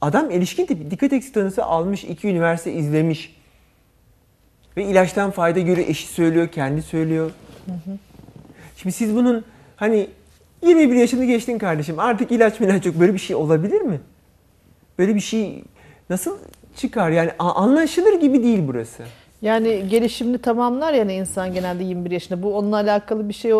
Adam 0.00 0.30
erişkin 0.30 0.66
tipi 0.66 0.90
dikkat 0.90 1.12
eksik 1.12 1.34
tanısı 1.34 1.64
almış, 1.64 2.04
iki 2.04 2.28
üniversite 2.28 2.72
izlemiş. 2.72 3.36
Ve 4.76 4.84
ilaçtan 4.84 5.30
fayda 5.30 5.60
görüyor, 5.60 5.88
eşi 5.88 6.06
söylüyor, 6.06 6.48
kendi 6.48 6.82
söylüyor. 6.82 7.30
Hı 7.66 7.72
hı. 7.72 7.98
Şimdi 8.76 8.92
siz 8.92 9.16
bunun 9.16 9.44
hani 9.76 10.08
21 10.62 10.94
yaşını 10.94 11.24
geçtin 11.24 11.58
kardeşim 11.58 11.98
artık 11.98 12.32
ilaç 12.32 12.60
milaç 12.60 12.86
yok 12.86 13.00
böyle 13.00 13.14
bir 13.14 13.18
şey 13.18 13.36
olabilir 13.36 13.80
mi? 13.80 14.00
Böyle 14.98 15.14
bir 15.14 15.20
şey 15.20 15.64
nasıl 16.10 16.38
çıkar? 16.76 17.10
Yani 17.10 17.32
anlaşılır 17.38 18.20
gibi 18.20 18.42
değil 18.42 18.60
burası. 18.66 19.02
Yani 19.42 19.88
gelişimini 19.88 20.38
tamamlar 20.38 20.92
yani 20.94 21.14
insan 21.14 21.54
genelde 21.54 21.84
21 21.84 22.10
yaşında. 22.10 22.42
Bu 22.42 22.56
onunla 22.56 22.76
alakalı 22.76 23.28
bir 23.28 23.34
şey 23.34 23.52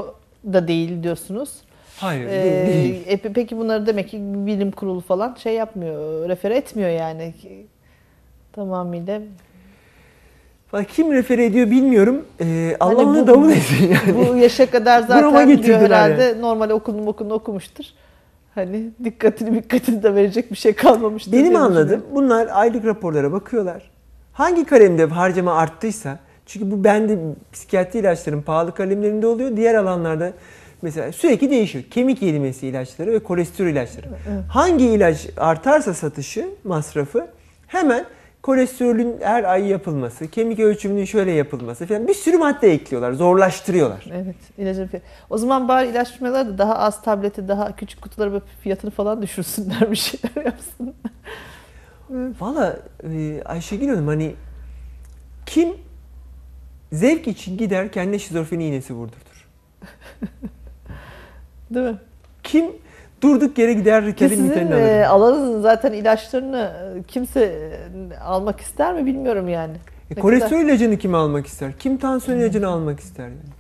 da 0.53 0.69
değil 0.69 1.03
diyorsunuz. 1.03 1.51
Hayır 1.97 2.27
ee, 2.27 2.67
değil. 2.67 3.03
E, 3.07 3.17
peki 3.17 3.59
bunları 3.59 3.87
demek 3.87 4.09
ki 4.09 4.19
bilim 4.21 4.71
kurulu 4.71 5.01
falan 5.01 5.35
şey 5.35 5.55
yapmıyor, 5.55 6.29
refer 6.29 6.51
etmiyor 6.51 6.91
yani. 6.91 7.35
Tamamıyla 8.53 9.21
kim 10.89 11.13
refer 11.13 11.39
ediyor 11.39 11.71
bilmiyorum. 11.71 12.25
Ee, 12.41 12.77
Allah 12.81 12.99
hani 12.99 13.09
onu 13.09 13.27
davul 13.27 13.51
etsin 13.51 13.89
yani. 13.89 14.29
Bu 14.33 14.37
yaşa 14.37 14.71
kadar 14.71 15.01
zaten 15.03 15.63
diyor 15.63 15.81
herhalde 15.81 16.23
yani. 16.23 16.41
normal 16.41 16.71
okulunu 16.71 17.09
okulunu 17.09 17.35
okumuştur. 17.35 17.85
Hani 18.55 18.91
dikkatini 19.05 19.63
dikkatini 19.63 20.03
de 20.03 20.15
verecek 20.15 20.51
bir 20.51 20.57
şey 20.57 20.73
kalmamıştır. 20.73 21.33
Benim 21.33 21.57
anladığım 21.57 22.03
bunlar 22.15 22.49
aylık 22.53 22.85
raporlara 22.85 23.33
bakıyorlar. 23.33 23.91
Hangi 24.33 24.65
kalemde 24.65 25.05
harcama 25.05 25.55
arttıysa 25.55 26.19
çünkü 26.47 26.71
bu 26.71 26.85
bende 26.85 27.19
psikiyatri 27.53 27.99
ilaçların 27.99 28.43
pahalı 28.43 28.75
kalemlerinde 28.75 29.27
oluyor. 29.27 29.57
Diğer 29.57 29.75
alanlarda 29.75 30.33
mesela 30.83 31.13
sürekli 31.13 31.51
değişiyor. 31.51 31.85
Kemik 31.91 32.23
erimesi 32.23 32.67
ilaçları 32.67 33.13
ve 33.13 33.19
kolesterol 33.19 33.69
ilaçları. 33.69 34.07
Evet. 34.29 34.45
Hangi 34.49 34.85
ilaç 34.87 35.27
artarsa 35.37 35.95
satışı, 35.95 36.49
masrafı 36.65 37.27
hemen 37.67 38.05
kolesterolün 38.43 39.17
her 39.21 39.45
ay 39.45 39.67
yapılması, 39.67 40.29
kemik 40.29 40.59
ölçümünün 40.59 41.05
şöyle 41.05 41.31
yapılması 41.31 41.87
falan 41.87 42.09
bir 42.09 42.15
sürü 42.15 42.39
madde 42.39 42.73
ekliyorlar, 42.73 43.13
zorlaştırıyorlar. 43.13 44.07
Evet, 44.13 44.37
ilacın 44.59 44.87
fiyatı. 44.87 45.07
O 45.31 45.39
zaman 45.39 45.69
bari 45.69 45.89
ilaç 45.89 46.13
firmaları 46.13 46.49
da 46.49 46.59
daha 46.59 46.79
az 46.79 47.03
tableti, 47.03 47.49
daha 47.49 47.77
küçük 47.77 48.03
kutuları 48.03 48.43
fiyatını 48.63 48.91
falan 48.91 49.23
düşürsünler, 49.23 49.91
bir 49.91 49.97
şeyler 49.97 50.45
yapsın. 50.45 50.95
Valla 52.41 52.77
e, 53.05 53.43
Ayşegül 53.45 53.89
Hanım 53.89 54.07
hani 54.07 54.35
kim 55.47 55.69
zevk 56.93 57.29
için 57.29 57.57
gider 57.59 57.93
kendine 57.93 58.19
şizofreni 58.19 58.67
iğnesi 58.67 58.95
vurdurtur. 58.95 59.49
Değil 61.71 61.87
mi? 61.87 61.99
Kim 62.43 62.67
durduk 63.23 63.59
yere 63.59 63.73
gider 63.73 64.07
Ritalin 64.07 64.49
alır. 64.49 64.77
E, 64.77 65.07
alanın 65.07 65.61
zaten 65.63 65.93
ilaçlarını 65.93 66.73
e, 66.99 67.03
kimse 67.03 67.41
e, 67.41 68.19
almak 68.19 68.61
ister 68.61 68.95
mi 68.95 69.07
bilmiyorum 69.07 69.49
yani. 69.49 69.77
E, 70.11 70.15
kolesterol 70.15 70.61
ilacını 70.61 70.97
kim 70.99 71.15
almak 71.15 71.47
ister? 71.47 71.73
Kim 71.79 71.97
tansiyon 71.97 72.39
ilacını 72.39 72.69
almak 72.69 73.01
ister 73.01 73.25
yani? 73.25 73.60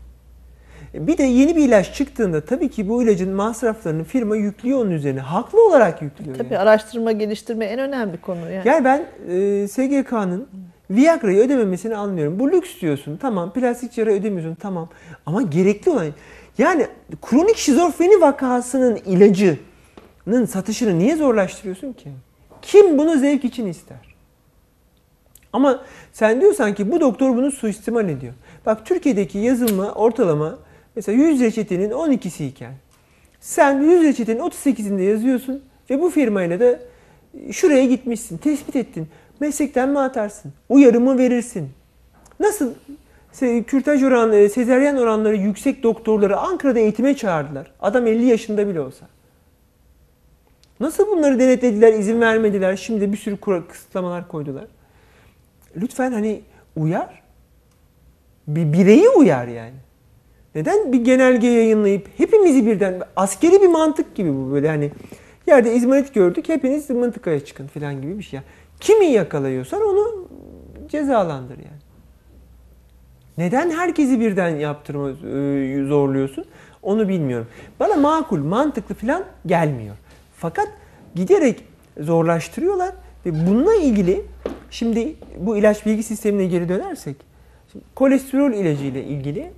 Bir 0.94 1.18
de 1.18 1.22
yeni 1.22 1.56
bir 1.56 1.64
ilaç 1.68 1.94
çıktığında 1.94 2.40
tabii 2.40 2.68
ki 2.68 2.88
bu 2.88 3.02
ilacın 3.02 3.32
masraflarını 3.32 4.04
firma 4.04 4.36
yüklüyor 4.36 4.80
onun 4.80 4.90
üzerine. 4.90 5.20
Haklı 5.20 5.66
olarak 5.66 6.02
yüklüyor. 6.02 6.36
Tabii 6.36 6.54
yani. 6.54 6.62
araştırma, 6.62 7.12
geliştirme 7.12 7.64
en 7.64 7.78
önemli 7.78 8.20
konu. 8.20 8.50
Yani, 8.50 8.68
yani 8.68 8.84
ben 8.84 9.06
e, 9.28 9.68
SGK'nın 9.68 10.48
Viagra'yı 10.90 11.38
ödememesini 11.38 11.96
anlıyorum. 11.96 12.38
Bu 12.38 12.52
lüks 12.52 12.80
diyorsun. 12.80 13.16
Tamam. 13.16 13.52
Plastik 13.52 13.92
cerrah 13.92 14.12
ödemiyorsun. 14.12 14.54
Tamam. 14.54 14.88
Ama 15.26 15.42
gerekli 15.42 15.90
olan 15.90 16.06
yani 16.58 16.86
kronik 17.22 17.56
şizofreni 17.56 18.20
vakasının 18.20 18.96
ilacının 18.96 20.46
satışını 20.46 20.98
niye 20.98 21.16
zorlaştırıyorsun 21.16 21.92
ki? 21.92 22.10
Kim 22.62 22.98
bunu 22.98 23.18
zevk 23.18 23.44
için 23.44 23.66
ister? 23.66 24.10
Ama 25.52 25.82
sen 26.12 26.40
diyorsan 26.40 26.74
ki 26.74 26.92
bu 26.92 27.00
doktor 27.00 27.36
bunu 27.36 27.50
suistimal 27.50 28.08
ediyor. 28.08 28.34
Bak 28.66 28.86
Türkiye'deki 28.86 29.38
yazılma 29.38 29.92
ortalama 29.92 30.58
mesela 30.96 31.22
100 31.22 31.40
reçetenin 31.40 31.90
12'si 31.90 32.44
iken 32.44 32.72
sen 33.40 33.82
100 33.82 34.02
reçetenin 34.02 34.40
38'inde 34.40 35.02
yazıyorsun 35.02 35.62
ve 35.90 36.00
bu 36.00 36.10
firmayla 36.10 36.60
da 36.60 36.80
şuraya 37.52 37.84
gitmişsin, 37.84 38.38
tespit 38.38 38.76
ettin. 38.76 39.08
Meslekten 39.40 39.88
mi 39.88 39.98
atarsın? 39.98 40.52
Uyarımı 40.68 41.18
verirsin. 41.18 41.68
Nasıl 42.40 42.74
kürtaj 43.66 44.02
oranı, 44.02 44.36
e, 44.36 44.48
sezeryen 44.48 44.96
oranları 44.96 45.36
yüksek 45.36 45.82
doktorları 45.82 46.36
Ankara'da 46.36 46.78
eğitime 46.78 47.16
çağırdılar. 47.16 47.72
Adam 47.80 48.06
50 48.06 48.24
yaşında 48.24 48.68
bile 48.68 48.80
olsa. 48.80 49.06
Nasıl 50.80 51.06
bunları 51.06 51.38
denetlediler, 51.38 51.92
izin 51.92 52.20
vermediler, 52.20 52.76
şimdi 52.76 53.12
bir 53.12 53.16
sürü 53.16 53.38
kısıtlamalar 53.68 54.28
koydular. 54.28 54.64
Lütfen 55.76 56.12
hani 56.12 56.40
uyar. 56.76 57.22
Bir 58.48 58.72
bireyi 58.72 59.08
uyar 59.08 59.48
yani. 59.48 59.76
Neden 60.54 60.92
bir 60.92 61.04
genelge 61.04 61.46
yayınlayıp 61.46 62.08
hepimizi 62.16 62.66
birden 62.66 63.02
askeri 63.16 63.62
bir 63.62 63.68
mantık 63.68 64.14
gibi 64.14 64.32
bu 64.34 64.52
böyle 64.52 64.68
hani 64.68 64.90
yerde 65.46 65.74
izmarit 65.74 66.14
gördük 66.14 66.48
hepiniz 66.48 66.90
mıntıkaya 66.90 67.44
çıkın 67.44 67.66
falan 67.66 68.02
gibi 68.02 68.18
bir 68.18 68.22
şey. 68.22 68.40
Kimi 68.80 69.06
yakalıyorsan 69.06 69.82
onu 69.82 70.28
cezalandır 70.88 71.58
yani. 71.58 71.80
Neden 73.38 73.70
herkesi 73.70 74.20
birden 74.20 74.48
yaptırma 74.48 75.10
e, 75.10 75.84
zorluyorsun? 75.84 76.44
Onu 76.82 77.08
bilmiyorum. 77.08 77.46
Bana 77.80 77.94
makul, 77.94 78.38
mantıklı 78.38 78.94
falan 78.94 79.24
gelmiyor. 79.46 79.96
Fakat 80.36 80.68
giderek 81.14 81.64
zorlaştırıyorlar 82.00 82.94
ve 83.26 83.46
bununla 83.46 83.74
ilgili 83.74 84.24
şimdi 84.70 85.14
bu 85.38 85.56
ilaç 85.56 85.86
bilgi 85.86 86.02
sistemine 86.02 86.46
geri 86.46 86.68
dönersek 86.68 87.16
şimdi 87.72 87.84
kolesterol 87.94 88.52
ilacı 88.52 88.84
ile 88.84 89.04
ilgili 89.04 89.52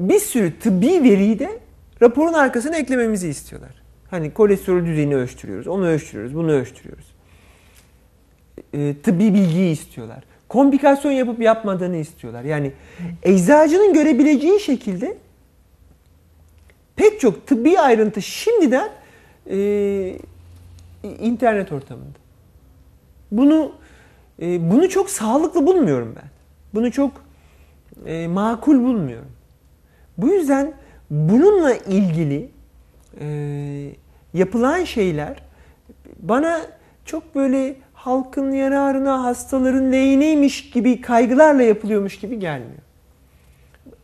bir 0.00 0.18
sürü 0.18 0.58
tıbbi 0.58 1.02
veriyi 1.02 1.38
de 1.38 1.58
raporun 2.02 2.32
arkasına 2.32 2.76
eklememizi 2.76 3.28
istiyorlar. 3.28 3.82
Hani 4.10 4.32
kolesterol 4.32 4.86
düzeyini 4.86 5.16
ölçtürüyoruz, 5.16 5.66
onu 5.66 5.86
ölçtürüyoruz, 5.86 6.34
bunu 6.34 6.52
ölçtürüyoruz. 6.52 7.06
E, 8.72 8.94
tıbbi 9.02 9.34
bilgiyi 9.34 9.72
istiyorlar 9.72 10.24
komplikasyon 10.50 11.12
yapıp 11.12 11.40
yapmadığını 11.40 11.96
istiyorlar. 11.96 12.44
Yani 12.44 12.72
eczacının 13.22 13.94
görebileceği 13.94 14.60
şekilde 14.60 15.16
pek 16.96 17.20
çok 17.20 17.46
tıbbi 17.46 17.78
ayrıntı 17.78 18.22
şimdiden 18.22 18.90
e, 19.50 20.18
internet 21.02 21.72
ortamında. 21.72 22.18
Bunu 23.32 23.72
e, 24.42 24.70
bunu 24.70 24.88
çok 24.88 25.10
sağlıklı 25.10 25.66
bulmuyorum 25.66 26.14
ben. 26.16 26.30
Bunu 26.74 26.92
çok 26.92 27.12
e, 28.06 28.28
makul 28.28 28.78
bulmuyorum. 28.78 29.32
Bu 30.22 30.28
yüzden 30.28 30.72
bununla 31.10 31.74
ilgili 31.74 32.50
e, 33.20 33.26
yapılan 34.34 34.84
şeyler 34.84 35.42
bana 36.18 36.60
çok 37.04 37.34
böyle 37.34 37.76
halkın 37.94 38.52
yararına, 38.52 39.24
hastaların 39.24 39.92
lehine 39.92 40.48
gibi 40.72 41.00
kaygılarla 41.00 41.62
yapılıyormuş 41.62 42.18
gibi 42.18 42.38
gelmiyor. 42.38 42.82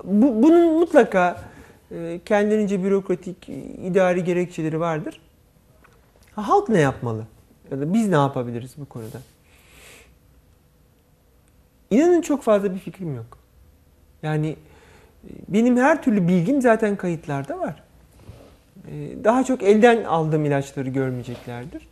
Bu, 0.05 0.43
bunun 0.43 0.79
mutlaka 0.79 1.41
e, 1.91 2.21
kendince 2.25 2.85
bürokratik, 2.85 3.49
idari 3.85 4.25
gerekçeleri 4.25 4.81
vardır. 4.81 5.21
Halk 6.35 6.69
ne 6.69 6.81
yapmalı? 6.81 7.25
Ya 7.71 7.81
da 7.81 7.95
biz 7.95 8.09
ne 8.09 8.14
yapabiliriz 8.14 8.75
bu 8.79 8.85
konuda? 8.85 9.21
İnanın 11.91 12.21
çok 12.21 12.43
fazla 12.43 12.75
bir 12.75 12.79
fikrim 12.79 13.14
yok. 13.14 13.39
Yani 14.23 14.49
e, 14.49 14.57
benim 15.49 15.77
her 15.77 16.03
türlü 16.03 16.29
bilgim 16.29 16.62
zaten 16.62 16.97
kayıtlarda 16.97 17.59
var. 17.59 17.83
E, 18.91 19.24
daha 19.24 19.45
çok 19.45 19.62
elden 19.62 20.05
aldığım 20.05 20.45
ilaçları 20.45 20.89
görmeyeceklerdir. 20.89 21.89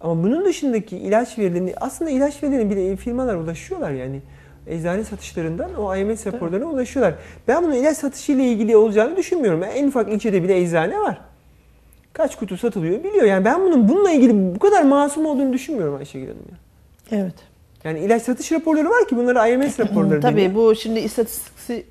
Ama 0.00 0.22
bunun 0.22 0.44
dışındaki 0.44 0.96
ilaç 0.96 1.38
verilerini 1.38 1.74
aslında 1.80 2.10
ilaç 2.10 2.42
verilerini 2.42 2.70
bile 2.70 2.96
firmalar 2.96 3.34
ulaşıyorlar 3.34 3.90
yani. 3.90 4.20
eczane 4.66 5.04
satışlarından 5.04 5.74
o 5.74 5.96
IMS 5.96 6.26
raporlarına 6.26 6.66
ulaşıyorlar. 6.66 7.14
Ben 7.48 7.64
bunun 7.64 7.74
ilaç 7.74 7.96
satışı 7.96 8.32
ile 8.32 8.44
ilgili 8.44 8.76
olacağını 8.76 9.16
düşünmüyorum. 9.16 9.62
Yani 9.62 9.72
en 9.72 9.88
ufak 9.88 10.12
ilçede 10.12 10.42
bile 10.42 10.60
eczane 10.60 10.98
var. 10.98 11.20
Kaç 12.12 12.36
kutu 12.36 12.56
satılıyor 12.56 13.04
biliyor. 13.04 13.24
Yani 13.24 13.44
ben 13.44 13.60
bunun 13.60 13.88
bununla 13.88 14.10
ilgili 14.10 14.54
bu 14.54 14.58
kadar 14.58 14.82
masum 14.82 15.26
olduğunu 15.26 15.52
düşünmüyorum 15.52 15.96
Ayşegül 15.96 16.26
Hanım 16.26 16.42
ya. 16.50 16.56
Evet. 17.20 17.34
Yani 17.84 17.98
ilaç 18.00 18.22
satış 18.22 18.52
raporları 18.52 18.90
var 18.90 19.08
ki 19.08 19.16
bunları 19.16 19.48
IMS 19.50 19.80
raporları 19.80 20.20
Tabii 20.20 20.36
deniyor. 20.36 20.54
bu 20.54 20.74
şimdi 20.74 21.00
istatistik 21.00 21.86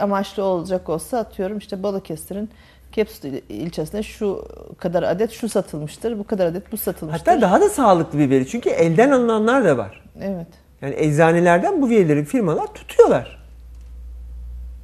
amaçlı 0.00 0.42
olacak 0.44 0.88
olsa 0.88 1.18
atıyorum 1.18 1.58
işte 1.58 1.82
Balıkesir'in 1.82 2.50
Kepsut 2.92 3.24
il- 3.24 3.42
ilçesinde 3.48 4.02
şu 4.02 4.44
kadar 4.78 5.02
adet 5.02 5.30
şu 5.30 5.48
satılmıştır, 5.48 6.18
bu 6.18 6.26
kadar 6.26 6.46
adet 6.46 6.72
bu 6.72 6.76
satılmıştır. 6.76 7.26
Hatta 7.32 7.40
daha 7.40 7.60
da 7.60 7.68
sağlıklı 7.68 8.18
bir 8.18 8.30
veri. 8.30 8.46
Çünkü 8.48 8.68
elden 8.70 9.10
alınanlar 9.10 9.64
da 9.64 9.78
var. 9.78 10.04
Evet. 10.20 10.46
Yani 10.82 10.94
eczanelerden 10.98 11.82
bu 11.82 11.90
verileri 11.90 12.24
firmalar 12.24 12.66
tutuyorlar. 12.66 13.40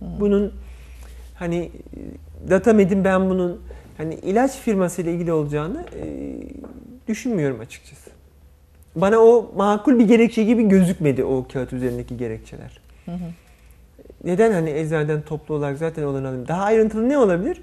Bunun 0.00 0.52
hani 1.34 1.70
Datamed'in 2.50 3.04
ben 3.04 3.30
bunun 3.30 3.60
hani 3.98 4.14
ilaç 4.14 4.52
firması 4.58 5.02
ile 5.02 5.12
ilgili 5.12 5.32
olacağını 5.32 5.84
e, 6.02 6.06
düşünmüyorum 7.08 7.60
açıkçası. 7.60 8.10
Bana 8.96 9.18
o 9.18 9.52
makul 9.56 9.98
bir 9.98 10.08
gerekçe 10.08 10.44
gibi 10.44 10.68
gözükmedi 10.68 11.24
o 11.24 11.46
kağıt 11.52 11.72
üzerindeki 11.72 12.16
gerekçeler. 12.16 12.80
Hı 13.04 13.12
hı. 13.12 13.18
Neden 14.24 14.52
hani 14.52 14.70
eczaneden 14.70 15.22
toplu 15.22 15.54
olarak 15.54 15.78
zaten 15.78 16.02
olan 16.02 16.24
alayım? 16.24 16.48
Daha 16.48 16.62
ayrıntılı 16.62 17.08
ne 17.08 17.18
olabilir? 17.18 17.62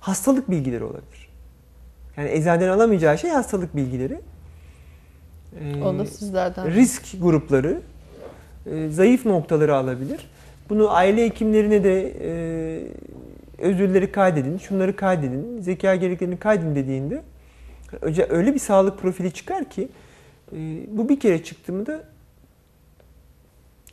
Hastalık 0.00 0.50
bilgileri 0.50 0.84
olabilir. 0.84 1.28
Yani 2.16 2.30
eczaneden 2.30 2.68
alamayacağı 2.68 3.18
şey 3.18 3.30
hastalık 3.30 3.76
bilgileri. 3.76 4.20
Ee, 5.60 5.82
Onu 5.82 5.98
da 5.98 6.06
sizlerden. 6.06 6.70
risk 6.70 7.02
grupları, 7.22 7.80
e, 8.66 8.88
zayıf 8.88 9.26
noktaları 9.26 9.76
alabilir. 9.76 10.30
Bunu 10.68 10.90
aile 10.90 11.24
hekimlerine 11.24 11.84
de 11.84 12.12
e, 12.20 12.32
özürleri 13.58 14.12
kaydedin, 14.12 14.58
şunları 14.58 14.96
kaydedin, 14.96 15.60
zeka 15.60 15.94
gereklerini 15.94 16.36
kaydedin 16.36 16.74
dediğinde 16.74 17.22
önce 18.00 18.26
öyle 18.30 18.54
bir 18.54 18.58
sağlık 18.58 18.98
profili 18.98 19.32
çıkar 19.32 19.64
ki 19.70 19.88
e, 20.52 20.56
bu 20.88 21.08
bir 21.08 21.20
kere 21.20 21.42
çıktı 21.44 21.72
mı 21.72 21.86
da 21.86 22.02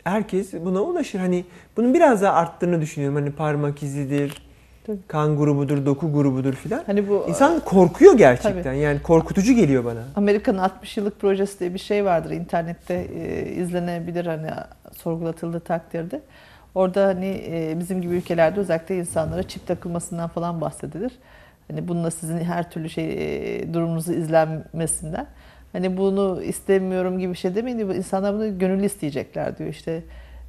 herkes 0.04 0.54
buna 0.54 0.82
ulaşır. 0.82 1.20
Hani 1.20 1.46
bunun 1.78 1.94
biraz 1.94 2.22
daha 2.22 2.34
arttığını 2.34 2.82
düşünüyorum. 2.82 3.16
Hani 3.16 3.32
parmak 3.32 3.84
izidir, 3.84 4.42
Tabii. 4.88 4.98
kan 5.08 5.38
grubudur, 5.38 5.86
doku 5.86 6.14
grubudur 6.14 6.54
filan. 6.54 6.84
Hani 6.86 7.10
bu 7.10 7.26
İnsan 7.30 7.60
korkuyor 7.60 8.18
gerçekten. 8.18 8.74
Yani 8.74 9.02
korkutucu 9.02 9.54
geliyor 9.54 9.86
bana. 9.86 10.00
Amerika'nın 10.16 10.58
60 10.58 10.98
yıllık 10.98 11.20
projesi 11.20 11.60
diye 11.60 11.74
bir 11.74 11.80
şey 11.80 12.06
vardır. 12.06 12.32
internette 12.32 12.94
e, 12.94 13.52
izlenebilir 13.52 14.26
hani 14.26 14.50
sorgulatıldığı 14.98 15.60
takdirde. 15.60 16.22
Orada 16.76 17.08
hani 17.08 17.44
e, 17.48 17.80
bizim 17.80 18.02
gibi 18.02 18.16
ülkelerde 18.16 18.60
özellikle 18.60 18.98
insanlara 18.98 19.44
çip 19.44 19.68
takılmasından 19.68 20.30
falan 20.30 20.62
bahsedilir. 20.62 21.12
Hani 21.68 21.88
bununla 21.88 22.12
sizin 22.12 22.38
her 22.38 22.72
türlü 22.72 22.90
şey 22.90 23.06
e, 23.06 23.74
durumunuzu 23.74 24.14
izlenmesinden. 24.14 25.28
Hani 25.74 25.98
bunu 25.98 26.44
istemiyorum 26.44 27.20
gibi 27.20 27.34
bir 27.34 27.38
şey 27.38 27.56
demeyin. 27.56 27.80
İnsanlar 27.80 28.34
bunu 28.34 28.60
gönüllü 28.60 28.86
isteyecekler 28.86 29.58
diyor. 29.58 29.70
İşte 29.70 30.04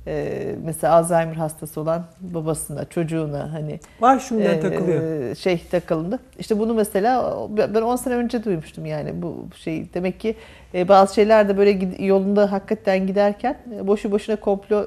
e, 0.07 0.55
mesela 0.65 0.95
Alzheimer 0.95 1.35
hastası 1.35 1.81
olan 1.81 2.05
babasına, 2.21 2.85
çocuğuna 2.85 3.53
hani 3.53 3.81
Var 4.01 4.19
şundan 4.19 4.55
ee, 4.55 4.61
takılıyor. 4.61 5.35
Şey 5.35 5.63
takıldı. 5.71 6.19
İşte 6.39 6.59
bunu 6.59 6.75
mesela 6.75 7.49
ben 7.51 7.83
10 7.83 7.97
sene 7.97 8.15
önce 8.15 8.45
duymuştum 8.45 8.87
yani 8.87 9.23
bu 9.23 9.47
şey. 9.57 9.95
Demek 9.95 10.21
ki 10.21 10.35
e, 10.75 10.89
bazı 10.89 11.15
şeyler 11.15 11.49
de 11.49 11.57
böyle 11.57 12.05
yolunda 12.05 12.53
hakikaten 12.53 13.07
giderken 13.07 13.59
e, 13.77 13.87
boşu 13.87 14.13
boşuna 14.13 14.37
komplo 14.37 14.87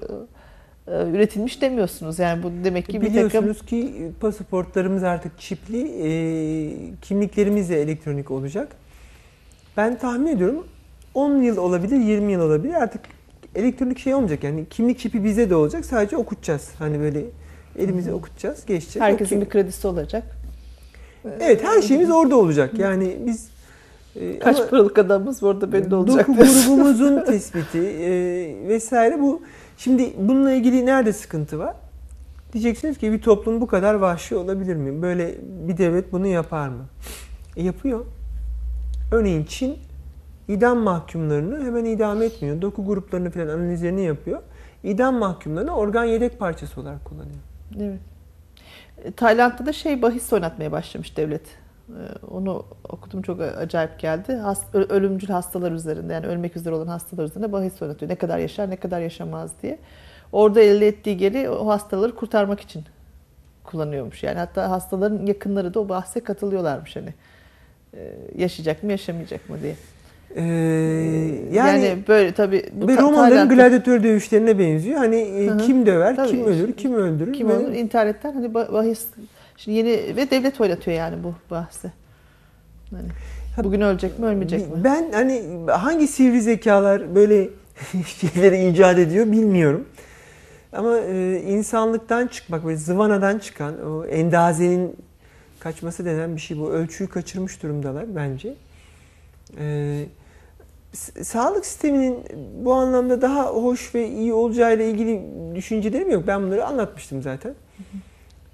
e, 0.88 0.92
üretilmiş 1.10 1.62
demiyorsunuz. 1.62 2.20
Yani 2.20 2.44
bu 2.44 2.52
demek 2.64 2.86
ki 2.86 3.02
bir 3.02 3.08
takım 3.08 3.26
Biliyorsunuz 3.26 3.66
ki 3.66 4.12
pasaportlarımız 4.20 5.04
artık 5.04 5.40
çipli, 5.40 5.82
e, 5.82 6.10
kimliklerimiz 7.02 7.70
de 7.70 7.82
elektronik 7.82 8.32
olacak. 8.32 8.76
Ben 9.78 9.98
tahmin 9.98 10.28
ediyorum 10.28 10.68
10 11.14 11.42
yıl 11.42 11.58
olabilir, 11.58 12.00
20 12.00 12.32
yıl 12.32 12.42
olabilir. 12.42 12.74
Artık 12.74 13.02
elektronik 13.56 14.00
şey 14.00 14.14
olmayacak. 14.14 14.44
Yani 14.44 14.66
kimlik 14.70 15.00
çipi 15.00 15.24
bize 15.24 15.50
de 15.50 15.56
olacak. 15.56 15.86
Sadece 15.86 16.18
okutacağız. 16.18 16.70
Hani 16.80 17.00
böyle 17.00 17.22
elimize 17.80 18.14
okutacağız, 18.14 18.66
geçecek. 18.66 19.02
O 19.02 19.06
herkesin 19.06 19.42
bir 19.42 19.50
kredisi 19.50 19.88
olacak. 19.88 20.24
Evet, 21.40 21.64
her 21.64 21.82
şeyimiz 21.82 22.12
orada 22.12 22.38
olacak. 22.38 22.80
Yani 22.80 23.18
biz 23.26 23.50
e, 24.16 24.40
Kaç 24.40 24.60
ama- 24.60 24.70
paralık 24.70 24.98
adamımız 24.98 25.42
burada 25.42 25.72
belli 25.72 25.96
olacak. 25.96 26.28
Doku 26.28 26.38
grubumuzun 26.40 27.26
tespiti 27.26 27.80
e, 27.80 28.10
vesaire 28.68 29.20
bu. 29.20 29.42
Şimdi 29.78 30.14
bununla 30.18 30.52
ilgili 30.52 30.86
nerede 30.86 31.14
sıkıntı 31.14 31.60
var? 31.60 31.76
Diyeceksiniz 32.54 32.98
ki 32.98 33.12
bir 33.12 33.22
toplum 33.22 33.62
bu 33.62 33.68
kadar 33.68 33.94
vahşi 33.94 34.36
olabilir 34.36 34.76
mi? 34.76 35.02
Böyle 35.02 35.36
bir 35.68 35.78
devlet 35.78 36.12
bunu 36.12 36.28
yapar 36.28 36.70
mı? 36.70 36.86
E, 37.58 37.64
yapıyor. 37.64 38.06
Örneğin 39.16 39.44
Çin 39.44 39.78
idam 40.48 40.78
mahkumlarını 40.78 41.66
hemen 41.66 41.86
idam 41.86 42.22
etmiyor. 42.22 42.62
Doku 42.62 42.86
gruplarını 42.86 43.32
falan 43.32 43.48
analizlerini 43.48 44.02
yapıyor. 44.06 44.42
İdam 44.84 45.16
mahkumlarını 45.16 45.76
organ 45.76 46.04
yedek 46.06 46.40
parçası 46.40 46.82
olarak 46.82 47.06
kullanıyor. 47.06 47.36
Evet. 47.80 48.00
E, 49.04 49.12
Tayland'da 49.12 49.66
da 49.66 49.74
şey 49.74 50.02
bahis 50.02 50.34
oynatmaya 50.34 50.72
başlamış 50.72 51.18
devlet. 51.18 51.42
E, 51.90 52.26
Onu 52.32 52.66
okudum 52.90 53.22
çok 53.22 53.42
acayip 53.42 54.00
geldi. 54.00 54.32
Hast- 54.32 54.76
ölümcül 54.94 55.28
hastalar 55.30 55.72
üzerinde 55.72 56.14
yani 56.14 56.28
ölmek 56.28 56.58
üzere 56.58 56.76
olan 56.76 56.88
hastalar 56.88 57.24
üzerinde 57.24 57.52
bahis 57.52 57.82
oynatıyor. 57.82 58.12
Ne 58.12 58.16
kadar 58.16 58.38
yaşar 58.38 58.70
ne 58.70 58.76
kadar 58.76 59.00
yaşamaz 59.00 59.52
diye. 59.62 59.80
Orada 60.32 60.62
elde 60.62 60.88
ettiği 60.88 61.18
geri 61.18 61.50
o 61.50 61.68
hastaları 61.68 62.16
kurtarmak 62.16 62.62
için 62.62 62.84
kullanıyormuş. 63.64 64.24
Yani 64.24 64.40
hatta 64.40 64.72
hastaların 64.72 65.26
yakınları 65.26 65.74
da 65.74 65.80
o 65.80 65.90
bahse 65.90 66.20
katılıyorlarmış 66.20 66.96
hani. 66.96 67.14
E, 67.96 68.12
Yaşayacak 68.42 68.84
mı 68.84 68.92
yaşamayacak 68.92 69.50
mı 69.50 69.58
diye. 69.64 69.76
Ee, 70.36 70.42
Yani, 71.54 71.86
yani, 71.86 71.98
böyle 72.08 72.32
tabii 72.32 72.66
bu 72.74 72.88
Ta- 72.88 73.02
romanların 73.02 73.50
gladyatör 73.50 74.04
dövüşlerine 74.04 74.60
benziyor. 74.60 74.98
Hani 74.98 75.16
e, 75.16 75.48
Hı 75.48 75.52
hı. 75.52 75.58
kim 75.58 75.86
döver, 75.86 76.16
Tabii. 76.16 76.28
kim 76.28 76.46
ölür, 76.46 76.74
kim 76.74 76.94
öldürür. 76.94 77.34
kim 77.34 77.50
ve- 77.50 77.58
olur 77.58 77.72
internetten 77.72 78.34
hani 78.34 78.46
bah- 78.48 78.74
bahis 78.74 79.06
şimdi 79.58 79.78
yeni 79.78 80.16
ve 80.16 80.32
devlet 80.32 80.62
oynatıyor 80.62 80.98
yani 80.98 81.16
bu 81.24 81.34
bahsi. 81.52 81.92
Hani 83.56 83.66
bugün 83.66 83.82
ölecek 83.82 84.20
mi 84.20 84.26
ölmeyecek 84.26 84.62
mi? 84.62 84.84
Ben 84.84 85.12
hani 85.14 85.44
hangi 85.72 86.08
sivri 86.08 86.42
zekalar 86.42 87.16
böyle 87.16 87.50
şeyleri 88.34 88.68
icat 88.70 89.00
ediyor 89.00 89.26
bilmiyorum. 89.32 89.86
Ama 90.74 90.98
e, 91.00 91.42
insanlıktan 91.48 92.28
çıkmak, 92.28 92.66
böyle 92.66 92.78
zıvanadan 92.78 93.40
çıkan, 93.40 93.74
o 93.92 94.06
endazenin 94.06 94.96
kaçması 95.70 96.06
denen 96.06 96.36
bir 96.36 96.42
şey 96.42 96.58
bu. 96.58 96.70
Ölçüyü 96.72 97.10
kaçırmış 97.10 97.64
durumdalar 97.64 98.16
bence. 98.16 98.54
E, 99.60 100.06
s- 100.94 101.24
sağlık 101.24 101.66
sisteminin 101.66 102.20
bu 102.66 102.74
anlamda 102.74 103.22
daha 103.22 103.46
hoş 103.46 103.96
ve 103.96 104.08
iyi 104.10 104.34
olacağıyla 104.34 104.86
ilgili 104.86 105.22
düşüncelerim 105.56 106.12
yok. 106.12 106.24
Ben 106.28 106.44
bunları 106.44 106.66
anlatmıştım 106.66 107.22
zaten. 107.22 107.54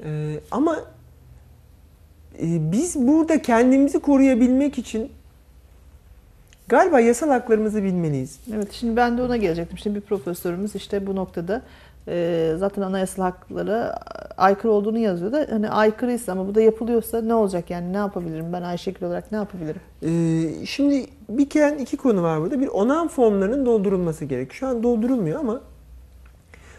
E, 0.03 0.39
ama 0.51 0.79
e, 2.41 2.71
biz 2.71 2.95
burada 3.07 3.41
kendimizi 3.41 3.99
koruyabilmek 3.99 4.77
için 4.77 5.11
galiba 6.67 6.99
yasal 6.99 7.29
haklarımızı 7.29 7.83
bilmeliyiz. 7.83 8.39
Evet 8.55 8.71
şimdi 8.71 8.95
ben 8.95 9.17
de 9.17 9.21
ona 9.21 9.37
gelecektim. 9.37 9.77
Şimdi 9.77 9.95
bir 9.95 10.01
profesörümüz 10.01 10.75
işte 10.75 11.07
bu 11.07 11.15
noktada 11.15 11.61
e, 12.07 12.53
zaten 12.57 12.81
anayasal 12.81 13.23
haklara 13.23 13.99
aykırı 14.37 14.71
olduğunu 14.71 14.97
yazıyor 14.97 15.31
da 15.31 15.47
hani 15.49 15.69
aykırıysa 15.69 16.31
ama 16.31 16.47
bu 16.47 16.55
da 16.55 16.61
yapılıyorsa 16.61 17.21
ne 17.21 17.33
olacak 17.33 17.69
yani 17.69 17.93
ne 17.93 17.97
yapabilirim 17.97 18.53
ben 18.53 18.61
Ayşegül 18.61 19.05
olarak 19.05 19.31
ne 19.31 19.37
yapabilirim? 19.37 19.81
Ee, 20.03 20.65
şimdi 20.65 21.05
bir 21.29 21.49
kere 21.49 21.77
iki 21.77 21.97
konu 21.97 22.23
var 22.23 22.41
burada. 22.41 22.59
Bir 22.59 22.67
onan 22.67 23.07
formlarının 23.07 23.65
doldurulması 23.65 24.25
gerek. 24.25 24.53
Şu 24.53 24.67
an 24.67 24.83
doldurulmuyor 24.83 25.39
ama 25.39 25.61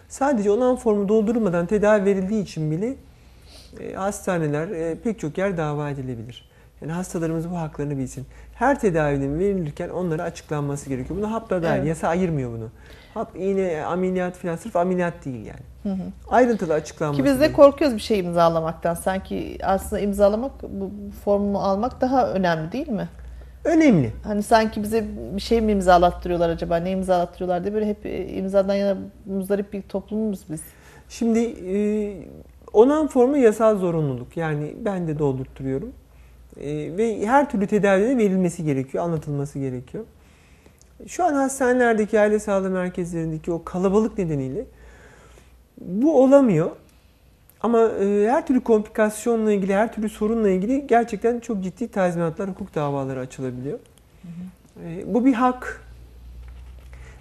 sadece 0.08 0.50
onan 0.50 0.76
formu 0.76 1.08
doldurulmadan 1.08 1.66
tedavi 1.66 2.04
verildiği 2.04 2.42
için 2.42 2.70
bile 2.70 2.96
e, 3.80 3.92
hastaneler 3.92 4.68
e, 4.68 4.94
pek 5.04 5.18
çok 5.18 5.38
yer 5.38 5.56
dava 5.56 5.90
edilebilir. 5.90 6.52
Yani 6.80 6.92
hastalarımız 6.92 7.50
bu 7.50 7.58
haklarını 7.58 7.98
bilsin. 7.98 8.26
Her 8.62 8.80
tedavinin 8.80 9.38
verilirken 9.38 9.88
onlara 9.88 10.22
açıklanması 10.22 10.88
gerekiyor. 10.88 11.18
Bunu 11.18 11.32
hapla 11.32 11.62
dahil. 11.62 11.78
Evet. 11.78 11.88
Yasa 11.88 12.08
ayırmıyor 12.08 12.52
bunu. 12.52 12.68
Hap, 13.14 13.36
iğne, 13.36 13.84
ameliyat 13.84 14.36
falan 14.36 14.56
sırf 14.56 14.76
ameliyat 14.76 15.24
değil 15.24 15.46
yani. 15.46 15.60
Hı 15.82 16.02
hı. 16.02 16.06
Ayrıntılı 16.28 16.74
açıklanması 16.74 17.22
Ki 17.22 17.24
biz 17.24 17.34
de 17.34 17.46
gerekiyor. 17.46 17.70
korkuyoruz 17.70 17.96
bir 17.96 18.02
şey 18.02 18.18
imzalamaktan. 18.18 18.94
Sanki 18.94 19.58
aslında 19.62 20.00
imzalamak, 20.00 20.62
bu 20.62 20.90
formu 21.24 21.58
almak 21.58 22.00
daha 22.00 22.28
önemli 22.32 22.72
değil 22.72 22.88
mi? 22.88 23.08
Önemli. 23.64 24.12
Hani 24.24 24.42
sanki 24.42 24.82
bize 24.82 25.04
bir 25.36 25.40
şey 25.40 25.60
mi 25.60 25.72
imzalattırıyorlar 25.72 26.48
acaba? 26.48 26.76
Ne 26.76 26.90
imzalattırıyorlar 26.90 27.64
diye 27.64 27.74
böyle 27.74 27.86
hep 27.86 28.06
e, 28.06 28.28
imzadan 28.28 28.74
yana 28.74 28.96
muzdarip 29.26 29.72
bir 29.72 29.82
toplumumuz 29.82 30.40
biz. 30.50 30.62
Şimdi 31.08 31.38
e, 31.74 31.78
onan 32.72 33.06
formu 33.06 33.36
yasal 33.36 33.78
zorunluluk. 33.78 34.36
Yani 34.36 34.74
ben 34.84 35.08
de 35.08 35.18
doldurtturuyorum. 35.18 35.92
E, 36.60 36.96
ve 36.96 37.26
her 37.26 37.50
türlü 37.50 37.66
tedavide 37.66 38.18
verilmesi 38.18 38.64
gerekiyor, 38.64 39.04
anlatılması 39.04 39.58
gerekiyor. 39.58 40.04
Şu 41.06 41.24
an 41.24 41.34
hastanelerdeki 41.34 42.20
aile 42.20 42.38
sağlığı 42.38 42.70
merkezlerindeki 42.70 43.52
o 43.52 43.64
kalabalık 43.64 44.18
nedeniyle 44.18 44.64
bu 45.80 46.22
olamıyor. 46.22 46.70
Ama 47.60 47.88
e, 47.88 48.28
her 48.30 48.46
türlü 48.46 48.60
komplikasyonla 48.60 49.52
ilgili, 49.52 49.74
her 49.74 49.92
türlü 49.92 50.08
sorunla 50.08 50.50
ilgili 50.50 50.86
gerçekten 50.86 51.40
çok 51.40 51.62
ciddi 51.62 51.88
tazminatlar, 51.88 52.50
hukuk 52.50 52.74
davaları 52.74 53.20
açılabiliyor. 53.20 53.78
Hı 54.22 54.28
hı. 54.28 54.88
E, 54.88 55.14
bu 55.14 55.24
bir 55.24 55.34
hak. 55.34 55.82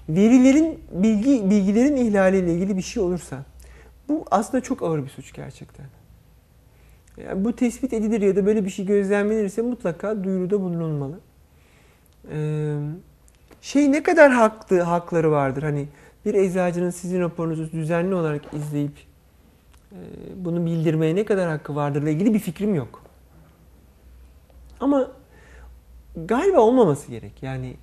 Verilerin, 0.10 0.80
bilgi 0.92 1.50
bilgilerin 1.50 1.96
ihlaliyle 1.96 2.54
ilgili 2.54 2.78
bir 2.78 2.82
şey 2.82 3.04
olursa 3.04 3.44
bu 4.10 4.26
aslında 4.32 4.64
çok 4.64 4.84
ağır 4.84 5.04
bir 5.04 5.10
suç 5.10 5.34
gerçekten. 5.34 5.86
Yani 7.18 7.46
bu 7.46 7.56
tespit 7.56 7.94
edilir 7.94 8.22
ya 8.22 8.36
da 8.36 8.46
böyle 8.46 8.66
bir 8.66 8.70
şey 8.70 8.86
gözlemlenirse 8.86 9.62
mutlaka 9.62 10.24
duyuruda 10.24 10.62
bulunulmalı. 10.62 11.20
Ee, 12.32 12.78
şey 13.62 13.92
ne 13.92 14.04
kadar 14.04 14.32
haklı 14.32 14.82
hakları 14.82 15.32
vardır 15.32 15.64
hani 15.64 15.88
bir 16.26 16.34
eczacının 16.34 16.90
sizin 16.90 17.22
raporunuzu 17.22 17.72
düzenli 17.72 18.16
olarak 18.16 18.54
izleyip 18.54 18.94
e, 19.92 19.98
bunu 20.36 20.66
bildirmeye 20.66 21.16
ne 21.16 21.26
kadar 21.26 21.50
hakkı 21.50 21.76
vardırla 21.76 22.10
ilgili 22.10 22.34
bir 22.34 22.40
fikrim 22.40 22.76
yok. 22.76 23.04
Ama 24.80 25.12
galiba 26.16 26.60
olmaması 26.60 27.12
gerek. 27.12 27.44
Yani 27.44 27.76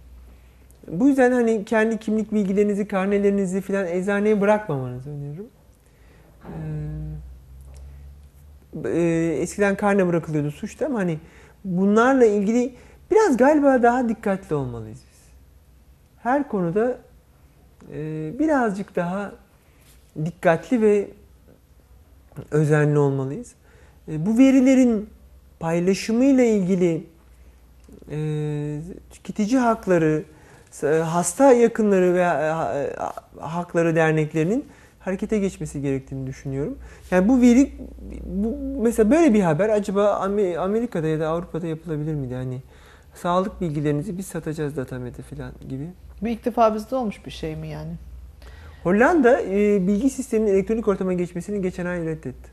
bu 0.89 1.09
yüzden 1.09 1.33
hani 1.33 1.64
kendi 1.64 1.99
kimlik 1.99 2.33
bilgilerinizi, 2.33 2.89
karnelerinizi 2.89 3.61
filan 3.61 3.87
eczaneye 3.87 4.41
bırakmamanızı 4.41 5.11
öneririm. 5.11 5.47
Ee, 6.45 6.49
eskiden 9.43 9.77
karne 9.77 10.07
bırakılıyordu 10.07 10.51
suçta 10.51 10.87
ama 10.87 10.99
hani 10.99 11.19
bunlarla 11.64 12.25
ilgili 12.25 12.75
biraz 13.11 13.37
galiba 13.37 13.83
daha 13.83 14.09
dikkatli 14.09 14.55
olmalıyız 14.55 14.99
biz. 15.12 15.19
Her 16.23 16.49
konuda 16.49 16.99
e, 17.93 18.33
birazcık 18.39 18.97
daha 18.97 19.33
dikkatli 20.25 20.83
ve 20.83 21.09
özenli 22.51 22.99
olmalıyız. 22.99 23.55
E, 24.09 24.27
bu 24.27 24.39
verilerin 24.39 25.11
paylaşımıyla 25.61 26.45
ilgili 26.45 27.07
e, 28.11 28.19
tüketici 29.11 29.59
hakları, 29.61 30.25
hasta 31.05 31.53
yakınları 31.53 32.14
ve 32.14 32.25
hakları 33.41 33.97
derneklerinin 33.97 34.66
harekete 35.01 35.39
geçmesi 35.39 35.83
gerektiğini 35.83 36.27
düşünüyorum. 36.27 36.79
Yani 37.11 37.29
bu 37.29 37.41
veri 37.41 37.73
bu, 38.25 38.57
mesela 38.83 39.11
böyle 39.11 39.35
bir 39.35 39.41
haber 39.41 39.69
acaba 39.69 40.13
Amerika'da 40.59 41.07
ya 41.07 41.21
da 41.21 41.29
Avrupa'da 41.29 41.67
yapılabilir 41.67 42.15
miydi? 42.15 42.35
Hani 42.35 42.63
sağlık 43.15 43.61
bilgilerinizi 43.61 44.19
biz 44.19 44.27
satacağız 44.27 44.77
datamede 44.77 45.23
falan 45.23 45.53
gibi. 45.69 45.89
Bu 46.23 46.29
ilk 46.29 46.45
defa 46.45 46.75
bizde 46.75 46.97
olmuş 46.97 47.27
bir 47.27 47.31
şey 47.31 47.57
mi 47.57 47.69
yani? 47.69 47.93
Hollanda 48.83 49.41
e, 49.43 49.87
bilgi 49.87 50.11
sisteminin 50.11 50.53
elektronik 50.53 50.89
ortama 50.89 51.13
geçmesini 51.13 51.63
geçen 51.63 51.87
ay 51.87 52.05
reddetti. 52.05 52.51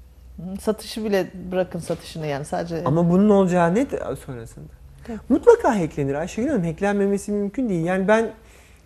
Satışı 0.62 1.06
bile 1.06 1.28
bırakın 1.52 1.80
satışını 1.80 2.28
yani 2.28 2.46
sadece. 2.46 2.84
Ama 2.86 3.10
bunun 3.10 3.30
olacağı 3.30 3.76
net 3.76 3.90
sonrasında. 4.26 4.74
Evet. 5.10 5.20
Mutlaka 5.30 5.80
hacklenir. 5.80 6.14
Ayşegül 6.14 6.50
Hanım 6.50 6.64
hacklenmemesi 6.64 7.32
mümkün 7.32 7.70
değil. 7.70 7.86
Yani 7.86 8.08
ben 8.08 8.32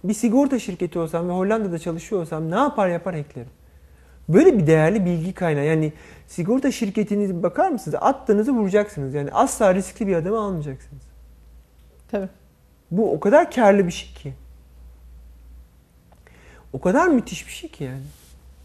bir 0.03 0.13
sigorta 0.13 0.59
şirketi 0.59 0.99
olsam 0.99 1.29
ve 1.29 1.33
Hollanda'da 1.33 1.79
çalışıyor 1.79 2.21
olsam 2.21 2.51
ne 2.51 2.55
yapar 2.55 2.89
yapar 2.89 3.15
hacklerim. 3.15 3.49
Böyle 4.29 4.57
bir 4.57 4.67
değerli 4.67 5.05
bilgi 5.05 5.33
kaynağı. 5.33 5.65
Yani 5.65 5.93
sigorta 6.27 6.71
şirketiniz 6.71 7.43
bakar 7.43 7.69
mısınız? 7.69 7.97
Attığınızı 8.01 8.51
vuracaksınız. 8.51 9.13
Yani 9.13 9.31
asla 9.31 9.75
riskli 9.75 10.07
bir 10.07 10.15
adamı 10.15 10.39
almayacaksınız. 10.39 11.03
Tabii. 12.11 12.29
Bu 12.91 13.13
o 13.13 13.19
kadar 13.19 13.51
karlı 13.51 13.87
bir 13.87 13.91
şey 13.91 14.13
ki. 14.13 14.33
O 16.73 16.81
kadar 16.81 17.07
müthiş 17.07 17.47
bir 17.47 17.51
şey 17.51 17.69
ki 17.69 17.83
yani. 17.83 18.03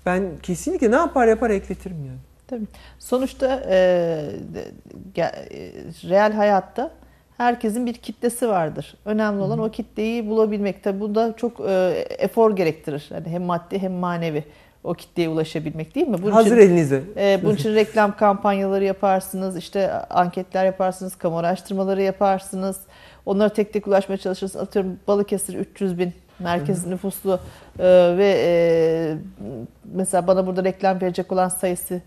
Ben 0.07 0.23
kesinlikle 0.43 0.91
ne 0.91 0.97
yapar 0.97 1.27
yapar 1.27 1.51
ekletirim 1.51 2.05
yani. 2.07 2.19
Tabii. 2.47 2.67
Sonuçta 2.99 3.63
e, 3.69 3.77
real 6.05 6.33
hayatta 6.33 6.91
herkesin 7.37 7.87
bir 7.87 7.95
kitlesi 7.95 8.49
vardır. 8.49 8.95
Önemli 9.05 9.43
olan 9.43 9.59
o 9.59 9.71
kitleyi 9.71 10.29
bulabilmek. 10.29 10.85
Tabii 10.85 11.01
bu 11.01 11.15
da 11.15 11.35
çok 11.37 11.61
e, 11.69 12.05
efor 12.19 12.57
gerektirir. 12.57 13.09
Yani 13.11 13.29
hem 13.29 13.43
maddi 13.43 13.79
hem 13.79 13.93
manevi 13.93 14.45
o 14.85 14.95
kitleye 14.95 15.29
ulaşabilmek 15.29 15.95
değil 15.95 16.09
mi? 16.09 16.23
Bunun 16.23 16.33
Hazır 16.33 16.57
için, 16.57 16.67
elinize. 16.67 17.03
E, 17.17 17.41
bunun 17.43 17.55
için 17.55 17.75
reklam 17.75 18.17
kampanyaları 18.17 18.85
yaparsınız, 18.85 19.57
işte 19.57 19.93
anketler 19.93 20.65
yaparsınız, 20.65 21.17
kamu 21.17 21.39
araştırmaları 21.39 22.03
yaparsınız. 22.03 22.81
Onlara 23.27 23.49
tek 23.49 23.73
tek 23.73 23.87
ulaşmaya 23.87 24.17
çalışırsınız. 24.17 24.65
Atıyorum 24.65 24.99
Balıkesir 25.09 25.55
300 25.55 25.99
bin 25.99 26.13
merkez 26.39 26.87
Hı. 26.87 26.91
nüfuslu 26.91 27.41
e, 27.79 27.85
ve 28.19 28.35
e, 28.45 29.17
mesela 29.95 30.27
bana 30.27 30.47
burada 30.47 30.65
reklam 30.65 31.01
verecek 31.01 31.33
olan 31.33 31.49
sayısı 31.49 32.01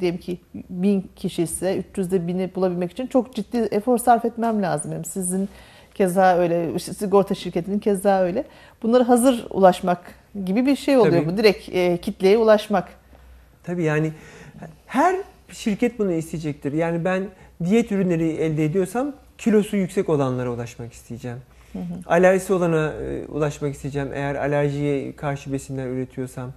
diyelim 0.00 0.18
ki 0.18 0.38
bin 0.70 1.10
kişi 1.16 1.42
ise 1.42 1.84
300'de 1.94 2.26
bini 2.26 2.50
bulabilmek 2.54 2.92
için 2.92 3.06
çok 3.06 3.34
ciddi 3.34 3.56
efor 3.56 3.98
sarf 3.98 4.24
etmem 4.24 4.62
lazım. 4.62 4.92
Yani 4.92 5.04
sizin 5.04 5.48
keza 5.94 6.36
öyle, 6.36 6.78
sigorta 6.78 7.34
şirketinin 7.34 7.78
keza 7.78 8.20
öyle. 8.20 8.44
Bunları 8.82 9.02
hazır 9.02 9.46
ulaşmak 9.50 10.14
gibi 10.44 10.66
bir 10.66 10.76
şey 10.76 10.96
oluyor 10.96 11.22
Tabii. 11.22 11.32
bu. 11.32 11.36
Direkt 11.36 11.68
e, 11.68 11.96
kitleye 11.96 12.38
ulaşmak. 12.38 12.88
Tabii 13.64 13.82
yani 13.82 14.12
her 14.86 15.16
şirket 15.52 15.98
bunu 15.98 16.12
isteyecektir. 16.12 16.72
Yani 16.72 17.04
ben 17.04 17.22
diyet 17.64 17.92
ürünleri 17.92 18.28
elde 18.28 18.64
ediyorsam 18.64 19.12
kilosu 19.38 19.76
yüksek 19.76 20.08
olanlara 20.08 20.50
ulaşmak 20.50 20.92
isteyeceğim. 20.92 21.38
Hı 21.72 21.78
hı. 21.78 21.82
Alerjisi 22.06 22.52
olana 22.52 22.92
e, 22.92 23.26
ulaşmak 23.26 23.74
isteyeceğim. 23.74 24.08
Eğer 24.14 24.34
alerjiye 24.34 25.16
karşı 25.16 25.52
besinler 25.52 25.86
üretiyorsam. 25.86 26.52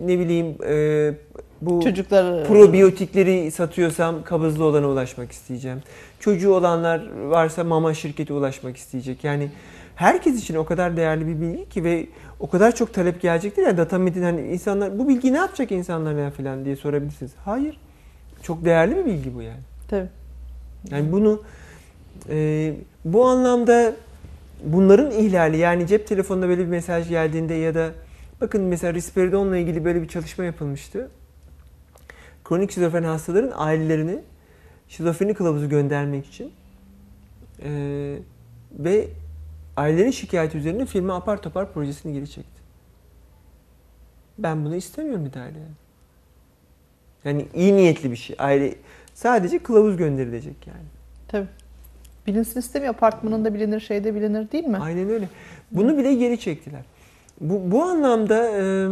Ne 0.00 0.18
bileyim 0.18 0.56
e, 0.68 1.14
bu 1.62 1.80
Çocuklar 1.82 2.46
probiyotikleri 2.46 3.50
satıyorsam 3.50 4.24
kabızlı 4.24 4.64
olana 4.64 4.88
ulaşmak 4.88 5.32
isteyeceğim. 5.32 5.82
Çocuğu 6.20 6.54
olanlar 6.54 7.10
varsa 7.28 7.64
mama 7.64 7.94
şirketi 7.94 8.32
ulaşmak 8.32 8.76
isteyecek. 8.76 9.24
Yani 9.24 9.50
herkes 9.96 10.42
için 10.42 10.54
o 10.54 10.64
kadar 10.64 10.96
değerli 10.96 11.26
bir 11.26 11.40
bilgi 11.40 11.68
ki 11.68 11.84
ve 11.84 12.06
o 12.40 12.50
kadar 12.50 12.74
çok 12.74 12.94
talep 12.94 13.22
gelecektir 13.22 13.62
ya 13.62 13.76
data 13.76 13.98
metin 13.98 14.22
hani 14.22 14.40
insanlar 14.40 14.98
bu 14.98 15.08
bilgi 15.08 15.32
ne 15.32 15.36
yapacak 15.36 15.72
insanlar 15.72 16.14
ya 16.14 16.30
falan 16.30 16.64
diye 16.64 16.76
sorabilirsiniz. 16.76 17.32
Hayır. 17.44 17.80
Çok 18.42 18.64
değerli 18.64 18.96
bir 18.96 19.04
bilgi 19.04 19.34
bu 19.34 19.42
yani. 19.42 19.60
Tabii. 19.88 20.08
Yani 20.90 21.12
bunu 21.12 21.42
e, 22.28 22.74
bu 23.04 23.26
anlamda 23.26 23.92
bunların 24.64 25.10
ihlali 25.10 25.56
yani 25.56 25.86
cep 25.86 26.06
telefonunda 26.06 26.48
böyle 26.48 26.60
bir 26.62 26.66
mesaj 26.66 27.08
geldiğinde 27.08 27.54
ya 27.54 27.74
da 27.74 27.90
bakın 28.40 28.62
mesela 28.62 28.94
risperidonla 28.94 29.56
ilgili 29.56 29.84
böyle 29.84 30.02
bir 30.02 30.08
çalışma 30.08 30.44
yapılmıştı. 30.44 31.10
Kronik 32.50 32.70
şizofren 32.70 33.02
hastaların 33.02 33.52
ailelerini 33.54 34.18
şizofreni 34.88 35.34
kılavuzu 35.34 35.68
göndermek 35.68 36.26
için 36.26 36.52
e, 37.62 37.70
ve 38.78 39.08
ailelerin 39.76 40.10
şikayeti 40.10 40.58
üzerine 40.58 40.86
firma 40.86 41.14
apar 41.14 41.42
topar 41.42 41.72
projesini 41.72 42.12
geri 42.12 42.30
çekti. 42.30 42.60
Ben 44.38 44.64
bunu 44.64 44.76
istemiyorum 44.76 45.24
bir 45.24 45.32
daha 45.32 45.44
yani. 45.44 45.56
Yani 47.24 47.46
iyi 47.54 47.76
niyetli 47.76 48.10
bir 48.10 48.16
şey. 48.16 48.36
Aile 48.38 48.74
sadece 49.14 49.58
kılavuz 49.58 49.96
gönderilecek 49.96 50.66
yani. 50.66 50.86
Tabii. 51.28 51.48
Bilinsin 52.26 52.60
istemiyor. 52.60 52.94
Apartmanında 52.94 53.54
bilinir, 53.54 53.80
şeyde 53.80 54.14
bilinir 54.14 54.52
değil 54.52 54.64
mi? 54.64 54.78
Aynen 54.78 55.10
öyle. 55.10 55.28
Bunu 55.72 55.98
bile 55.98 56.14
geri 56.14 56.40
çektiler. 56.40 56.82
Bu, 57.40 57.70
bu 57.70 57.82
anlamda 57.82 58.48
e, 58.48 58.88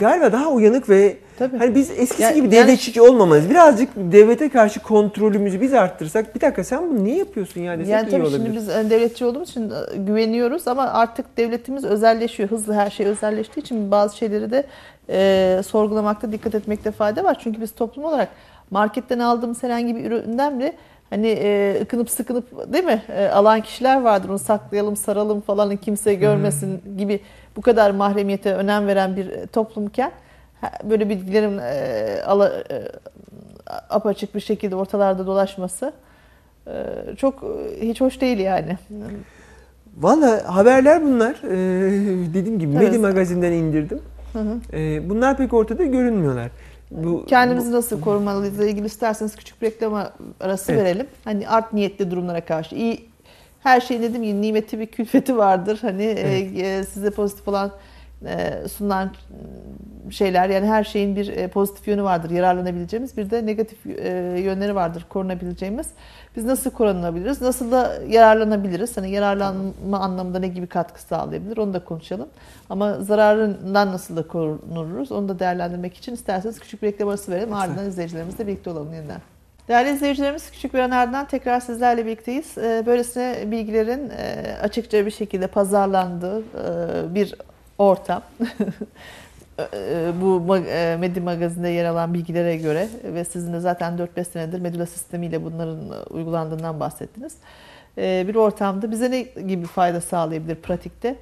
galiba 0.00 0.32
daha 0.32 0.48
uyanık 0.48 0.88
ve 0.88 1.16
Tabii. 1.38 1.58
hani 1.58 1.74
biz 1.74 1.90
eskisi 1.90 2.22
yani, 2.22 2.34
gibi 2.34 2.50
devletçi 2.50 2.98
yani, 2.98 3.08
olmamalıyız. 3.08 3.50
Birazcık 3.50 3.88
devlete 3.96 4.48
karşı 4.48 4.82
kontrolümüzü 4.82 5.60
biz 5.60 5.74
arttırsak 5.74 6.34
bir 6.34 6.40
dakika 6.40 6.64
sen 6.64 6.90
bunu 6.90 7.04
niye 7.04 7.16
yapıyorsun 7.16 7.60
yani 7.60 7.80
desek 7.80 7.92
yani 7.92 8.10
iyi 8.10 8.22
olabilir. 8.22 8.44
Şimdi 8.44 8.56
biz 8.56 8.68
devletçi 8.68 9.24
olduğumuz 9.24 9.50
için 9.50 9.70
e, 9.70 9.96
güveniyoruz 9.96 10.68
ama 10.68 10.82
artık 10.82 11.36
devletimiz 11.36 11.84
özelleşiyor. 11.84 12.50
Hızlı 12.50 12.74
her 12.74 12.90
şey 12.90 13.06
özelleştiği 13.06 13.62
için 13.62 13.90
bazı 13.90 14.16
şeyleri 14.16 14.50
de 14.50 14.64
e, 15.08 15.62
sorgulamakta 15.66 16.32
dikkat 16.32 16.54
etmekte 16.54 16.90
fayda 16.90 17.24
var. 17.24 17.36
Çünkü 17.42 17.60
biz 17.60 17.74
toplum 17.74 18.04
olarak 18.04 18.28
marketten 18.70 19.18
aldığımız 19.18 19.62
herhangi 19.62 19.96
bir 19.96 20.04
üründen 20.04 20.58
bile 20.58 20.72
hani 21.10 21.28
e, 21.28 21.78
ıkınıp 21.82 22.10
sıkınıp 22.10 22.72
değil 22.72 22.84
mi 22.84 23.02
e, 23.08 23.28
alan 23.28 23.60
kişiler 23.60 24.00
vardır 24.00 24.28
onu 24.28 24.38
saklayalım 24.38 24.96
saralım 24.96 25.40
falan 25.40 25.76
kimse 25.76 26.14
görmesin 26.14 26.80
hmm. 26.84 26.98
gibi 26.98 27.20
bu 27.56 27.60
kadar 27.60 27.90
mahremiyete 27.90 28.54
önem 28.54 28.86
veren 28.86 29.16
bir 29.16 29.28
e, 29.28 29.46
toplumken 29.46 30.12
böyle 30.84 31.08
bilgilerin 31.08 31.58
e, 31.58 32.22
ala, 32.26 32.48
e, 32.70 32.88
apaçık 33.90 34.34
bir 34.34 34.40
şekilde 34.40 34.76
ortalarda 34.76 35.26
dolaşması 35.26 35.92
e, 36.66 36.72
çok 37.16 37.44
hiç 37.80 38.00
hoş 38.00 38.20
değil 38.20 38.38
yani. 38.38 38.78
Valla 39.96 40.56
haberler 40.56 41.04
bunlar. 41.04 41.36
Ee, 41.44 42.34
dediğim 42.34 42.58
gibi 42.58 42.72
evet. 42.76 42.82
Medi 42.82 42.98
magazinden 42.98 43.52
indirdim. 43.52 44.00
Hı 44.32 44.38
hı. 44.38 44.58
Ee, 44.72 45.08
bunlar 45.08 45.36
pek 45.36 45.54
ortada 45.54 45.84
görünmüyorlar. 45.84 46.50
Bu, 46.90 47.24
Kendimizi 47.26 47.72
bu, 47.72 47.76
nasıl 47.76 48.00
korumalıyız 48.00 48.60
ilgili 48.60 48.86
isterseniz 48.86 49.36
küçük 49.36 49.62
bir 49.62 49.66
reklama 49.66 50.12
arası 50.40 50.72
evet. 50.72 50.84
verelim. 50.84 51.06
Hani 51.24 51.48
art 51.48 51.72
niyetli 51.72 52.10
durumlara 52.10 52.40
karşı 52.44 52.74
iyi 52.74 53.08
her 53.66 53.80
şeyin 53.80 54.02
dediğim 54.02 54.24
gibi 54.24 54.42
nimeti 54.42 54.78
bir 54.78 54.86
külfeti 54.86 55.36
vardır. 55.36 55.78
Hani 55.82 56.04
e, 56.04 56.10
Evet. 56.10 56.58
e, 56.58 56.84
size 56.84 57.10
pozitif 57.10 57.48
olan 57.48 57.70
e, 58.26 58.68
sunulan 58.68 59.10
şeyler 60.10 60.48
yani 60.48 60.66
her 60.66 60.84
şeyin 60.84 61.16
bir 61.16 61.28
e, 61.28 61.48
pozitif 61.48 61.88
yönü 61.88 62.02
vardır 62.02 62.30
yararlanabileceğimiz 62.30 63.16
bir 63.16 63.30
de 63.30 63.46
negatif 63.46 63.86
e, 63.86 64.08
yönleri 64.40 64.74
vardır 64.74 65.06
korunabileceğimiz. 65.08 65.86
Biz 66.36 66.44
nasıl 66.44 66.70
korunabiliriz? 66.70 67.40
Nasıl 67.42 67.72
da 67.72 67.94
yararlanabiliriz? 68.08 68.96
Hani 68.96 69.10
yararlanma 69.10 69.98
anlamında 69.98 70.38
ne 70.38 70.48
gibi 70.48 70.66
katkı 70.66 71.02
sağlayabilir? 71.02 71.56
Onu 71.56 71.74
da 71.74 71.84
konuşalım. 71.84 72.28
Ama 72.70 72.94
zararından 73.00 73.92
nasıl 73.92 74.16
da 74.16 74.26
korunuruz? 74.26 75.12
Onu 75.12 75.28
da 75.28 75.38
değerlendirmek 75.38 75.96
için 75.96 76.14
isterseniz 76.14 76.60
küçük 76.60 76.82
bir 76.82 76.86
reklam 76.86 77.08
arası 77.08 77.32
verelim. 77.32 77.54
Ardından 77.54 77.86
izleyicilerimizle 77.88 78.46
birlikte 78.46 78.70
olalım 78.70 78.94
yeniden. 78.94 79.20
Değerli 79.68 79.90
izleyicilerimiz 79.94 80.50
küçük 80.50 80.74
bir 80.74 80.78
ardından 80.78 81.26
tekrar 81.28 81.60
sizlerle 81.60 82.06
birlikteyiz. 82.06 82.58
Ee, 82.58 82.82
Böylesine 82.86 83.36
bilgilerin 83.46 84.10
e, 84.10 84.56
açıkça 84.62 85.06
bir 85.06 85.10
şekilde 85.10 85.46
pazarlandığı 85.46 86.40
e, 86.40 87.14
bir 87.14 87.34
ortam. 87.78 88.22
E, 89.74 90.12
Bu 90.20 90.40
Medi 91.00 91.20
Magazin'de 91.20 91.68
yer 91.68 91.84
alan 91.84 92.14
bilgilere 92.14 92.56
göre 92.56 92.88
ve 93.04 93.24
sizin 93.24 93.52
de 93.52 93.60
zaten 93.60 93.98
4-5 94.16 94.24
senedir 94.24 94.60
Medula 94.60 94.86
sistemiyle 94.86 95.44
bunların 95.44 95.78
uygulandığından 96.10 96.80
bahsettiniz. 96.80 97.34
Bir 97.96 98.34
ortamda 98.34 98.90
bize 98.90 99.10
ne 99.10 99.20
gibi 99.22 99.66
fayda 99.66 100.00
sağlayabilir 100.00 100.54
pratikte 100.54 101.16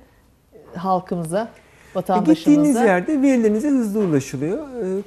halkımıza, 0.76 1.38
E, 1.40 1.42
Gittiğiniz 1.44 1.94
vatandaşımıza? 1.94 2.84
yerde 2.84 3.22
verilerinize 3.22 3.68
hızlı 3.68 4.00
ulaşılıyor. 4.00 4.58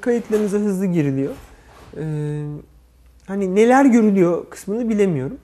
Kayıtlarınıza 0.02 0.58
hızlı 0.58 0.86
giriliyor. 0.86 1.34
Hani 3.28 3.56
neler 3.56 3.86
görülüyor 3.86 4.50
kısmını 4.50 4.90
bilemiyorum. 4.90 5.38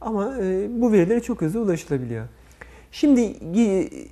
Ama 0.00 0.34
e, 0.42 0.68
bu 0.80 0.92
verilere 0.92 1.20
çok 1.20 1.40
hızlı 1.40 1.60
ulaşılabiliyor. 1.60 2.26
Şimdi 2.92 3.34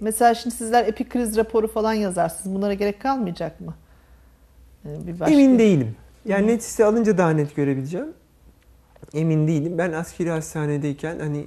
Mesela 0.01 0.35
şimdi 0.35 0.55
sizler 0.57 0.87
epikriz 0.87 1.37
raporu 1.37 1.69
falan 1.69 1.93
yazarsınız. 1.93 2.57
Bunlara 2.57 2.75
gerek 2.75 3.01
kalmayacak 3.01 3.61
mı? 3.61 3.75
E, 4.85 5.07
Bir 5.07 5.21
başka- 5.21 5.35
emin 5.35 5.59
değilim. 5.59 5.97
Yani 6.27 6.47
net 6.47 6.63
site 6.63 6.85
alınca 6.85 7.19
daha 7.19 7.31
net 7.31 7.57
görebileceğim. 7.57 8.07
Emin 9.15 9.49
değilim. 9.49 9.79
Ben 9.79 9.93
askeri 9.93 10.31
hastanedeyken 10.31 11.19
hani 11.19 11.47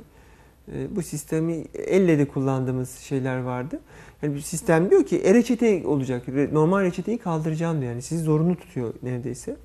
e, 0.73 0.95
bu 0.95 1.01
sistemi 1.01 1.63
elle 1.73 2.17
de 2.19 2.27
kullandığımız 2.27 2.89
şeyler 2.97 3.39
vardı. 3.39 3.79
Yani 4.21 4.35
bir 4.35 4.41
sistem 4.41 4.89
diyor 4.89 5.03
ki 5.05 5.17
e-reçete 5.17 5.87
olacak. 5.87 6.23
Normal 6.51 6.81
reçeteyi 6.83 7.17
kaldıracağım 7.17 7.81
diyor. 7.81 7.91
Yani 7.91 8.01
sizi 8.01 8.23
zorunlu 8.23 8.55
tutuyor 8.55 8.93
neredeyse. 9.03 9.55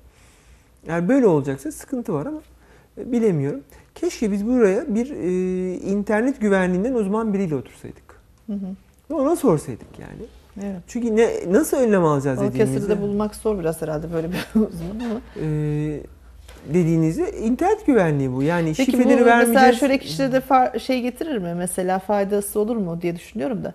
Eğer 0.87 1.07
böyle 1.09 1.27
olacaksa 1.27 1.71
sıkıntı 1.71 2.13
var 2.13 2.25
ama 2.25 2.41
e, 2.97 3.11
bilemiyorum. 3.11 3.59
Keşke 3.95 4.31
biz 4.31 4.47
buraya 4.47 4.95
bir 4.95 5.11
e, 5.11 5.73
internet 5.77 6.41
güvenliğinden 6.41 6.93
uzman 6.93 7.33
biriyle 7.33 7.55
otursaydık. 7.55 8.21
Hı 8.47 8.53
hı. 8.53 9.15
Ona 9.15 9.35
sorsaydık 9.35 9.99
yani. 9.99 10.25
Evet. 10.61 10.81
Çünkü 10.87 11.15
ne 11.15 11.29
nasıl 11.47 11.77
önlem 11.77 12.05
alacağız 12.05 12.37
dediğimizde. 12.39 12.65
Balıkesir'de 12.65 13.01
bulmak 13.01 13.35
zor 13.35 13.59
biraz 13.59 13.81
herhalde 13.81 14.13
böyle 14.13 14.27
bir 14.31 14.37
uzman 14.59 14.99
ama. 15.09 15.21
Ee, 15.41 15.99
dediğinizde 16.73 17.31
internet 17.39 17.85
güvenliği 17.85 18.33
bu. 18.33 18.43
Yani 18.43 18.73
Peki 18.77 18.93
bu 18.93 18.97
şifreleri 18.97 19.21
mesela 19.21 19.37
vermeyeceğiz. 19.37 19.79
şöyle 19.79 19.97
kişilere 19.97 20.31
de 20.31 20.79
şey 20.79 21.01
getirir 21.01 21.37
mi? 21.37 21.53
Mesela 21.57 21.99
faydası 21.99 22.59
olur 22.59 22.75
mu 22.75 23.01
diye 23.01 23.15
düşünüyorum 23.15 23.63
da. 23.63 23.73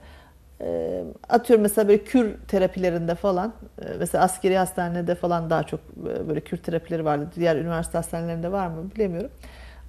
Atıyorum 1.29 1.63
mesela 1.63 1.89
böyle 1.89 2.05
kür 2.05 2.35
terapilerinde 2.49 3.15
falan 3.15 3.53
mesela 3.99 4.25
askeri 4.25 4.57
hastanede 4.59 5.15
falan 5.15 5.51
daha 5.51 5.63
çok 5.63 5.81
böyle 6.29 6.41
kür 6.41 6.57
terapileri 6.57 7.05
vardı. 7.05 7.31
Diğer 7.37 7.57
üniversite 7.57 7.99
hastanelerinde 7.99 8.53
var 8.53 8.69
mı 8.69 8.91
bilemiyorum. 8.97 9.31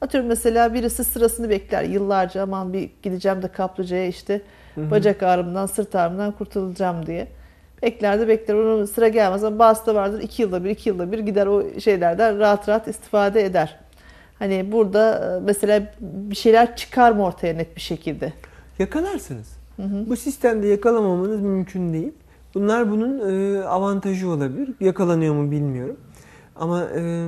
Atıyorum 0.02 0.30
mesela 0.30 0.74
birisi 0.74 1.04
sırasını 1.04 1.50
bekler 1.50 1.84
yıllarca 1.84 2.44
aman 2.44 2.74
bir 2.74 2.90
gideceğim 3.02 3.42
de 3.42 3.48
kaplıcaya 3.48 4.08
işte 4.08 4.42
bacak 4.78 5.24
ağrımdan 5.24 5.66
sırt 5.66 5.96
ağrımdan 5.96 6.32
kurtulacağım 6.32 7.06
diye. 7.06 7.28
Bekler 7.82 8.20
de 8.20 8.28
bekler 8.28 8.54
onun 8.56 8.86
sıra 8.86 9.08
gelmez 9.08 9.44
ama 9.44 9.60
bazısı 9.60 9.88
da 9.88 9.96
vardır 9.96 10.22
iki 10.22 10.42
yılda 10.42 10.64
bir 10.64 10.70
iki 10.70 10.90
yılda 10.90 11.12
bir 11.12 11.20
gider 11.20 11.48
o 11.48 11.80
şeylerden 11.80 12.40
rahat 12.40 12.70
rahat 12.70 12.88
istifade 12.88 13.46
eder. 13.46 13.80
Hani 14.40 14.72
burada 14.72 15.40
mesela 15.44 15.82
bir 16.00 16.36
şeyler 16.36 16.76
çıkar 16.76 17.12
mı 17.12 17.26
ortaya 17.26 17.54
net 17.54 17.76
bir 17.76 17.82
şekilde? 17.82 18.34
Yakalarsınız. 18.80 19.59
Bu 19.80 20.16
sistemde 20.16 20.68
yakalamamanız 20.68 21.42
mümkün 21.42 21.94
değil. 21.94 22.14
Bunlar 22.54 22.92
bunun 22.92 23.20
e, 23.30 23.64
avantajı 23.64 24.30
olabilir. 24.30 24.70
Yakalanıyor 24.80 25.36
mu 25.36 25.52
bilmiyorum. 25.52 25.98
Ama 26.56 26.84
e, 26.84 27.28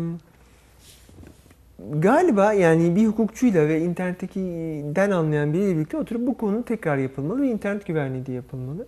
galiba 2.00 2.54
yani 2.54 2.96
bir 2.96 3.08
hukukçuyla 3.08 3.68
ve 3.68 3.82
internettekinden 3.82 5.12
anlayan 5.12 5.54
biriyle 5.54 5.76
birlikte 5.76 5.98
oturup 5.98 6.28
bu 6.28 6.38
konu 6.38 6.64
tekrar 6.64 6.98
yapılmalı 6.98 7.42
ve 7.42 7.48
internet 7.48 7.86
güvenliği 7.86 8.26
de 8.26 8.32
yapılmalı. 8.32 8.88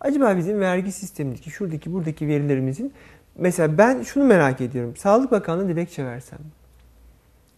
Acaba 0.00 0.36
bizim 0.36 0.60
vergi 0.60 0.92
sistemindeki, 0.92 1.50
şuradaki, 1.50 1.92
buradaki 1.92 2.28
verilerimizin 2.28 2.92
mesela 3.36 3.78
ben 3.78 4.02
şunu 4.02 4.24
merak 4.24 4.60
ediyorum. 4.60 4.96
Sağlık 4.96 5.30
Bakanlığı 5.30 5.68
dilekçe 5.68 6.04
versem. 6.04 6.38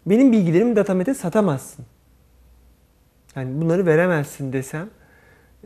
Benim 0.07 0.32
bilgilerimi 0.32 0.76
datamete 0.76 1.14
satamazsın. 1.14 1.84
Yani 3.36 3.61
bunları 3.61 3.86
veremezsin 3.86 4.53
desem 4.53 4.88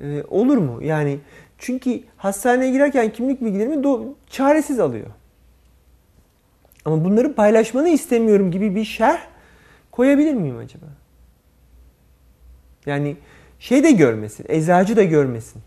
e, 0.02 0.22
olur 0.28 0.56
mu? 0.58 0.82
Yani 0.82 1.18
çünkü 1.58 2.00
hastaneye 2.16 2.72
girerken 2.72 3.12
kimlik 3.12 3.40
bilgilerimi 3.40 3.76
do- 3.76 4.12
çaresiz 4.30 4.80
alıyor. 4.80 5.06
Ama 6.84 7.04
bunları 7.04 7.34
paylaşmanı 7.34 7.88
istemiyorum 7.88 8.50
gibi 8.50 8.74
bir 8.74 8.84
şerh 8.84 9.20
koyabilir 9.90 10.34
miyim 10.34 10.58
acaba? 10.58 10.86
Yani 12.86 13.16
şey 13.58 13.84
de 13.84 13.90
görmesin, 13.90 14.46
eczacı 14.48 14.96
da 14.96 15.02
görmesin. 15.02 15.62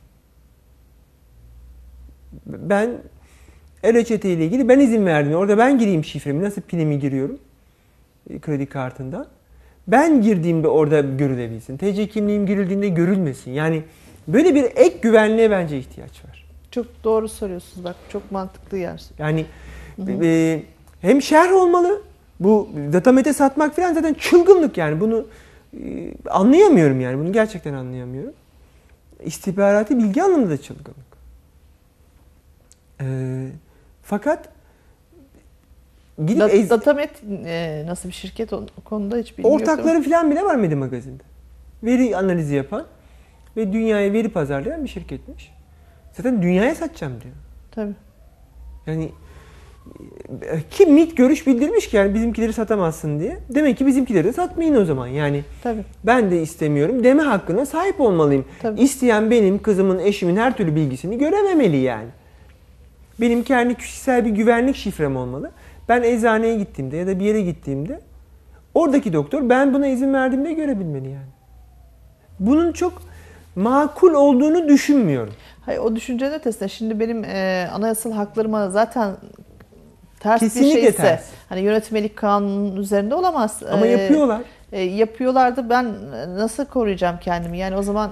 Ben 2.45 2.97
e-reçete 3.83 4.29
ile 4.33 4.45
ilgili 4.45 4.69
ben 4.69 4.79
izin 4.79 5.05
verdim. 5.05 5.35
Orada 5.35 5.57
ben 5.57 5.77
gireyim 5.79 6.03
şifremi. 6.03 6.43
Nasıl 6.43 6.61
pinimi 6.61 6.99
giriyorum? 6.99 7.39
e, 8.29 8.39
Kredi 8.39 8.65
kartından. 8.65 9.27
Ben 9.87 10.21
girdiğimde 10.21 10.67
orada 10.67 10.99
görülebilsin. 11.01 11.77
TC 11.77 12.07
kimliğim 12.07 12.45
girildiğinde 12.45 12.89
görülmesin. 12.89 13.51
Yani 13.51 13.83
böyle 14.27 14.55
bir 14.55 14.63
ek 14.63 14.97
güvenliğe 15.01 15.51
bence 15.51 15.77
ihtiyaç 15.79 16.25
var. 16.25 16.45
Çok 16.71 16.85
doğru 17.03 17.29
soruyorsunuz 17.29 17.83
bak 17.85 17.95
çok 18.11 18.31
mantıklı 18.31 18.77
yer. 18.77 19.03
Yani 19.19 19.45
e, 20.07 20.63
hem 21.01 21.21
şerh 21.21 21.53
olmalı. 21.53 22.01
Bu 22.39 22.69
datamete 22.93 23.33
satmak 23.33 23.75
falan 23.75 23.93
zaten 23.93 24.13
çılgınlık 24.13 24.77
yani. 24.77 24.99
Bunu 24.99 25.25
e, 25.73 26.11
anlayamıyorum 26.29 27.01
yani. 27.01 27.17
Bunu 27.19 27.31
gerçekten 27.33 27.73
anlayamıyorum. 27.73 28.33
İstihbarati 29.23 29.97
bilgi 29.97 30.23
anlamında 30.23 30.49
da 30.49 30.61
çılgınlık. 30.61 31.11
E, 33.01 33.05
fakat 34.03 34.49
gidip 36.25 36.39
Da- 36.39 36.49
ez- 36.49 36.69
Datamet 36.69 37.11
e, 37.45 37.83
nasıl 37.87 38.09
bir 38.09 38.13
şirket 38.13 38.53
o 38.53 38.65
konuda 38.85 39.17
hiç 39.17 39.37
bilmiyorum. 39.37 39.61
ortakları 39.61 40.01
falan 40.03 40.31
bile 40.31 40.43
var 40.43 40.55
Medi 40.55 40.75
Magazin'de. 40.75 41.23
Veri 41.83 42.17
analizi 42.17 42.55
yapan 42.55 42.85
ve 43.57 43.73
dünyaya 43.73 44.13
veri 44.13 44.29
pazarlayan 44.29 44.83
bir 44.83 44.89
şirketmiş. 44.89 45.51
Zaten 46.13 46.41
dünyaya 46.41 46.75
satacağım 46.75 47.13
diyor. 47.21 47.35
Tabii. 47.71 47.93
Yani 48.87 49.09
e, 50.41 50.59
kim 50.69 50.93
MIT 50.93 51.17
görüş 51.17 51.47
bildirmiş 51.47 51.89
ki 51.89 51.97
yani 51.97 52.13
bizimkileri 52.13 52.53
satamazsın 52.53 53.19
diye. 53.19 53.37
Demek 53.49 53.77
ki 53.77 53.85
bizimkileri 53.85 54.23
de 54.23 54.33
satmayın 54.33 54.75
o 54.75 54.85
zaman. 54.85 55.07
Yani 55.07 55.43
Tabii. 55.63 55.83
ben 56.03 56.31
de 56.31 56.41
istemiyorum 56.41 57.03
deme 57.03 57.23
hakkına 57.23 57.65
sahip 57.65 58.01
olmalıyım. 58.01 58.45
Tabii. 58.61 58.81
İsteyen 58.81 59.31
benim, 59.31 59.61
kızımın, 59.61 59.99
eşimin 59.99 60.35
her 60.35 60.57
türlü 60.57 60.75
bilgisini 60.75 61.17
görememeli 61.17 61.77
yani. 61.77 62.09
Benim 63.21 63.43
kendi 63.43 63.75
kişisel 63.75 64.25
bir 64.25 64.29
güvenlik 64.29 64.75
şifrem 64.75 65.15
olmalı. 65.15 65.51
Ben 65.89 66.03
eczaneye 66.03 66.57
gittiğimde 66.57 66.97
ya 66.97 67.07
da 67.07 67.19
bir 67.19 67.25
yere 67.25 67.41
gittiğimde 67.41 68.01
oradaki 68.73 69.13
doktor 69.13 69.49
ben 69.49 69.73
buna 69.73 69.87
izin 69.87 70.13
verdiğimde 70.13 70.53
görebilmeli 70.53 71.09
yani. 71.09 71.31
Bunun 72.39 72.71
çok 72.71 73.01
makul 73.55 74.13
olduğunu 74.13 74.67
düşünmüyorum. 74.67 75.33
Hayır, 75.65 75.79
o 75.79 75.95
düşüncenin 75.95 76.33
ötesinde 76.33 76.69
şimdi 76.69 76.99
benim 76.99 77.23
e, 77.23 77.69
anayasal 77.73 78.11
haklarıma 78.11 78.69
zaten 78.69 79.11
ters 80.19 80.39
Kesinlikle 80.39 80.75
bir 80.77 80.81
şeyse 80.81 80.97
ters. 80.97 81.25
hani 81.49 81.61
yönetmelik 81.61 82.15
kanunun 82.17 82.75
üzerinde 82.75 83.15
olamaz. 83.15 83.63
Ama 83.71 83.87
E, 83.87 83.89
yapıyorlar. 83.89 84.41
E, 84.71 84.81
yapıyorlardı 84.81 85.69
ben 85.69 85.85
nasıl 86.37 86.65
koruyacağım 86.65 87.15
kendimi? 87.21 87.57
Yani 87.57 87.75
o 87.75 87.83
zaman 87.83 88.09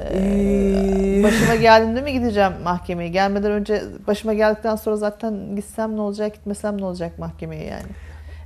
e, 0.00 0.18
Ee, 0.18 1.22
başıma 1.22 1.54
geldiğinde 1.54 2.00
mi 2.02 2.12
gideceğim 2.12 2.52
mahkemeye? 2.64 3.08
Gelmeden 3.08 3.50
önce 3.52 3.82
başıma 4.06 4.34
geldikten 4.34 4.76
sonra 4.76 4.96
zaten 4.96 5.56
gitsem 5.56 5.96
ne 5.96 6.00
olacak, 6.00 6.34
gitmesem 6.34 6.80
ne 6.80 6.84
olacak 6.84 7.18
mahkemeye 7.18 7.64
yani? 7.64 7.82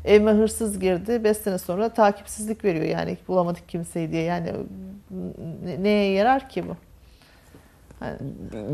Evime 0.05 0.31
hırsız 0.33 0.79
girdi. 0.81 1.25
5 1.25 1.37
sene 1.37 1.59
sonra 1.59 1.89
takipsizlik 1.89 2.65
veriyor 2.65 2.85
yani 2.85 3.17
bulamadık 3.29 3.69
kimseyi 3.69 4.13
diye. 4.13 4.23
Yani 4.23 4.53
ne- 5.65 5.83
neye 5.83 6.13
yarar 6.13 6.49
ki 6.49 6.65
bu? 6.69 6.77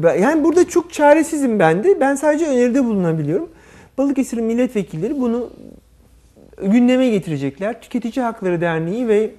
Ben- 0.03 0.18
Yani 0.22 0.45
burada 0.45 0.68
çok 0.68 0.93
çaresizim 0.93 1.59
ben 1.59 1.85
de. 1.85 2.01
Ben 2.01 2.14
sadece 2.14 2.47
öneride 2.47 2.85
bulunabiliyorum. 2.85 3.51
Balıkesir 3.99 4.39
milletvekilleri 4.39 5.20
bunu 5.20 5.51
gündeme 6.62 7.09
getirecekler. 7.11 7.81
Tüketici 7.81 8.24
Hakları 8.24 8.61
Derneği 8.61 9.09
ve 9.09 9.31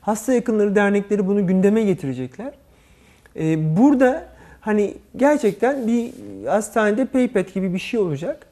Hasta 0.00 0.32
yakınları 0.32 0.74
dernekleri 0.74 1.26
bunu 1.26 1.46
gündeme 1.46 1.82
getirecekler. 1.82 2.52
Ee, 3.36 3.76
burada 3.76 4.24
hani 4.60 4.94
gerçekten 5.16 5.86
bir 5.86 6.10
hastanede 6.46 7.04
paypad 7.04 7.54
gibi 7.54 7.74
bir 7.74 7.78
şey 7.78 8.00
olacak. 8.00 8.46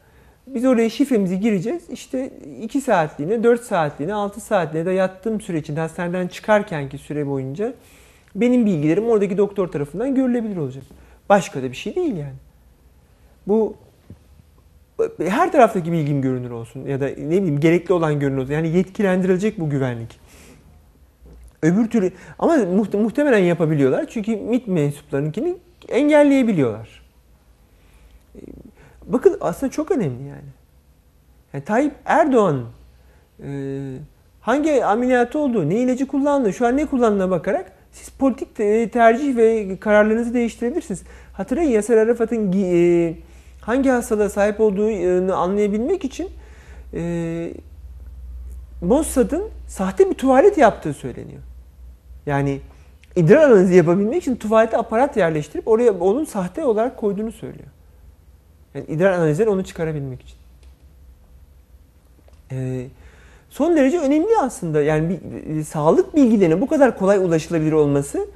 Biz 0.47 0.64
oraya 0.64 0.90
şifremizi 0.90 1.40
gireceğiz. 1.40 1.90
İşte 1.90 2.30
2 2.62 2.80
saatliğine, 2.80 3.44
4 3.44 3.62
saatliğine, 3.62 4.14
6 4.14 4.40
saatliğine 4.40 4.86
de 4.86 4.92
yattığım 4.92 5.40
süre 5.40 5.59
içinde 5.59 5.80
hastaneden 5.80 6.28
çıkarkenki 6.28 6.99
süre 6.99 7.26
boyunca 7.26 7.74
benim 8.34 8.66
bilgilerim 8.66 9.07
oradaki 9.07 9.38
doktor 9.38 9.68
tarafından 9.68 10.14
görülebilir 10.14 10.57
olacak. 10.57 10.84
Başka 11.28 11.62
da 11.62 11.70
bir 11.70 11.76
şey 11.76 11.94
değil 11.94 12.16
yani. 12.16 12.34
Bu 13.47 13.76
her 15.18 15.53
taraftaki 15.53 15.92
bilgim 15.92 16.22
görünür 16.22 16.51
olsun 16.51 16.86
ya 16.86 17.01
da 17.01 17.07
ne 17.07 17.16
bileyim 17.16 17.61
gerekli 17.61 17.92
olan 17.92 18.20
görünür 18.20 18.38
olsun. 18.38 18.53
Yani 18.53 18.68
yetkilendirilecek 18.68 19.61
bu 19.61 19.70
güvenlik. 19.70 20.20
Öbür 21.62 21.90
türlü 21.90 22.12
ama 22.38 22.57
muhtemelen 22.92 23.38
yapabiliyorlar 23.38 24.07
çünkü 24.09 24.36
MİT 24.36 24.66
mensuplarınkini 24.66 25.57
engelleyebiliyorlar. 25.88 27.03
Bakın 29.07 29.36
aslında 29.40 29.72
çok 29.72 29.90
önemli 29.90 30.22
yani. 30.22 30.50
yani 31.52 31.64
Tayyip 31.64 31.94
Erdoğan 32.04 32.64
e, 33.42 33.48
hangi 34.40 34.84
ameliyatı 34.84 35.38
olduğu, 35.38 35.68
ne 35.68 35.74
ilacı 35.74 36.07
kullandığı, 36.07 36.52
şu 36.52 36.66
an 36.66 36.76
ne 36.76 36.86
kullandığına 36.86 37.30
bakarak 37.30 37.72
siz 37.92 38.09
politik 38.09 38.57
tercih 38.92 39.36
ve 39.36 39.76
kararlarınızı 39.80 40.34
değiştirebilirsiniz. 40.34 41.02
Hatırlayın 41.32 41.70
Yasser 41.70 41.96
Arafat'ın 41.96 42.52
e, 42.52 43.14
hangi 43.61 43.90
hastalığa 43.90 44.28
sahip 44.28 44.61
olduğunu 44.61 45.34
anlayabilmek 45.34 46.04
için 46.04 46.28
e, 46.94 47.52
Mossad'ın 48.82 49.44
sahte 49.68 50.11
bir 50.11 50.14
tuvalet 50.14 50.59
yaptığı 50.59 50.92
söyleniyor. 50.92 51.42
Yani 52.26 52.61
idrar 53.16 53.50
analizi 53.50 53.74
yapabilmek 53.74 54.22
için 54.22 54.36
tuvalete 54.36 54.76
aparat 54.76 55.16
yerleştirip 55.16 55.68
oraya 55.68 55.92
onun 55.92 56.24
sahte 56.24 56.64
olarak 56.64 56.96
koyduğunu 56.96 57.32
söylüyor. 57.32 57.68
Yani 58.76 58.86
idrar 58.88 59.12
analizleri 59.12 59.48
onu 59.48 59.64
çıkarabilmek 59.64 60.22
için. 60.22 60.36
Ee, 62.52 62.86
son 63.50 63.76
derece 63.76 63.98
önemli 63.98 64.38
aslında. 64.42 64.82
Yani 64.82 65.08
bir, 65.08 65.54
bir, 65.54 65.64
sağlık 65.64 66.16
bilgilerine 66.16 66.60
bu 66.60 66.66
kadar 66.66 66.98
kolay 66.98 67.18
ulaşılabilir 67.18 67.72
olması 67.72 68.26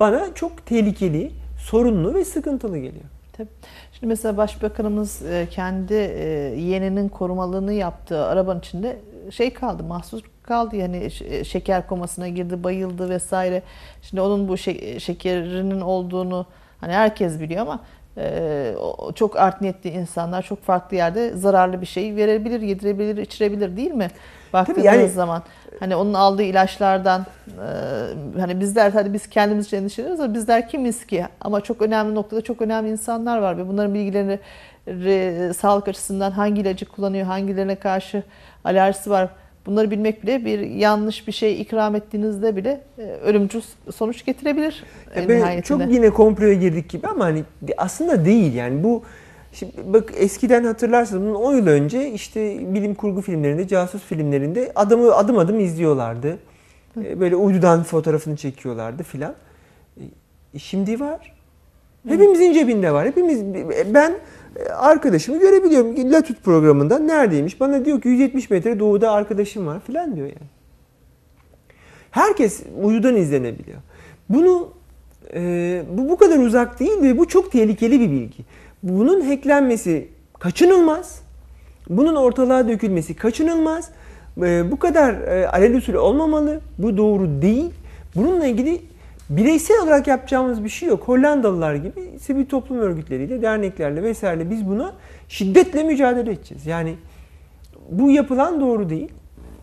bana 0.00 0.34
çok 0.34 0.66
tehlikeli, 0.66 1.30
sorunlu 1.58 2.14
ve 2.14 2.24
sıkıntılı 2.24 2.78
geliyor. 2.78 3.04
Tabii. 3.32 3.48
Şimdi 3.92 4.06
mesela 4.06 4.36
Başbakanımız 4.36 5.22
e, 5.22 5.46
kendi 5.50 5.94
e, 5.94 6.24
yeğeninin 6.56 7.08
korumalığını 7.08 7.72
yaptığı 7.72 8.24
arabanın 8.24 8.60
içinde 8.60 8.98
şey 9.30 9.54
kaldı, 9.54 9.82
mahsur 9.82 10.22
kaldı. 10.42 10.76
Yani 10.76 11.10
şeker 11.44 11.86
komasına 11.86 12.28
girdi, 12.28 12.64
bayıldı 12.64 13.10
vesaire. 13.10 13.62
Şimdi 14.02 14.20
onun 14.20 14.48
bu 14.48 14.56
şekerinin 14.56 15.80
olduğunu 15.80 16.46
hani 16.80 16.92
herkes 16.92 17.40
biliyor 17.40 17.62
ama 17.62 17.80
çok 19.14 19.36
art 19.36 19.60
niyetli 19.60 19.90
insanlar 19.90 20.42
çok 20.42 20.62
farklı 20.62 20.96
yerde 20.96 21.30
zararlı 21.30 21.80
bir 21.80 21.86
şey 21.86 22.16
verebilir, 22.16 22.60
yedirebilir, 22.60 23.16
içirebilir 23.16 23.76
değil 23.76 23.90
mi? 23.90 24.08
Baktığınız 24.52 24.84
yani, 24.84 25.08
zaman 25.08 25.42
hani 25.80 25.96
onun 25.96 26.14
aldığı 26.14 26.42
ilaçlardan 26.42 27.26
e, 28.34 28.40
hani 28.40 28.60
bizler 28.60 28.90
hadi 28.90 29.12
biz 29.12 29.26
kendimiz 29.26 29.66
için 29.66 29.76
endişeleniyoruz 29.76 30.20
ama 30.20 30.34
bizler 30.34 30.68
kimiz 30.68 31.06
ki? 31.06 31.26
Ama 31.40 31.60
çok 31.60 31.82
önemli 31.82 32.14
noktada 32.14 32.40
çok 32.40 32.62
önemli 32.62 32.90
insanlar 32.90 33.38
var 33.38 33.58
ve 33.58 33.68
bunların 33.68 33.94
bilgilerini 33.94 34.38
sağlık 35.54 35.88
açısından 35.88 36.30
hangi 36.30 36.60
ilacı 36.60 36.86
kullanıyor, 36.86 37.26
hangilerine 37.26 37.74
karşı 37.74 38.22
alerjisi 38.64 39.10
var 39.10 39.28
Bunları 39.68 39.90
bilmek 39.90 40.22
bile 40.22 40.44
bir 40.44 40.60
yanlış 40.60 41.26
bir 41.26 41.32
şey 41.32 41.60
ikram 41.60 41.94
ettiğinizde 41.94 42.56
bile 42.56 42.80
e, 42.98 43.02
ölümcül 43.02 43.62
sonuç 43.94 44.24
getirebilir. 44.24 44.84
Ya 45.16 45.28
ben 45.28 45.60
çok 45.60 45.92
yine 45.92 46.10
komploya 46.10 46.54
girdik 46.54 46.90
gibi 46.90 47.06
ama 47.06 47.24
hani 47.24 47.44
aslında 47.76 48.24
değil 48.24 48.54
yani 48.54 48.84
bu 48.84 49.02
Şimdi 49.52 49.72
bak 49.86 50.12
eskiden 50.16 50.64
hatırlarsınız 50.64 51.22
bunun 51.22 51.34
10 51.34 51.56
yıl 51.56 51.66
önce 51.66 52.10
işte 52.10 52.74
bilim 52.74 52.94
kurgu 52.94 53.20
filmlerinde, 53.20 53.68
casus 53.68 54.02
filmlerinde 54.02 54.72
adamı 54.74 55.14
adım 55.14 55.38
adım 55.38 55.60
izliyorlardı. 55.60 56.38
E, 57.04 57.20
böyle 57.20 57.36
uydudan 57.36 57.82
fotoğrafını 57.82 58.36
çekiyorlardı 58.36 59.02
filan. 59.02 59.34
E, 60.54 60.58
şimdi 60.58 61.00
var. 61.00 61.32
Hepimizin 62.08 62.52
cebinde 62.52 62.92
var. 62.92 63.06
Hepimiz 63.06 63.42
ben 63.94 64.14
arkadaşımı 64.76 65.40
görebiliyorum. 65.40 66.12
Latut 66.12 66.44
programında 66.44 66.98
neredeymiş? 66.98 67.60
Bana 67.60 67.84
diyor 67.84 68.00
ki 68.00 68.08
170 68.08 68.50
metre 68.50 68.78
doğuda 68.78 69.10
arkadaşım 69.10 69.66
var 69.66 69.80
filan 69.86 70.16
diyor 70.16 70.26
yani. 70.26 70.48
Herkes 72.10 72.62
uydudan 72.82 73.16
izlenebiliyor. 73.16 73.78
Bunu 74.28 74.68
e, 75.34 75.82
bu 75.92 76.08
bu 76.08 76.16
kadar 76.16 76.38
uzak 76.38 76.80
değil 76.80 77.02
ve 77.02 77.18
bu 77.18 77.28
çok 77.28 77.52
tehlikeli 77.52 78.00
bir 78.00 78.10
bilgi. 78.10 78.44
Bunun 78.82 79.20
hacklenmesi 79.20 80.08
kaçınılmaz. 80.38 81.22
Bunun 81.88 82.14
ortalığa 82.14 82.68
dökülmesi 82.68 83.14
kaçınılmaz. 83.14 83.90
E, 84.42 84.70
bu 84.70 84.78
kadar 84.78 85.14
e, 85.14 85.48
alelüsül 85.48 85.94
olmamalı. 85.94 86.60
Bu 86.78 86.96
doğru 86.96 87.42
değil. 87.42 87.70
Bununla 88.16 88.46
ilgili 88.46 88.80
Bireysel 89.30 89.82
olarak 89.82 90.06
yapacağımız 90.06 90.64
bir 90.64 90.68
şey 90.68 90.88
yok. 90.88 91.08
Hollandalılar 91.08 91.74
gibi 91.74 92.18
sivil 92.20 92.46
toplum 92.46 92.78
örgütleriyle, 92.78 93.42
derneklerle 93.42 94.02
vesaire 94.02 94.50
biz 94.50 94.68
buna 94.68 94.94
şiddetle 95.28 95.82
mücadele 95.82 96.32
edeceğiz. 96.32 96.66
Yani 96.66 96.96
bu 97.90 98.10
yapılan 98.10 98.60
doğru 98.60 98.90
değil. 98.90 99.12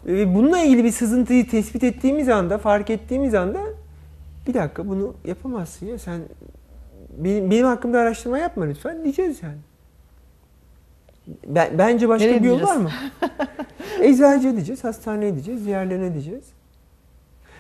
Ve 0.05 0.35
bununla 0.35 0.59
ilgili 0.59 0.83
bir 0.83 0.91
sızıntıyı 0.91 1.49
tespit 1.49 1.83
ettiğimiz 1.83 2.29
anda, 2.29 2.57
fark 2.57 2.89
ettiğimiz 2.89 3.33
anda 3.33 3.61
bir 4.47 4.53
dakika 4.53 4.87
bunu 4.87 5.13
yapamazsın 5.25 5.85
ya 5.85 5.99
sen 5.99 6.21
benim, 7.17 7.51
benim 7.51 7.65
hakkımda 7.65 7.99
araştırma 7.99 8.39
yapma 8.39 8.65
lütfen 8.65 9.03
diyeceğiz 9.03 9.43
yani. 9.43 9.57
Ben, 11.47 11.77
bence 11.77 12.09
başka 12.09 12.27
Nereye 12.27 12.43
bir 12.43 12.47
yol 12.47 12.61
var 12.61 12.75
mı? 12.75 12.89
Eczacı 14.01 14.47
edeceğiz, 14.47 14.83
hastaneye 14.83 15.27
edeceğiz, 15.27 15.65
diğerlerine 15.65 16.05
edeceğiz. 16.05 16.43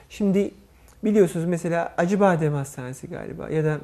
Şimdi 0.09 0.51
Biliyorsunuz 1.05 1.45
mesela 1.45 1.93
Acıbadem 1.97 2.53
Hastanesi 2.53 3.07
galiba 3.07 3.49
ya 3.49 3.65
da 3.65 3.79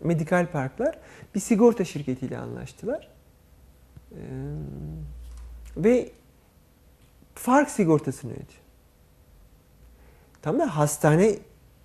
Medikal 0.00 0.46
Parklar 0.46 0.98
bir 1.34 1.40
sigorta 1.40 1.84
şirketiyle 1.84 2.38
anlaştılar. 2.38 3.08
Ee, 4.12 4.16
ve 5.76 6.10
fark 7.34 7.70
sigortasını 7.70 8.32
ödüyor. 8.32 8.60
Tam 10.42 10.58
da 10.58 10.76
hastane 10.76 11.34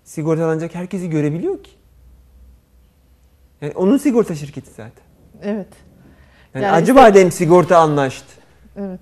sigortalanacak 0.04 0.74
herkesi 0.74 1.10
görebiliyor 1.10 1.64
ki. 1.64 1.70
Yani 3.60 3.72
onun 3.76 3.96
sigorta 3.96 4.34
şirketi 4.34 4.70
zaten. 4.70 5.04
Evet. 5.42 5.68
Yani, 6.54 6.64
yani 6.64 6.76
Acıbadem 6.76 7.32
sigorta 7.32 7.78
anlaştı. 7.78 8.34
Evet. 8.76 9.00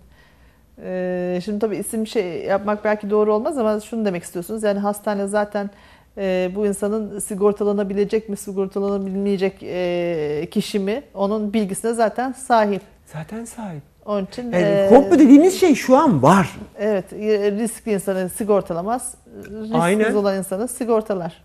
Ee, 0.82 1.40
şimdi 1.44 1.58
tabii 1.58 1.76
isim 1.76 2.06
şey 2.06 2.44
yapmak 2.44 2.84
belki 2.84 3.10
doğru 3.10 3.34
olmaz 3.34 3.58
ama 3.58 3.80
şunu 3.80 4.04
demek 4.04 4.22
istiyorsunuz. 4.22 4.62
Yani 4.62 4.78
hastane 4.78 5.26
zaten 5.26 5.70
e, 6.18 6.50
bu 6.54 6.66
insanın 6.66 7.18
sigortalanabilecek 7.18 8.28
mi, 8.28 8.36
sigortalanabilmeyecek 8.36 9.62
e, 9.62 10.48
kişi 10.50 10.78
mi 10.78 11.02
onun 11.14 11.52
bilgisine 11.52 11.92
zaten 11.92 12.32
sahip. 12.32 12.82
Zaten 13.06 13.44
sahip. 13.44 13.82
Onun 14.06 14.24
için 14.24 14.52
yani 14.52 14.64
e, 14.64 14.86
korkma 14.88 15.18
dediğimiz 15.18 15.60
şey 15.60 15.74
şu 15.74 15.96
an 15.96 16.22
var. 16.22 16.56
Evet, 16.78 17.12
riskli 17.58 17.92
insanı 17.92 18.28
sigortalamaz. 18.28 19.14
Risksiz 19.36 19.74
Aynen. 19.74 20.14
olan 20.14 20.38
insanı 20.38 20.68
sigortalar. 20.68 21.44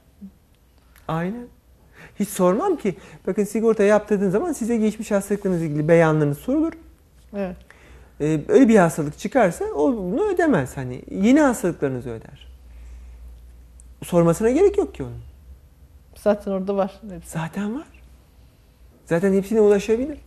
Aynen. 1.07 1.47
Hiç 2.19 2.29
sormam 2.29 2.75
ki. 2.75 2.95
Bakın 3.27 3.43
sigorta 3.43 3.83
yaptırdığın 3.83 4.29
zaman 4.29 4.51
size 4.53 4.77
geçmiş 4.77 5.11
hastalıklarınızla 5.11 5.65
ilgili 5.65 5.87
beyanlarınız 5.87 6.37
sorulur. 6.37 6.73
Evet. 7.37 7.55
Ee, 8.21 8.39
öyle 8.47 8.67
bir 8.67 8.75
hastalık 8.75 9.19
çıkarsa 9.19 9.65
o 9.65 9.93
bunu 9.93 10.23
ödemez. 10.23 10.77
Hani 10.77 11.01
yeni 11.11 11.41
hastalıklarınızı 11.41 12.09
öder. 12.09 12.47
Sormasına 14.03 14.49
gerek 14.49 14.77
yok 14.77 14.95
ki 14.95 15.03
onun. 15.03 15.21
Zaten 16.15 16.51
orada 16.51 16.75
var. 16.75 16.99
Hepsi. 17.09 17.29
Zaten 17.29 17.75
var. 17.75 17.87
Zaten 19.05 19.33
hepsine 19.33 19.61
ulaşabilir. 19.61 20.17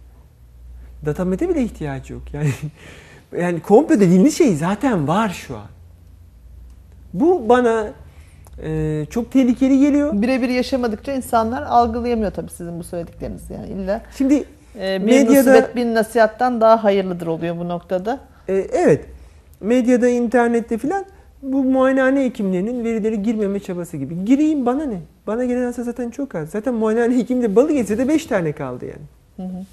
Datamete 1.06 1.48
bile 1.48 1.62
ihtiyacı 1.62 2.12
yok. 2.12 2.22
Yani 2.32 2.50
yani 3.38 3.60
komple 3.60 4.00
dediğimiz 4.00 4.38
şey 4.38 4.56
zaten 4.56 5.08
var 5.08 5.28
şu 5.28 5.56
an. 5.56 5.66
Bu 7.14 7.48
bana 7.48 7.92
e, 8.62 9.06
çok 9.10 9.32
tehlikeli 9.32 9.80
geliyor. 9.80 10.22
Birebir 10.22 10.48
yaşamadıkça 10.48 11.12
insanlar 11.12 11.62
algılayamıyor 11.62 12.30
tabii 12.30 12.50
sizin 12.50 12.78
bu 12.78 12.84
söyledikleriniz 12.84 13.50
yani 13.50 13.68
illa. 13.68 14.02
Şimdi 14.18 14.44
e, 14.80 15.00
bir 15.00 15.04
medyada 15.04 15.50
musibet 15.50 15.76
bin 15.76 15.94
nasihattan 15.94 16.60
daha 16.60 16.84
hayırlıdır 16.84 17.26
oluyor 17.26 17.58
bu 17.58 17.68
noktada. 17.68 18.20
E, 18.48 18.54
evet. 18.54 19.04
Medyada, 19.60 20.08
internette 20.08 20.78
filan 20.78 21.04
bu 21.42 21.64
muayenehane 21.64 22.24
hekimlerinin 22.24 22.84
verileri 22.84 23.22
girmeme 23.22 23.60
çabası 23.60 23.96
gibi. 23.96 24.24
Gireyim 24.24 24.66
bana 24.66 24.84
ne? 24.84 25.00
Bana 25.26 25.44
gelen 25.44 25.66
hasta 25.66 25.82
zaten 25.82 26.10
çok 26.10 26.34
az. 26.34 26.50
Zaten 26.50 26.74
muayenehane 26.74 27.16
hekimde 27.16 27.56
Balıkesir'de 27.56 28.08
5 28.08 28.26
tane 28.26 28.52
kaldı 28.52 28.84
yani. 28.84 29.06
Hı 29.36 29.42
hı. 29.42 29.64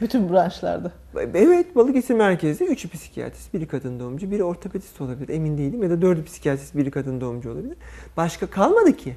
Bütün 0.00 0.32
branşlarda. 0.32 0.92
Evet 1.34 1.76
Balıkesir 1.76 2.14
merkezde 2.14 2.64
üçü 2.64 2.88
psikiyatrist, 2.88 3.54
biri 3.54 3.66
kadın 3.66 4.00
doğumcu, 4.00 4.30
biri 4.30 4.44
ortopedist 4.44 5.00
olabilir 5.00 5.28
emin 5.28 5.58
değilim 5.58 5.82
ya 5.82 5.90
da 5.90 6.02
dördü 6.02 6.24
psikiyatrist, 6.24 6.76
biri 6.76 6.90
kadın 6.90 7.20
doğumcu 7.20 7.52
olabilir. 7.52 7.76
Başka 8.16 8.46
kalmadı 8.46 8.92
ki. 8.96 9.16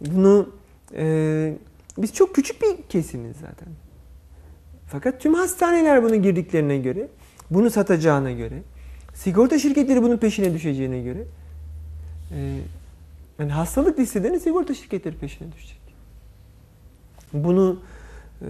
Bunu 0.00 0.48
e, 0.94 1.54
biz 1.98 2.14
çok 2.14 2.34
küçük 2.34 2.62
bir 2.62 2.82
kesimiz 2.88 3.36
zaten. 3.36 3.68
Fakat 4.92 5.20
tüm 5.20 5.34
hastaneler 5.34 6.02
bunu 6.02 6.16
girdiklerine 6.22 6.78
göre, 6.78 7.08
bunu 7.50 7.70
satacağına 7.70 8.32
göre, 8.32 8.62
sigorta 9.14 9.58
şirketleri 9.58 10.02
bunun 10.02 10.16
peşine 10.16 10.54
düşeceğine 10.54 11.00
göre 11.00 11.24
e, 12.34 12.58
yani 13.38 13.52
hastalık 13.52 13.98
listelerinin 13.98 14.38
sigorta 14.38 14.74
şirketleri 14.74 15.16
peşine 15.16 15.52
düşecek. 15.52 15.80
Bunu 17.32 17.80
e, 18.42 18.48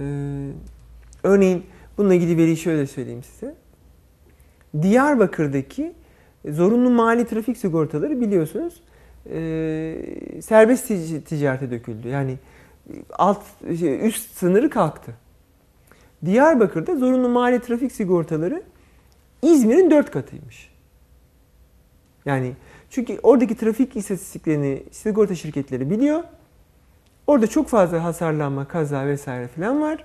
örneğin 1.22 1.66
bununla 1.98 2.14
ilgili 2.14 2.36
veriyi 2.36 2.56
şöyle 2.56 2.86
söyleyeyim 2.86 3.22
size. 3.22 3.54
Diyarbakır'daki 4.82 5.92
zorunlu 6.48 6.90
mali 6.90 7.26
trafik 7.26 7.56
sigortaları 7.56 8.20
biliyorsunuz 8.20 8.82
e, 9.30 10.40
serbest 10.42 10.88
ticarete 11.28 11.70
döküldü. 11.70 12.08
Yani 12.08 12.38
alt 13.12 13.42
şey, 13.78 14.06
üst 14.08 14.38
sınırı 14.38 14.70
kalktı. 14.70 15.21
Diyarbakır'da 16.24 16.96
zorunlu 16.96 17.28
mali 17.28 17.60
trafik 17.60 17.92
sigortaları 17.92 18.62
İzmir'in 19.42 19.90
dört 19.90 20.10
katıymış. 20.10 20.72
Yani 22.24 22.52
çünkü 22.90 23.18
oradaki 23.22 23.56
trafik 23.56 23.96
istatistiklerini 23.96 24.82
sigorta 24.90 25.34
şirketleri 25.34 25.90
biliyor. 25.90 26.22
Orada 27.26 27.46
çok 27.46 27.68
fazla 27.68 28.04
hasarlanma, 28.04 28.68
kaza 28.68 29.06
vesaire 29.06 29.48
falan 29.48 29.80
var. 29.80 30.04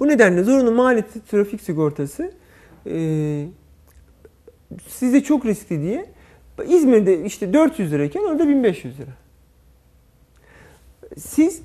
Bu 0.00 0.08
nedenle 0.08 0.42
zorunlu 0.42 0.72
mali 0.72 1.04
trafik 1.30 1.60
sigortası 1.60 2.32
e, 2.86 3.46
size 4.88 5.22
çok 5.22 5.46
riskli 5.46 5.80
diye 5.82 6.06
İzmir'de 6.66 7.24
işte 7.24 7.52
400 7.52 7.92
lirayken 7.92 8.20
orada 8.20 8.48
1500 8.48 8.98
lira. 8.98 9.10
Siz 11.18 11.62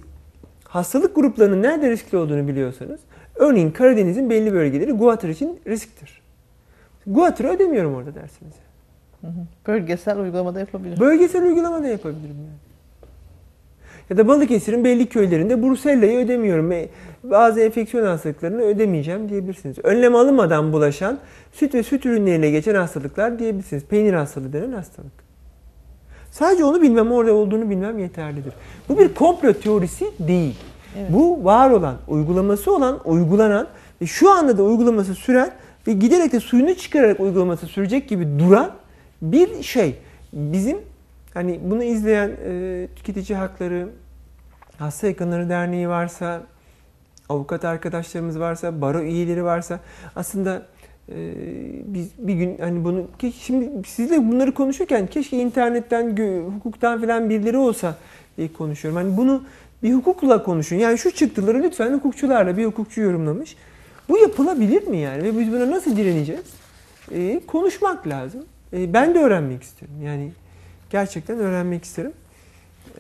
hastalık 0.76 1.16
gruplarının 1.16 1.64
nerede 1.64 1.90
riskli 1.90 2.18
olduğunu 2.18 2.48
biliyorsanız 2.48 3.00
örneğin 3.36 3.72
Karadeniz'in 3.72 4.30
belli 4.30 4.54
bölgeleri 4.54 4.92
guatr 4.92 5.28
için 5.28 5.60
risktir. 5.68 6.22
Guatr'ı 7.08 7.48
ödemiyorum 7.48 7.96
orada 7.96 8.16
dersiniz. 8.16 8.54
Bölgesel 9.68 10.20
uygulamada 10.20 10.60
yapabilirim. 10.60 11.00
Bölgesel 11.00 11.44
uygulamada 11.44 11.88
yapabilirim 11.88 12.36
yani. 12.36 12.60
Ya 14.10 14.18
da 14.18 14.28
Balıkesir'in 14.28 14.84
belli 14.84 15.06
köylerinde 15.06 15.64
Brusella'yı 15.64 16.26
ödemiyorum. 16.26 16.74
Bazı 17.24 17.62
enfeksiyon 17.62 18.06
hastalıklarını 18.06 18.62
ödemeyeceğim 18.62 19.30
diyebilirsiniz. 19.30 19.78
Önlem 19.84 20.16
alınmadan 20.16 20.74
bulaşan 20.74 21.20
süt 21.54 21.74
ve 21.74 21.84
süt 21.84 22.06
ürünleriyle 22.06 22.52
geçen 22.52 22.76
hastalıklar 22.76 23.40
diyebilirsiniz. 23.40 23.86
Peynir 23.86 24.14
hastalığı 24.14 24.54
denen 24.54 24.72
hastalık. 24.72 25.25
Sadece 26.40 26.64
onu 26.64 26.82
bilmem, 26.82 27.12
orada 27.12 27.34
olduğunu 27.34 27.70
bilmem 27.70 28.00
yeterlidir. 28.00 28.54
Bu 28.90 29.00
bir 29.00 29.14
komplo 29.14 29.54
teorisi 29.54 30.12
değil. 30.20 30.56
Evet. 30.98 31.14
Bu 31.14 31.46
var 31.46 31.70
olan, 31.70 31.96
uygulaması 32.08 32.76
olan, 32.76 33.00
uygulanan 33.06 33.68
ve 34.02 34.06
şu 34.06 34.32
anda 34.32 34.58
da 34.58 34.64
uygulaması 34.64 35.16
süren 35.16 35.52
ve 35.88 35.94
giderek 35.94 36.32
de 36.32 36.40
suyunu 36.40 36.76
çıkararak 36.76 37.20
uygulaması 37.20 37.66
sürecek 37.66 38.10
gibi 38.10 38.40
duran 38.40 38.72
bir 39.22 39.64
şey. 39.64 39.96
Bizim 40.34 40.78
hani 41.34 41.60
bunu 41.64 41.84
izleyen 41.84 42.32
e, 42.46 42.88
tüketici 42.96 43.38
hakları, 43.38 43.90
hasta 44.78 45.08
yakınları 45.08 45.50
derneği 45.50 45.90
varsa, 45.90 46.42
avukat 47.30 47.66
arkadaşlarımız 47.66 48.40
varsa, 48.40 48.82
baro 48.82 49.02
üyeleri 49.02 49.44
varsa 49.44 49.80
aslında 50.16 50.62
e, 51.10 51.34
biz 51.86 52.10
bir 52.18 52.34
gün 52.34 52.58
hani 52.58 52.84
bunu 52.84 53.08
şimdi 53.42 53.88
sizle 53.88 54.32
bunları 54.32 54.54
konuşurken 54.54 55.08
keşke 55.08 55.38
internetten, 55.38 56.18
hukuktan 56.56 57.02
falan 57.02 57.30
birileri 57.30 57.58
olsa 57.58 57.96
diye 58.38 58.54
konuşuyorum. 58.54 58.98
Hani 58.98 59.18
bunu 59.18 59.44
bir 59.84 59.94
hukukla 59.94 60.44
konuşun. 60.44 60.76
Yani 60.76 60.98
şu 60.98 61.12
çıktıları 61.12 61.64
lütfen 61.64 61.94
hukukçularla 61.94 62.58
bir 62.58 62.66
hukukçu 62.66 63.02
yorumlamış. 63.02 63.56
Bu 64.10 64.18
yapılabilir 64.18 64.88
mi 64.88 64.98
yani? 64.98 65.24
Ve 65.24 65.40
biz 65.40 65.52
buna 65.52 65.72
nasıl 65.72 65.98
direneceğiz? 65.98 66.46
E, 67.12 67.42
konuşmak 67.48 68.08
lazım. 68.08 68.46
E, 68.74 68.94
ben 68.94 69.14
de 69.14 69.20
öğrenmek 69.20 69.64
istiyorum. 69.64 69.98
Yani 70.04 70.32
gerçekten 70.90 71.38
öğrenmek 71.38 71.84
isterim. 71.84 72.14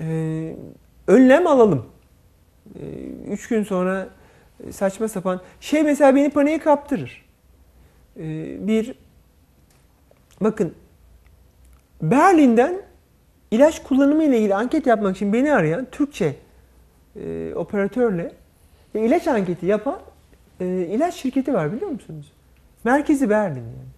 E, 0.01 0.55
önlem 1.07 1.47
alalım. 1.47 1.85
E, 2.75 2.83
üç 3.31 3.47
gün 3.47 3.63
sonra 3.63 4.07
saçma 4.71 5.07
sapan 5.07 5.41
şey 5.59 5.83
mesela 5.83 6.15
beni 6.15 6.29
paniğe 6.29 6.59
kaptırır. 6.59 7.24
E, 8.19 8.57
bir 8.67 8.95
bakın 10.41 10.73
Berlin'den 12.01 12.81
ilaç 13.51 13.83
kullanımı 13.83 14.23
ile 14.23 14.37
ilgili 14.37 14.55
anket 14.55 14.87
yapmak 14.87 15.15
için 15.15 15.33
beni 15.33 15.53
arayan 15.53 15.87
Türkçe 15.91 16.35
e, 17.15 17.53
operatörle 17.55 18.31
ve 18.95 19.05
ilaç 19.05 19.27
anketi 19.27 19.65
yapan 19.65 19.99
e, 20.59 20.65
ilaç 20.65 21.15
şirketi 21.15 21.53
var 21.53 21.73
biliyor 21.73 21.91
musunuz? 21.91 22.31
Merkezi 22.83 23.29
Berlin 23.29 23.55
yani. 23.55 23.95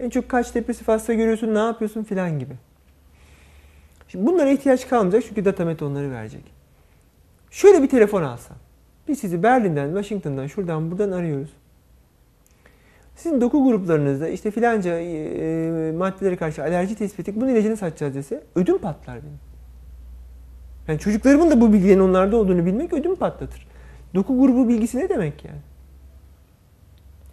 En 0.00 0.10
çok 0.10 0.28
kaç 0.28 0.54
depresif 0.54 0.88
hasta 0.88 1.14
görüyorsun, 1.14 1.54
ne 1.54 1.58
yapıyorsun 1.58 2.04
filan 2.04 2.38
gibi. 2.38 2.54
Şimdi 4.08 4.26
bunlara 4.26 4.50
ihtiyaç 4.50 4.88
kalmayacak 4.88 5.24
çünkü 5.28 5.44
Datamet 5.44 5.82
onları 5.82 6.10
verecek. 6.10 6.42
Şöyle 7.50 7.82
bir 7.82 7.88
telefon 7.88 8.22
alsam. 8.22 8.56
Biz 9.08 9.18
sizi 9.18 9.42
Berlin'den, 9.42 9.86
Washington'dan, 9.86 10.46
şuradan, 10.46 10.90
buradan 10.90 11.12
arıyoruz. 11.12 11.50
Sizin 13.18 13.40
doku 13.40 13.64
gruplarınızda 13.64 14.28
işte 14.28 14.50
filanca 14.50 14.98
e, 15.00 15.92
maddelere 15.92 16.36
karşı 16.36 16.62
alerji 16.62 16.94
tespit 16.94 17.20
ettik, 17.20 17.40
bunun 17.40 17.48
ilacını 17.48 17.76
satacağız 17.76 18.14
dese 18.14 18.42
ödüm 18.54 18.78
patlar 18.78 19.16
benim. 19.22 19.38
Yani 20.88 20.98
çocuklarımın 20.98 21.50
da 21.50 21.60
bu 21.60 21.72
bilgilerin 21.72 22.00
onlarda 22.00 22.36
olduğunu 22.36 22.66
bilmek 22.66 22.92
ödüm 22.92 23.16
patlatır. 23.16 23.66
Doku 24.14 24.38
grubu 24.38 24.68
bilgisi 24.68 24.98
ne 24.98 25.08
demek 25.08 25.44
yani? 25.44 25.58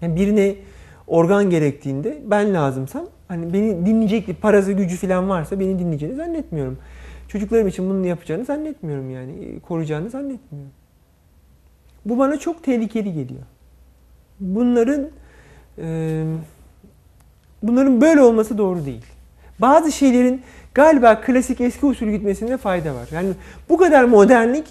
yani 0.02 0.16
birine 0.16 0.56
organ 1.08 1.50
gerektiğinde 1.50 2.22
ben 2.26 2.54
lazımsam 2.54 3.06
hani 3.28 3.54
beni 3.54 3.86
dinleyecek 3.86 4.28
bir 4.28 4.36
parası 4.36 4.72
gücü 4.72 4.98
falan 4.98 5.30
varsa 5.30 5.60
beni 5.60 5.80
dinleyeceğini 5.80 6.16
zannetmiyorum. 6.16 6.78
Çocuklarım 7.28 7.68
için 7.68 7.90
bunu 7.90 8.06
yapacağını 8.06 8.46
zannetmiyorum 8.46 9.10
yani. 9.10 9.60
Koruyacağını 9.60 10.10
zannetmiyorum. 10.10 10.72
Bu 12.06 12.20
bana 12.20 12.40
çok 12.40 12.64
tehlikeli 12.64 13.14
geliyor. 13.14 13.44
Bunların 14.40 15.08
e, 15.78 16.24
bunların 17.64 18.02
böyle 18.02 18.22
olması 18.22 18.58
doğru 18.58 18.86
değil. 18.86 19.06
Bazı 19.60 19.92
şeylerin 19.92 20.42
galiba 20.74 21.22
klasik 21.22 21.62
eski 21.62 21.86
usul 21.86 22.08
gitmesinde 22.08 22.58
fayda 22.58 22.96
var. 22.96 23.08
Yani 23.12 23.30
bu 23.70 23.78
kadar 23.78 24.04
modernlik 24.04 24.66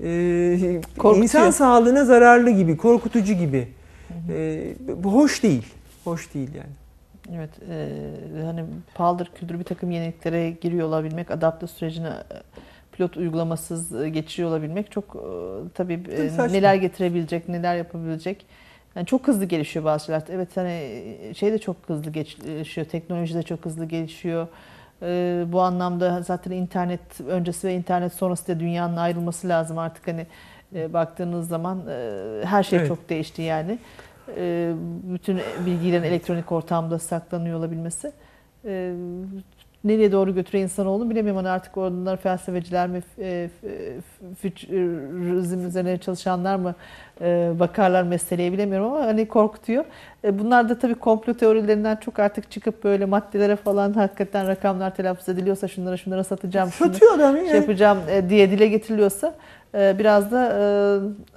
e, 0.00 0.80
insan 1.14 1.50
sağlığına 1.50 2.04
zararlı 2.04 2.50
gibi, 2.50 2.76
korkutucu 2.76 3.32
gibi. 3.32 3.68
E, 4.28 4.66
bu 5.04 5.12
hoş 5.12 5.42
değil. 5.42 5.66
Hoş 6.04 6.34
değil 6.34 6.50
yani. 6.54 6.72
Evet, 7.36 7.50
e, 7.70 8.44
hani 8.44 8.64
paldır 8.94 9.30
küldür 9.34 9.58
bir 9.58 9.64
takım 9.64 9.90
yeniliklere 9.90 10.50
giriyor 10.50 10.88
olabilmek, 10.88 11.30
adapte 11.30 11.66
sürecine 11.66 12.12
pilot 12.92 13.16
uygulamasız 13.16 14.04
geçiriyor 14.12 14.50
olabilmek 14.50 14.90
çok 14.90 15.04
e, 15.16 15.28
tabii 15.74 16.00
e, 16.16 16.52
neler 16.52 16.74
getirebilecek, 16.74 17.48
neler 17.48 17.76
yapabilecek. 17.76 18.46
Yani 18.96 19.06
çok 19.06 19.28
hızlı 19.28 19.44
gelişiyor 19.44 19.84
bazı 19.84 20.04
şeyler. 20.04 20.22
Evet 20.30 20.56
hani 20.56 21.34
şey 21.36 21.52
de 21.52 21.58
çok 21.58 21.76
hızlı 21.86 22.10
gelişiyor, 22.10 22.86
teknoloji 22.86 23.34
de 23.34 23.42
çok 23.42 23.64
hızlı 23.64 23.84
gelişiyor. 23.84 24.48
E, 25.02 25.44
bu 25.48 25.60
anlamda 25.60 26.22
zaten 26.22 26.50
internet 26.52 27.20
öncesi 27.28 27.68
ve 27.68 27.74
internet 27.74 28.12
sonrası 28.12 28.48
da 28.48 28.60
dünyanın 28.60 28.96
ayrılması 28.96 29.48
lazım 29.48 29.78
artık 29.78 30.08
hani 30.08 30.26
e, 30.74 30.92
baktığınız 30.92 31.48
zaman 31.48 31.82
e, 31.88 32.40
her 32.44 32.62
şey 32.62 32.78
evet. 32.78 32.88
çok 32.88 33.08
değişti 33.08 33.42
yani. 33.42 33.78
E, 34.36 34.72
bütün 35.02 35.40
bilgilerin 35.66 36.02
elektronik 36.02 36.52
ortamda 36.52 36.98
saklanıyor 36.98 37.58
olabilmesi 37.58 38.12
e, 38.64 38.92
nereye 39.84 40.12
doğru 40.12 40.34
götürüyor 40.34 40.64
insanoğlu 40.64 41.10
bilemiyorum. 41.10 41.36
Hani 41.36 41.48
artık 41.48 41.76
onlar 41.76 42.16
felsefeciler 42.16 42.88
mi, 42.88 43.02
e, 43.18 43.48
fütürizm 44.40 45.66
üzerine 45.66 45.98
çalışanlar 45.98 46.56
mı 46.56 46.74
bakarlar 47.58 48.02
meseleye 48.02 48.52
bilemiyorum 48.52 48.92
ama 48.92 49.06
hani 49.06 49.28
korkutuyor. 49.28 49.84
Bunlar 50.32 50.68
da 50.68 50.78
tabii 50.78 50.94
komplo 50.94 51.34
teorilerinden 51.34 51.96
çok 51.96 52.18
artık 52.18 52.50
çıkıp 52.50 52.84
böyle 52.84 53.04
maddelere 53.04 53.56
falan 53.56 53.92
hakikaten 53.92 54.46
rakamlar 54.46 54.94
telaffuz 54.94 55.28
ediliyorsa 55.28 55.68
şunlara 55.68 55.96
şunlara 55.96 56.24
satacağım, 56.24 56.70
Satıyor 56.70 57.14
adam 57.14 57.36
şey 57.36 57.56
yapacağım 57.56 57.98
diye 58.28 58.50
dile 58.50 58.66
getiriliyorsa 58.66 59.26
e, 59.26 59.32
biraz 59.74 60.30
da 60.30 60.52
e, 60.58 60.62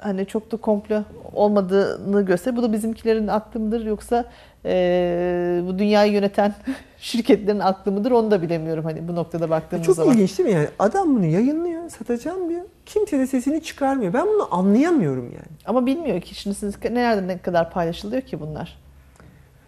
hani 0.02 0.26
çok 0.26 0.52
da 0.52 0.58
komplo 0.58 1.04
olmadığını 1.34 2.26
gösteriyor. 2.26 2.64
Bu 2.64 2.68
da 2.68 2.74
bizimkilerin 2.74 3.28
aklı 3.28 3.60
mıdır 3.60 3.86
yoksa 3.86 4.26
e, 4.66 5.62
bu 5.68 5.80
dünyayı 5.80 6.12
yöneten 6.12 6.54
şirketlerin 6.98 7.60
aklı 7.60 7.92
mıdır 7.92 8.12
onu 8.12 8.32
da 8.32 8.42
bilemiyorum 8.42 8.84
hani 8.84 9.08
bu 9.08 9.16
noktada 9.16 9.50
baktığımız 9.50 9.86
Çok 9.86 9.96
zaman. 9.96 10.14
ilginç 10.14 10.40
değil 10.40 10.50
mi 10.50 10.56
yani? 10.56 10.68
Adam 10.80 11.16
bunu 11.16 11.26
yayınlıyor, 11.26 11.90
satacağım 11.90 12.50
diyor. 12.50 12.62
Kimse 12.86 13.20
de 13.20 13.28
sesini 13.28 13.64
çıkarmıyor. 13.64 14.14
Ben 14.14 14.26
bunu 14.26 14.56
anlayamıyorum 14.56 15.26
yani. 15.26 15.58
Ama 15.66 15.86
bilmiyor 15.86 16.22
ki 16.22 16.36
şimdi 16.36 16.56
siz 16.56 16.76
nerede 16.92 17.28
ne 17.28 17.38
kadar 17.38 17.72
paylaşılıyor 17.72 18.22
ki 18.22 18.40
bunlar. 18.40 18.78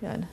Yani 0.02 0.24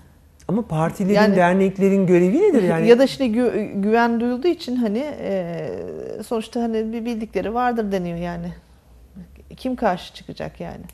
Ama 0.48 0.62
partilerin, 0.62 1.14
Yani- 1.14 1.36
derneklerin 1.36 2.06
görevi 2.06 2.42
nedir 2.42 2.62
yani? 2.68 2.88
ya 2.88 2.98
da 2.98 3.04
işte 3.04 3.26
gü- 3.26 3.80
güven 3.82 4.20
duyulduğu 4.20 4.48
için 4.48 4.76
hani 4.76 4.98
e, 5.20 5.68
sonuçta 6.26 6.62
hani 6.62 6.92
bir 6.92 7.04
bildikleri 7.04 7.54
vardır 7.54 7.92
deniyor 7.92 8.18
yani. 8.18 8.52
Kim 9.56 9.76
karşı 9.76 10.14
çıkacak 10.14 10.60
yani? 10.60 10.84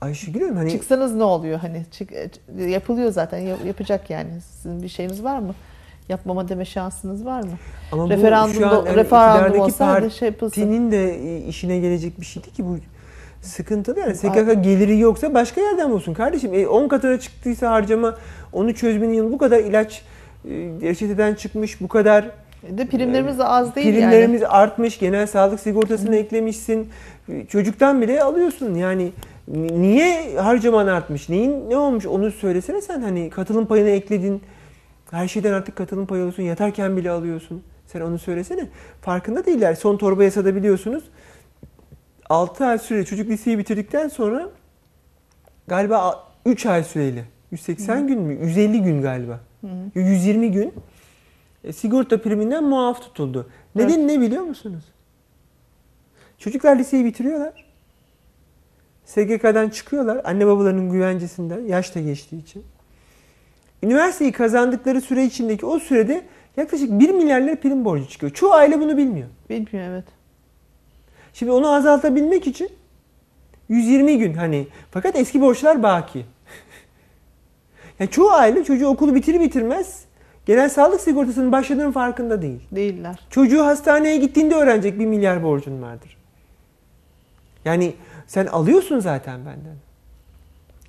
Ayşegül 0.00 0.40
Hanım 0.40 0.56
hani 0.56 0.70
Çıksanız 0.70 1.14
ne 1.14 1.22
oluyor 1.24 1.58
hani 1.58 1.86
çık, 1.90 2.12
e, 2.12 2.30
yapılıyor 2.64 3.12
zaten 3.12 3.38
yap- 3.38 3.64
yapacak 3.66 4.10
yani. 4.10 4.40
Sizin 4.40 4.82
bir 4.82 4.88
şeyiniz 4.88 5.24
var 5.24 5.38
mı? 5.38 5.54
Yapmama 6.08 6.48
deme 6.48 6.64
şansınız 6.64 7.24
var 7.24 7.42
mı? 7.42 7.50
ama 7.92 8.04
bu 8.06 8.10
referandum 8.10 8.54
şu 8.54 8.68
an 8.68 8.86
yani 8.86 8.96
referandum 8.96 9.60
olsa 9.60 9.86
hadi 9.88 10.10
şey 10.10 10.28
yapılsın. 10.28 10.90
de 10.92 11.42
işine 11.42 11.78
gelecek 11.78 12.20
bir 12.20 12.26
şey 12.26 12.44
değil 12.44 12.54
ki 12.54 12.64
bu 12.66 12.78
sıkıntılı 13.42 14.00
yani. 14.00 14.14
SGK 14.14 14.64
geliri 14.64 14.98
yoksa 14.98 15.34
başka 15.34 15.60
yerden 15.60 15.90
bulsun 15.90 16.14
kardeşim. 16.14 16.54
E, 16.54 16.66
10 16.66 16.88
katına 16.88 17.20
çıktıysa 17.20 17.70
harcama 17.70 18.14
onu 18.52 18.74
çözmenin 18.74 19.12
yıl 19.14 19.32
bu 19.32 19.38
kadar 19.38 19.58
ilaç 19.58 20.02
e, 20.44 20.48
reçeteden 20.82 21.34
çıkmış 21.34 21.80
bu 21.80 21.88
kadar 21.88 22.30
De 22.70 22.86
primlerimiz 22.86 23.40
az 23.40 23.74
değil 23.74 23.86
yani. 23.86 23.98
Primlerimiz 24.00 24.42
artmış, 24.42 24.98
genel 24.98 25.26
sağlık 25.26 25.60
sigortasını 25.60 26.16
eklemişsin. 26.16 26.88
Çocuktan 27.48 28.02
bile 28.02 28.22
alıyorsun. 28.22 28.74
Yani 28.74 29.12
ni- 29.48 29.82
niye 29.82 30.38
harcaman 30.38 30.86
artmış? 30.86 31.28
Neyin 31.28 31.70
ne 31.70 31.76
olmuş 31.76 32.06
onu 32.06 32.30
söylesene 32.30 32.80
sen 32.80 33.00
hani 33.00 33.30
katılım 33.30 33.66
payını 33.66 33.88
ekledin. 33.88 34.42
Her 35.10 35.28
şeyden 35.28 35.52
artık 35.52 35.76
katılım 35.76 36.06
payı 36.06 36.22
alıyorsun. 36.22 36.42
Yatarken 36.42 36.96
bile 36.96 37.10
alıyorsun. 37.10 37.62
Sen 37.86 38.00
onu 38.00 38.18
söylesene. 38.18 38.66
Farkında 39.02 39.46
değiller. 39.46 39.74
Son 39.74 39.96
torba 39.96 40.24
yasada 40.24 40.56
biliyorsunuz. 40.56 41.04
6 42.28 42.64
ay 42.64 42.78
süre 42.78 43.04
çocuk 43.04 43.28
liseyi 43.30 43.58
bitirdikten 43.58 44.08
sonra 44.08 44.48
galiba 45.66 46.28
3 46.46 46.66
ay 46.66 46.84
süreyle 46.84 47.24
180 47.50 48.06
gün 48.06 48.20
mü? 48.20 48.46
150 48.46 48.82
gün 48.82 49.02
galiba. 49.02 49.40
120 49.94 50.52
gün 50.52 50.74
e, 51.64 51.72
sigorta 51.72 52.22
priminden 52.22 52.64
muaf 52.64 53.02
tutuldu. 53.02 53.50
Neden 53.74 54.08
ne 54.08 54.20
biliyor 54.20 54.42
musunuz? 54.42 54.84
Çocuklar 56.38 56.76
liseyi 56.76 57.04
bitiriyorlar. 57.04 57.64
SGK'dan 59.04 59.68
çıkıyorlar. 59.68 60.20
Anne 60.24 60.46
babalarının 60.46 60.90
güvencesinden. 60.90 61.60
Yaş 61.60 61.94
da 61.94 62.00
geçtiği 62.00 62.42
için. 62.42 62.64
Üniversiteyi 63.82 64.32
kazandıkları 64.32 65.00
süre 65.00 65.24
içindeki 65.24 65.66
o 65.66 65.78
sürede 65.78 66.24
yaklaşık 66.56 66.90
1 66.90 67.10
milyar 67.10 67.40
lira 67.40 67.56
prim 67.60 67.84
borcu 67.84 68.08
çıkıyor. 68.08 68.32
Çoğu 68.32 68.52
aile 68.52 68.80
bunu 68.80 68.96
bilmiyor. 68.96 69.28
Bilmiyor 69.50 69.88
evet. 69.88 70.04
Şimdi 71.38 71.52
onu 71.52 71.72
azaltabilmek 71.74 72.46
için 72.46 72.70
120 73.68 74.18
gün 74.18 74.34
hani 74.34 74.66
fakat 74.90 75.16
eski 75.16 75.40
borçlar 75.40 75.82
baki. 75.82 76.26
yani 78.00 78.10
çoğu 78.10 78.30
aile 78.30 78.64
çocuğu 78.64 78.86
okulu 78.86 79.14
bitirir 79.14 79.40
bitirmez 79.40 80.04
genel 80.46 80.68
sağlık 80.68 81.00
sigortasının 81.00 81.52
başladığının 81.52 81.92
farkında 81.92 82.42
değil. 82.42 82.60
Değiller. 82.72 83.20
Çocuğu 83.30 83.66
hastaneye 83.66 84.16
gittiğinde 84.16 84.54
öğrenecek 84.54 84.98
bir 84.98 85.06
milyar 85.06 85.42
borcun 85.42 85.82
vardır. 85.82 86.16
Yani 87.64 87.94
sen 88.26 88.46
alıyorsun 88.46 88.98
zaten 88.98 89.40
benden. 89.40 89.76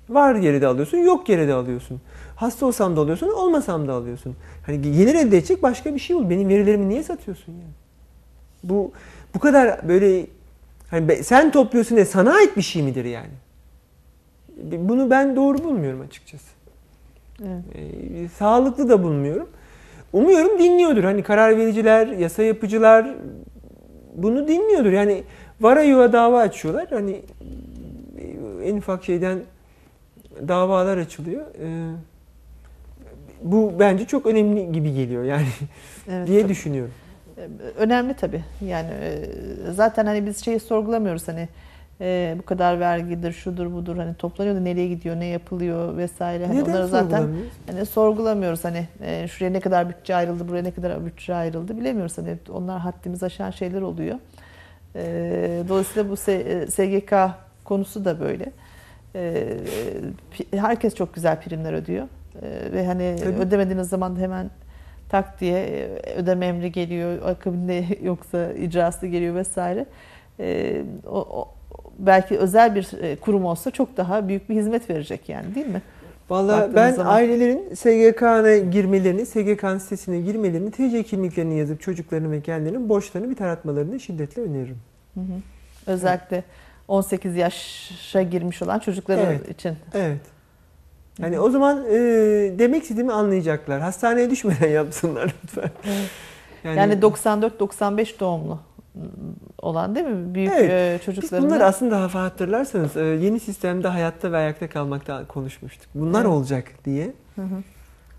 Var 0.08 0.34
yere 0.34 0.60
de 0.60 0.66
alıyorsun, 0.66 0.98
yok 0.98 1.28
yere 1.28 1.48
de 1.48 1.54
alıyorsun. 1.54 2.00
Hasta 2.36 2.66
olsam 2.66 2.96
da 2.96 3.00
alıyorsun, 3.00 3.28
olmasam 3.28 3.88
da 3.88 3.92
alıyorsun. 3.92 4.36
Hani 4.66 4.82
gelir 4.82 5.14
elde 5.14 5.38
edecek 5.38 5.62
başka 5.62 5.94
bir 5.94 6.00
şey 6.00 6.16
ol. 6.16 6.30
Benim 6.30 6.48
verilerimi 6.48 6.88
niye 6.88 7.02
satıyorsun 7.02 7.52
yani? 7.52 7.72
Bu 8.64 8.92
bu 9.34 9.38
kadar 9.38 9.88
böyle 9.88 10.26
hani 10.90 11.08
be- 11.08 11.22
sen 11.22 11.50
topluyorsun 11.52 11.96
diye 11.96 12.04
sana 12.06 12.32
ait 12.34 12.56
bir 12.56 12.62
şey 12.62 12.82
midir 12.82 13.04
yani? 13.04 13.30
Bunu 14.72 15.10
ben 15.10 15.36
doğru 15.36 15.58
bulmuyorum 15.64 16.00
açıkçası. 16.00 16.50
Evet. 17.42 17.64
Ee, 17.74 18.28
sağlıklı 18.28 18.88
da 18.88 19.02
bulmuyorum. 19.02 19.48
Umuyorum 20.12 20.58
dinliyordur. 20.58 21.04
Hani 21.04 21.22
karar 21.22 21.56
vericiler, 21.58 22.06
yasa 22.06 22.42
yapıcılar 22.42 23.14
bunu 24.14 24.48
dinliyordur. 24.48 24.92
Yani 24.92 25.22
vara 25.60 25.82
yuva 25.82 26.12
dava 26.12 26.40
açıyorlar. 26.40 26.86
Hani 26.90 27.20
en 28.64 28.76
ufak 28.76 29.04
şeyden 29.04 29.38
davalar 30.48 30.96
açılıyor. 30.98 31.44
Ee, 31.62 31.90
bu 33.42 33.72
bence 33.78 34.04
çok 34.04 34.26
önemli 34.26 34.72
gibi 34.72 34.94
geliyor 34.94 35.24
yani 35.24 35.46
Evet, 36.10 36.26
diye 36.28 36.40
tabii. 36.42 36.50
düşünüyorum. 36.50 36.92
Önemli 37.76 38.14
tabii. 38.14 38.44
Yani 38.64 38.90
e, 38.90 39.20
zaten 39.72 40.06
hani 40.06 40.26
biz 40.26 40.44
şeyi 40.44 40.60
sorgulamıyoruz 40.60 41.28
hani 41.28 41.48
e, 42.00 42.34
bu 42.38 42.42
kadar 42.42 42.80
vergidir, 42.80 43.32
şudur 43.32 43.72
budur 43.72 43.96
hani 43.96 44.14
toplanıyor 44.14 44.56
da 44.56 44.60
nereye 44.60 44.88
gidiyor, 44.88 45.16
ne 45.16 45.26
yapılıyor 45.26 45.96
vesaire. 45.96 46.46
Hani 46.46 46.58
Neden 46.58 46.70
onları 46.70 46.88
zaten 46.88 47.28
hani 47.70 47.86
sorgulamıyoruz 47.86 48.64
hani 48.64 48.88
e, 49.02 49.28
şuraya 49.28 49.50
ne 49.50 49.60
kadar 49.60 49.88
bütçe 49.88 50.14
ayrıldı, 50.14 50.48
buraya 50.48 50.62
ne 50.62 50.70
kadar 50.70 51.06
bütçe 51.06 51.34
ayrıldı 51.34 51.76
bilemiyoruz 51.76 52.18
hani 52.18 52.36
onlar 52.52 52.80
haddimizi 52.80 53.26
aşan 53.26 53.50
şeyler 53.50 53.82
oluyor. 53.82 54.18
E, 54.96 55.02
dolayısıyla 55.68 56.10
bu 56.10 56.16
S- 56.16 56.32
e, 56.32 56.66
SGK 56.66 57.14
konusu 57.64 58.04
da 58.04 58.20
böyle. 58.20 58.52
E, 59.14 59.44
herkes 60.54 60.94
çok 60.94 61.14
güzel 61.14 61.40
primler 61.40 61.72
ödüyor. 61.72 62.06
E, 62.42 62.72
ve 62.72 62.86
hani 62.86 63.16
Tabii. 63.24 63.34
ödemediğiniz 63.36 63.88
zaman 63.88 64.16
hemen 64.20 64.50
tak 65.10 65.40
diye 65.40 65.58
e, 65.60 66.14
ödeme 66.16 66.46
emri 66.46 66.72
geliyor, 66.72 67.22
akabinde 67.22 67.84
yoksa 68.02 68.52
icrası 68.52 69.06
geliyor 69.06 69.34
vesaire. 69.34 69.86
E, 70.40 70.82
o, 71.06 71.18
o- 71.18 71.48
belki 71.98 72.38
özel 72.38 72.74
bir 72.74 73.02
e, 73.02 73.16
kurum 73.16 73.44
olsa 73.44 73.70
çok 73.70 73.96
daha 73.96 74.28
büyük 74.28 74.48
bir 74.48 74.54
hizmet 74.56 74.90
verecek 74.90 75.28
yani 75.28 75.54
değil 75.54 75.66
mi? 75.66 75.82
Vallahi 76.30 76.56
Baktığınız 76.56 76.76
ben 76.76 76.90
zaman. 76.92 77.14
ailelerin 77.14 77.74
SGK'na 77.74 78.56
girmelerini, 78.70 79.26
SGK'nın 79.26 79.78
sitesine 79.78 80.20
girmelerini, 80.20 80.70
TC 80.70 81.02
kimliklerini 81.02 81.58
yazıp 81.58 81.80
çocuklarının 81.80 82.32
ve 82.32 82.40
kendilerinin 82.40 82.88
borçlarını 82.88 83.30
bir 83.30 83.34
taratmalarını 83.36 84.00
şiddetle 84.00 84.42
öneririm. 84.42 84.78
Hı 85.14 85.20
hı. 85.20 85.24
Özellikle 85.86 86.42
18 86.88 87.36
yaşa 87.36 88.22
girmiş 88.22 88.62
olan 88.62 88.78
çocukları 88.78 89.20
Evet. 89.20 89.48
için. 89.48 89.76
Evet. 89.94 90.20
Yani 91.22 91.40
o 91.40 91.50
zaman 91.50 91.84
e, 91.90 91.98
demek 92.58 92.82
istediğimi 92.82 93.12
anlayacaklar. 93.12 93.80
Hastaneye 93.80 94.30
düşmeden 94.30 94.68
yapsınlar 94.68 95.34
lütfen. 95.44 95.70
Yani, 96.64 96.92
94-95 96.92 98.20
doğumlu 98.20 98.58
olan 99.58 99.94
değil 99.94 100.06
mi? 100.06 100.34
Büyük 100.34 100.52
Evet. 100.52 100.70
e, 100.70 100.96
Biz 100.98 101.04
çocukların. 101.04 101.46
bunları 101.46 101.64
aslında 101.64 102.14
hatırlarsanız 102.14 102.96
e, 102.96 103.04
yeni 103.04 103.40
sistemde 103.40 103.88
hayatta 103.88 104.32
ve 104.32 104.36
ayakta 104.36 104.68
kalmakta 104.68 105.26
konuşmuştuk. 105.26 105.88
Bunlar 105.94 106.20
Evet. 106.20 106.30
olacak 106.30 106.64
diye. 106.84 107.12
Hı 107.36 107.42
hı. 107.42 107.62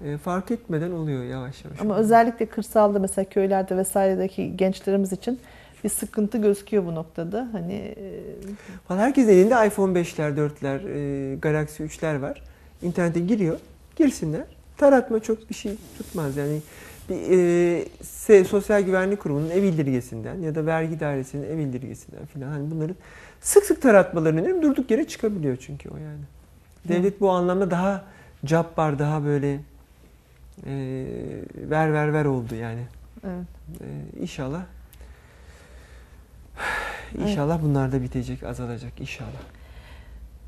E, 0.08 0.18
fark 0.18 0.52
etmeden 0.52 0.92
oluyor 0.92 1.24
yavaş 1.24 1.66
yavaş. 1.66 1.82
Ama 1.82 1.96
özellikle 1.98 2.46
kırsalda 2.46 3.00
mesela 3.00 3.26
köylerde 3.26 3.78
vesairedeki 3.78 4.58
gençlerimiz 4.58 5.12
için 5.14 5.40
bir 5.84 5.90
sıkıntı 5.90 6.38
gözüküyor 6.38 6.86
bu 6.86 6.96
noktada. 6.96 7.48
Hani 7.52 7.96
Vallahi 8.90 9.04
herkes 9.04 9.30
elinde 9.30 9.68
iPhone 9.68 10.00
5'ler, 10.00 10.36
4'ler, 10.36 10.80
e, 11.34 11.36
Galaxy 11.36 11.84
3'ler 11.84 12.22
var. 12.22 12.44
İnternete 12.82 13.20
giriyor. 13.20 13.60
Girsinler. 13.96 14.44
Taratma 14.78 15.20
çok 15.20 15.50
bir 15.50 15.56
şey 15.56 15.76
tutmaz. 15.98 16.38
Yani 16.38 16.62
bir 17.10 18.40
e, 18.40 18.44
Sosyal 18.46 18.82
Güvenlik 18.82 19.20
Kurumu'nun 19.20 19.50
ev 19.50 19.64
bildirgesinden 19.64 20.36
ya 20.36 20.56
da 20.56 20.66
vergi 20.66 21.00
dairesinin 21.00 21.44
ev 21.44 21.58
bildirgesinden 21.58 22.26
filan 22.26 22.50
hani 22.50 22.72
bunların 22.72 22.96
sık 23.42 23.64
sık 23.64 23.82
taratmalarını 23.82 24.42
öneririm. 24.42 24.62
Durduk 24.62 24.92
yere 24.92 25.08
çıkabiliyor 25.08 25.58
çünkü 25.58 25.90
o 25.90 25.98
yani. 25.98 26.22
Devlet 26.88 27.22
bu 27.22 27.30
anlamda 27.30 27.72
daha 27.72 28.06
cabbar, 28.46 29.00
daha 29.00 29.24
böyle 29.26 29.54
e, 30.66 30.74
ver 31.56 31.94
ver 31.94 32.14
ver 32.14 32.26
oldu 32.26 32.56
yani. 32.56 32.82
evet. 33.24 33.46
E, 33.82 34.20
inşallah 34.22 34.62
İnşallah 37.18 37.62
bunlar 37.62 37.92
da 37.92 38.02
bitecek, 38.02 38.44
azalacak 38.44 39.02
inşallah. 39.02 39.42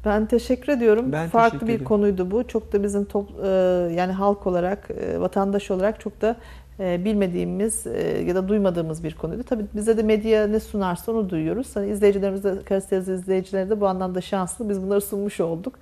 Ben 0.05 0.25
teşekkür 0.25 0.73
ediyorum. 0.73 1.11
Ben 1.11 1.29
Farklı 1.29 1.49
teşekkür 1.49 1.67
bir 1.67 1.73
ederim. 1.73 1.85
konuydu 1.85 2.31
bu. 2.31 2.47
Çok 2.47 2.73
da 2.73 2.83
bizim 2.83 3.05
top, 3.05 3.29
e, 3.43 3.47
yani 3.95 4.11
halk 4.11 4.47
olarak, 4.47 4.89
e, 4.91 5.19
vatandaş 5.19 5.71
olarak 5.71 5.99
çok 5.99 6.21
da 6.21 6.35
e, 6.79 7.05
bilmediğimiz 7.05 7.85
ya 8.27 8.35
da 8.35 8.47
duymadığımız 8.47 9.03
bir 9.03 9.15
konuydu. 9.15 9.43
Tabii 9.43 9.65
bize 9.75 9.97
de 9.97 10.03
medya 10.03 10.47
ne 10.47 10.59
sunarsa 10.59 11.11
onu 11.11 11.29
duyuyoruz. 11.29 11.75
Hani 11.75 11.89
izleyicilerimiz 11.89 12.43
de, 12.43 12.53
Karadeniz 12.65 13.09
izleyicileri 13.09 13.69
de 13.69 13.81
bu 13.81 13.87
anlamda 13.87 14.21
şanslı. 14.21 14.69
Biz 14.69 14.81
bunları 14.81 15.01
sunmuş 15.01 15.39
olduk. 15.39 15.73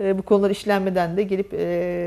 Bu 0.00 0.22
konular 0.22 0.50
işlenmeden 0.50 1.16
de 1.16 1.22
gelip 1.22 1.52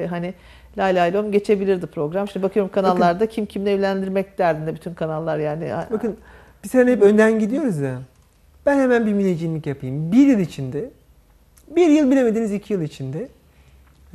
hani 0.09 0.33
lay 0.77 0.95
lay 0.95 1.13
lom 1.13 1.31
geçebilirdi 1.31 1.87
program. 1.87 2.27
Şimdi 2.27 2.43
bakıyorum 2.43 2.71
kanallarda 2.71 3.25
kim 3.25 3.45
kimle 3.45 3.71
evlendirmek 3.71 4.37
derdinde 4.37 4.75
bütün 4.75 4.93
kanallar 4.93 5.37
yani. 5.37 5.71
Bakın 5.91 6.17
biz 6.63 6.73
hani 6.73 6.91
hep 6.91 7.01
önden 7.01 7.39
gidiyoruz 7.39 7.77
ya. 7.77 7.99
Ben 8.65 8.79
hemen 8.79 9.05
bir 9.05 9.13
minecilik 9.13 9.67
yapayım. 9.67 10.11
Bir 10.11 10.27
yıl 10.27 10.39
içinde, 10.39 10.89
bir 11.75 11.87
yıl 11.89 12.11
bilemediniz 12.11 12.53
iki 12.53 12.73
yıl 12.73 12.81
içinde 12.81 13.27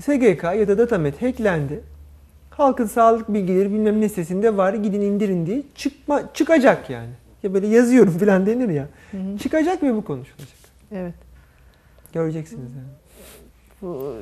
SGK 0.01 0.45
ya 0.45 0.69
da 0.69 0.79
Datamet 0.79 1.23
hacklendi. 1.23 1.81
Halkın 2.51 2.87
sağlık 2.87 3.29
bilgileri 3.29 3.71
bilmem 3.73 4.01
ne 4.01 4.09
sitesinde 4.09 4.57
var 4.57 4.75
gidin 4.75 5.01
indirin 5.01 5.47
diye 5.47 5.63
çıkma, 5.75 6.23
çıkacak 6.35 6.91
yani. 6.91 7.11
Ya 7.43 7.55
böyle 7.55 7.67
yazıyorum 7.67 8.19
falan 8.19 8.47
denir 8.47 8.69
ya. 8.69 8.87
Hı 9.11 9.17
hı. 9.17 9.39
Çıkacak 9.39 9.83
ve 9.83 9.95
bu 9.95 10.05
konuşulacak. 10.05 10.49
Evet. 10.93 11.15
Göreceksiniz 12.13 12.71
yani. 12.75 12.87
Bu, 13.83 14.15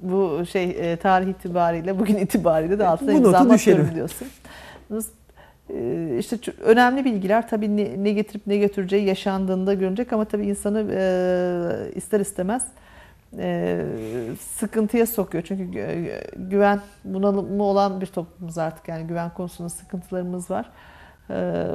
bu 0.00 0.46
şey 0.46 0.92
e, 0.92 0.96
tarih 0.96 1.28
itibariyle 1.28 1.98
bugün 1.98 2.16
itibariyle 2.16 2.78
de 2.78 2.86
altına 2.86 3.12
Bu 3.12 3.22
notu 3.22 3.42
imza 3.42 3.54
düşelim. 3.54 3.90
diyorsun. 3.94 4.28
Nasıl- 5.70 6.14
e, 6.14 6.18
işte 6.18 6.36
önemli 6.62 7.04
bilgiler 7.04 7.48
tabii 7.48 7.76
ne, 7.76 8.04
ne 8.04 8.10
getirip 8.12 8.46
ne 8.46 8.56
götüreceği 8.56 9.04
yaşandığında 9.06 9.74
görünecek 9.74 10.12
ama 10.12 10.24
tabii 10.24 10.46
insanı 10.46 10.86
e, 10.92 11.94
ister 11.94 12.20
istemez 12.20 12.66
e, 13.38 13.82
sıkıntıya 14.40 15.06
sokuyor. 15.06 15.44
Çünkü 15.44 15.62
gü- 15.78 16.48
güven 16.48 16.80
bunalımı 17.04 17.62
olan 17.62 18.00
bir 18.00 18.06
toplumuz 18.06 18.58
artık 18.58 18.88
yani 18.88 19.06
güven 19.06 19.30
konusunda 19.34 19.68
sıkıntılarımız 19.68 20.50
var. 20.50 20.70
E, 21.30 21.66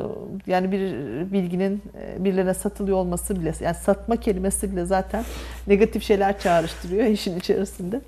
Yani 0.48 0.72
bir 0.72 0.92
bilginin 1.32 1.82
e, 2.02 2.24
birilerine 2.24 2.54
satılıyor 2.54 2.98
olması 2.98 3.36
bile 3.42 3.54
yani 3.62 3.76
satma 3.76 4.16
kelimesi 4.16 4.72
bile 4.72 4.86
zaten 4.86 5.24
negatif 5.68 6.04
şeyler 6.04 6.40
çağrıştırıyor 6.40 7.06
işin 7.06 7.38
içerisinde. 7.40 8.02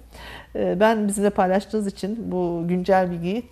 E, 0.56 0.80
Ben 0.80 1.08
bizimle 1.08 1.30
paylaştığınız 1.30 1.88
için 1.88 2.32
bu 2.32 2.64
güncel 2.68 3.12
bilgiyi 3.12 3.44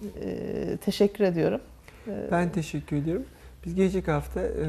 teşekkür 0.85 1.23
ediyorum. 1.23 1.61
E, 2.09 2.31
Ben 2.31 2.51
teşekkür 2.51 2.95
ediyorum. 2.95 3.25
Biz 3.65 3.75
gelecek 3.75 4.07
hafta 4.07 4.41
e, 4.41 4.65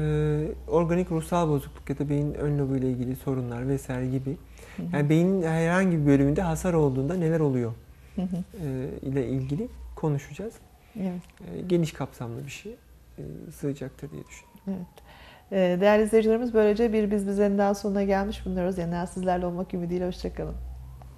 organik 0.67 1.11
ruhsal 1.11 1.49
bozukluk 1.49 1.89
ya 1.89 1.97
da 1.99 2.09
beyin 2.09 2.33
ön 2.33 2.59
lobu 2.59 2.75
ile 2.77 2.89
ilgili 2.89 3.15
sorunlar 3.15 3.67
vesaire 3.67 4.07
gibi 4.07 4.37
yani 4.93 5.09
beynin 5.09 5.43
herhangi 5.43 5.97
bir 6.01 6.05
bölümünde 6.05 6.41
hasar 6.41 6.73
olduğunda 6.73 7.13
neler 7.15 7.39
oluyor 7.39 7.71
Hı 8.15 8.21
hı. 8.21 8.27
e, 8.65 8.89
ile 9.01 9.27
ilgili 9.27 9.67
konuşacağız. 9.95 10.53
Evet. 10.99 11.21
E, 11.57 11.61
geniş 11.61 11.91
kapsamlı 11.91 12.45
bir 12.45 12.51
şey 12.51 12.75
e, 13.17 13.23
sığacaktır 13.51 14.11
diye 14.11 14.23
düşünüyorum. 14.27 14.61
Evet. 14.67 15.03
E, 15.77 15.81
Değerli 15.81 16.03
izleyicilerimiz 16.03 16.53
böylece 16.53 16.93
bir 16.93 17.11
Biz 17.11 17.27
Bize'nin 17.27 17.57
daha 17.57 17.75
sonuna 17.75 18.03
gelmiş 18.03 18.45
bulunuyoruz. 18.45 18.77
Yeniden 18.77 19.05
sizlerle 19.05 19.45
olmak 19.45 19.73
ümidiyle 19.73 20.07
hoşçakalın. 20.07 20.55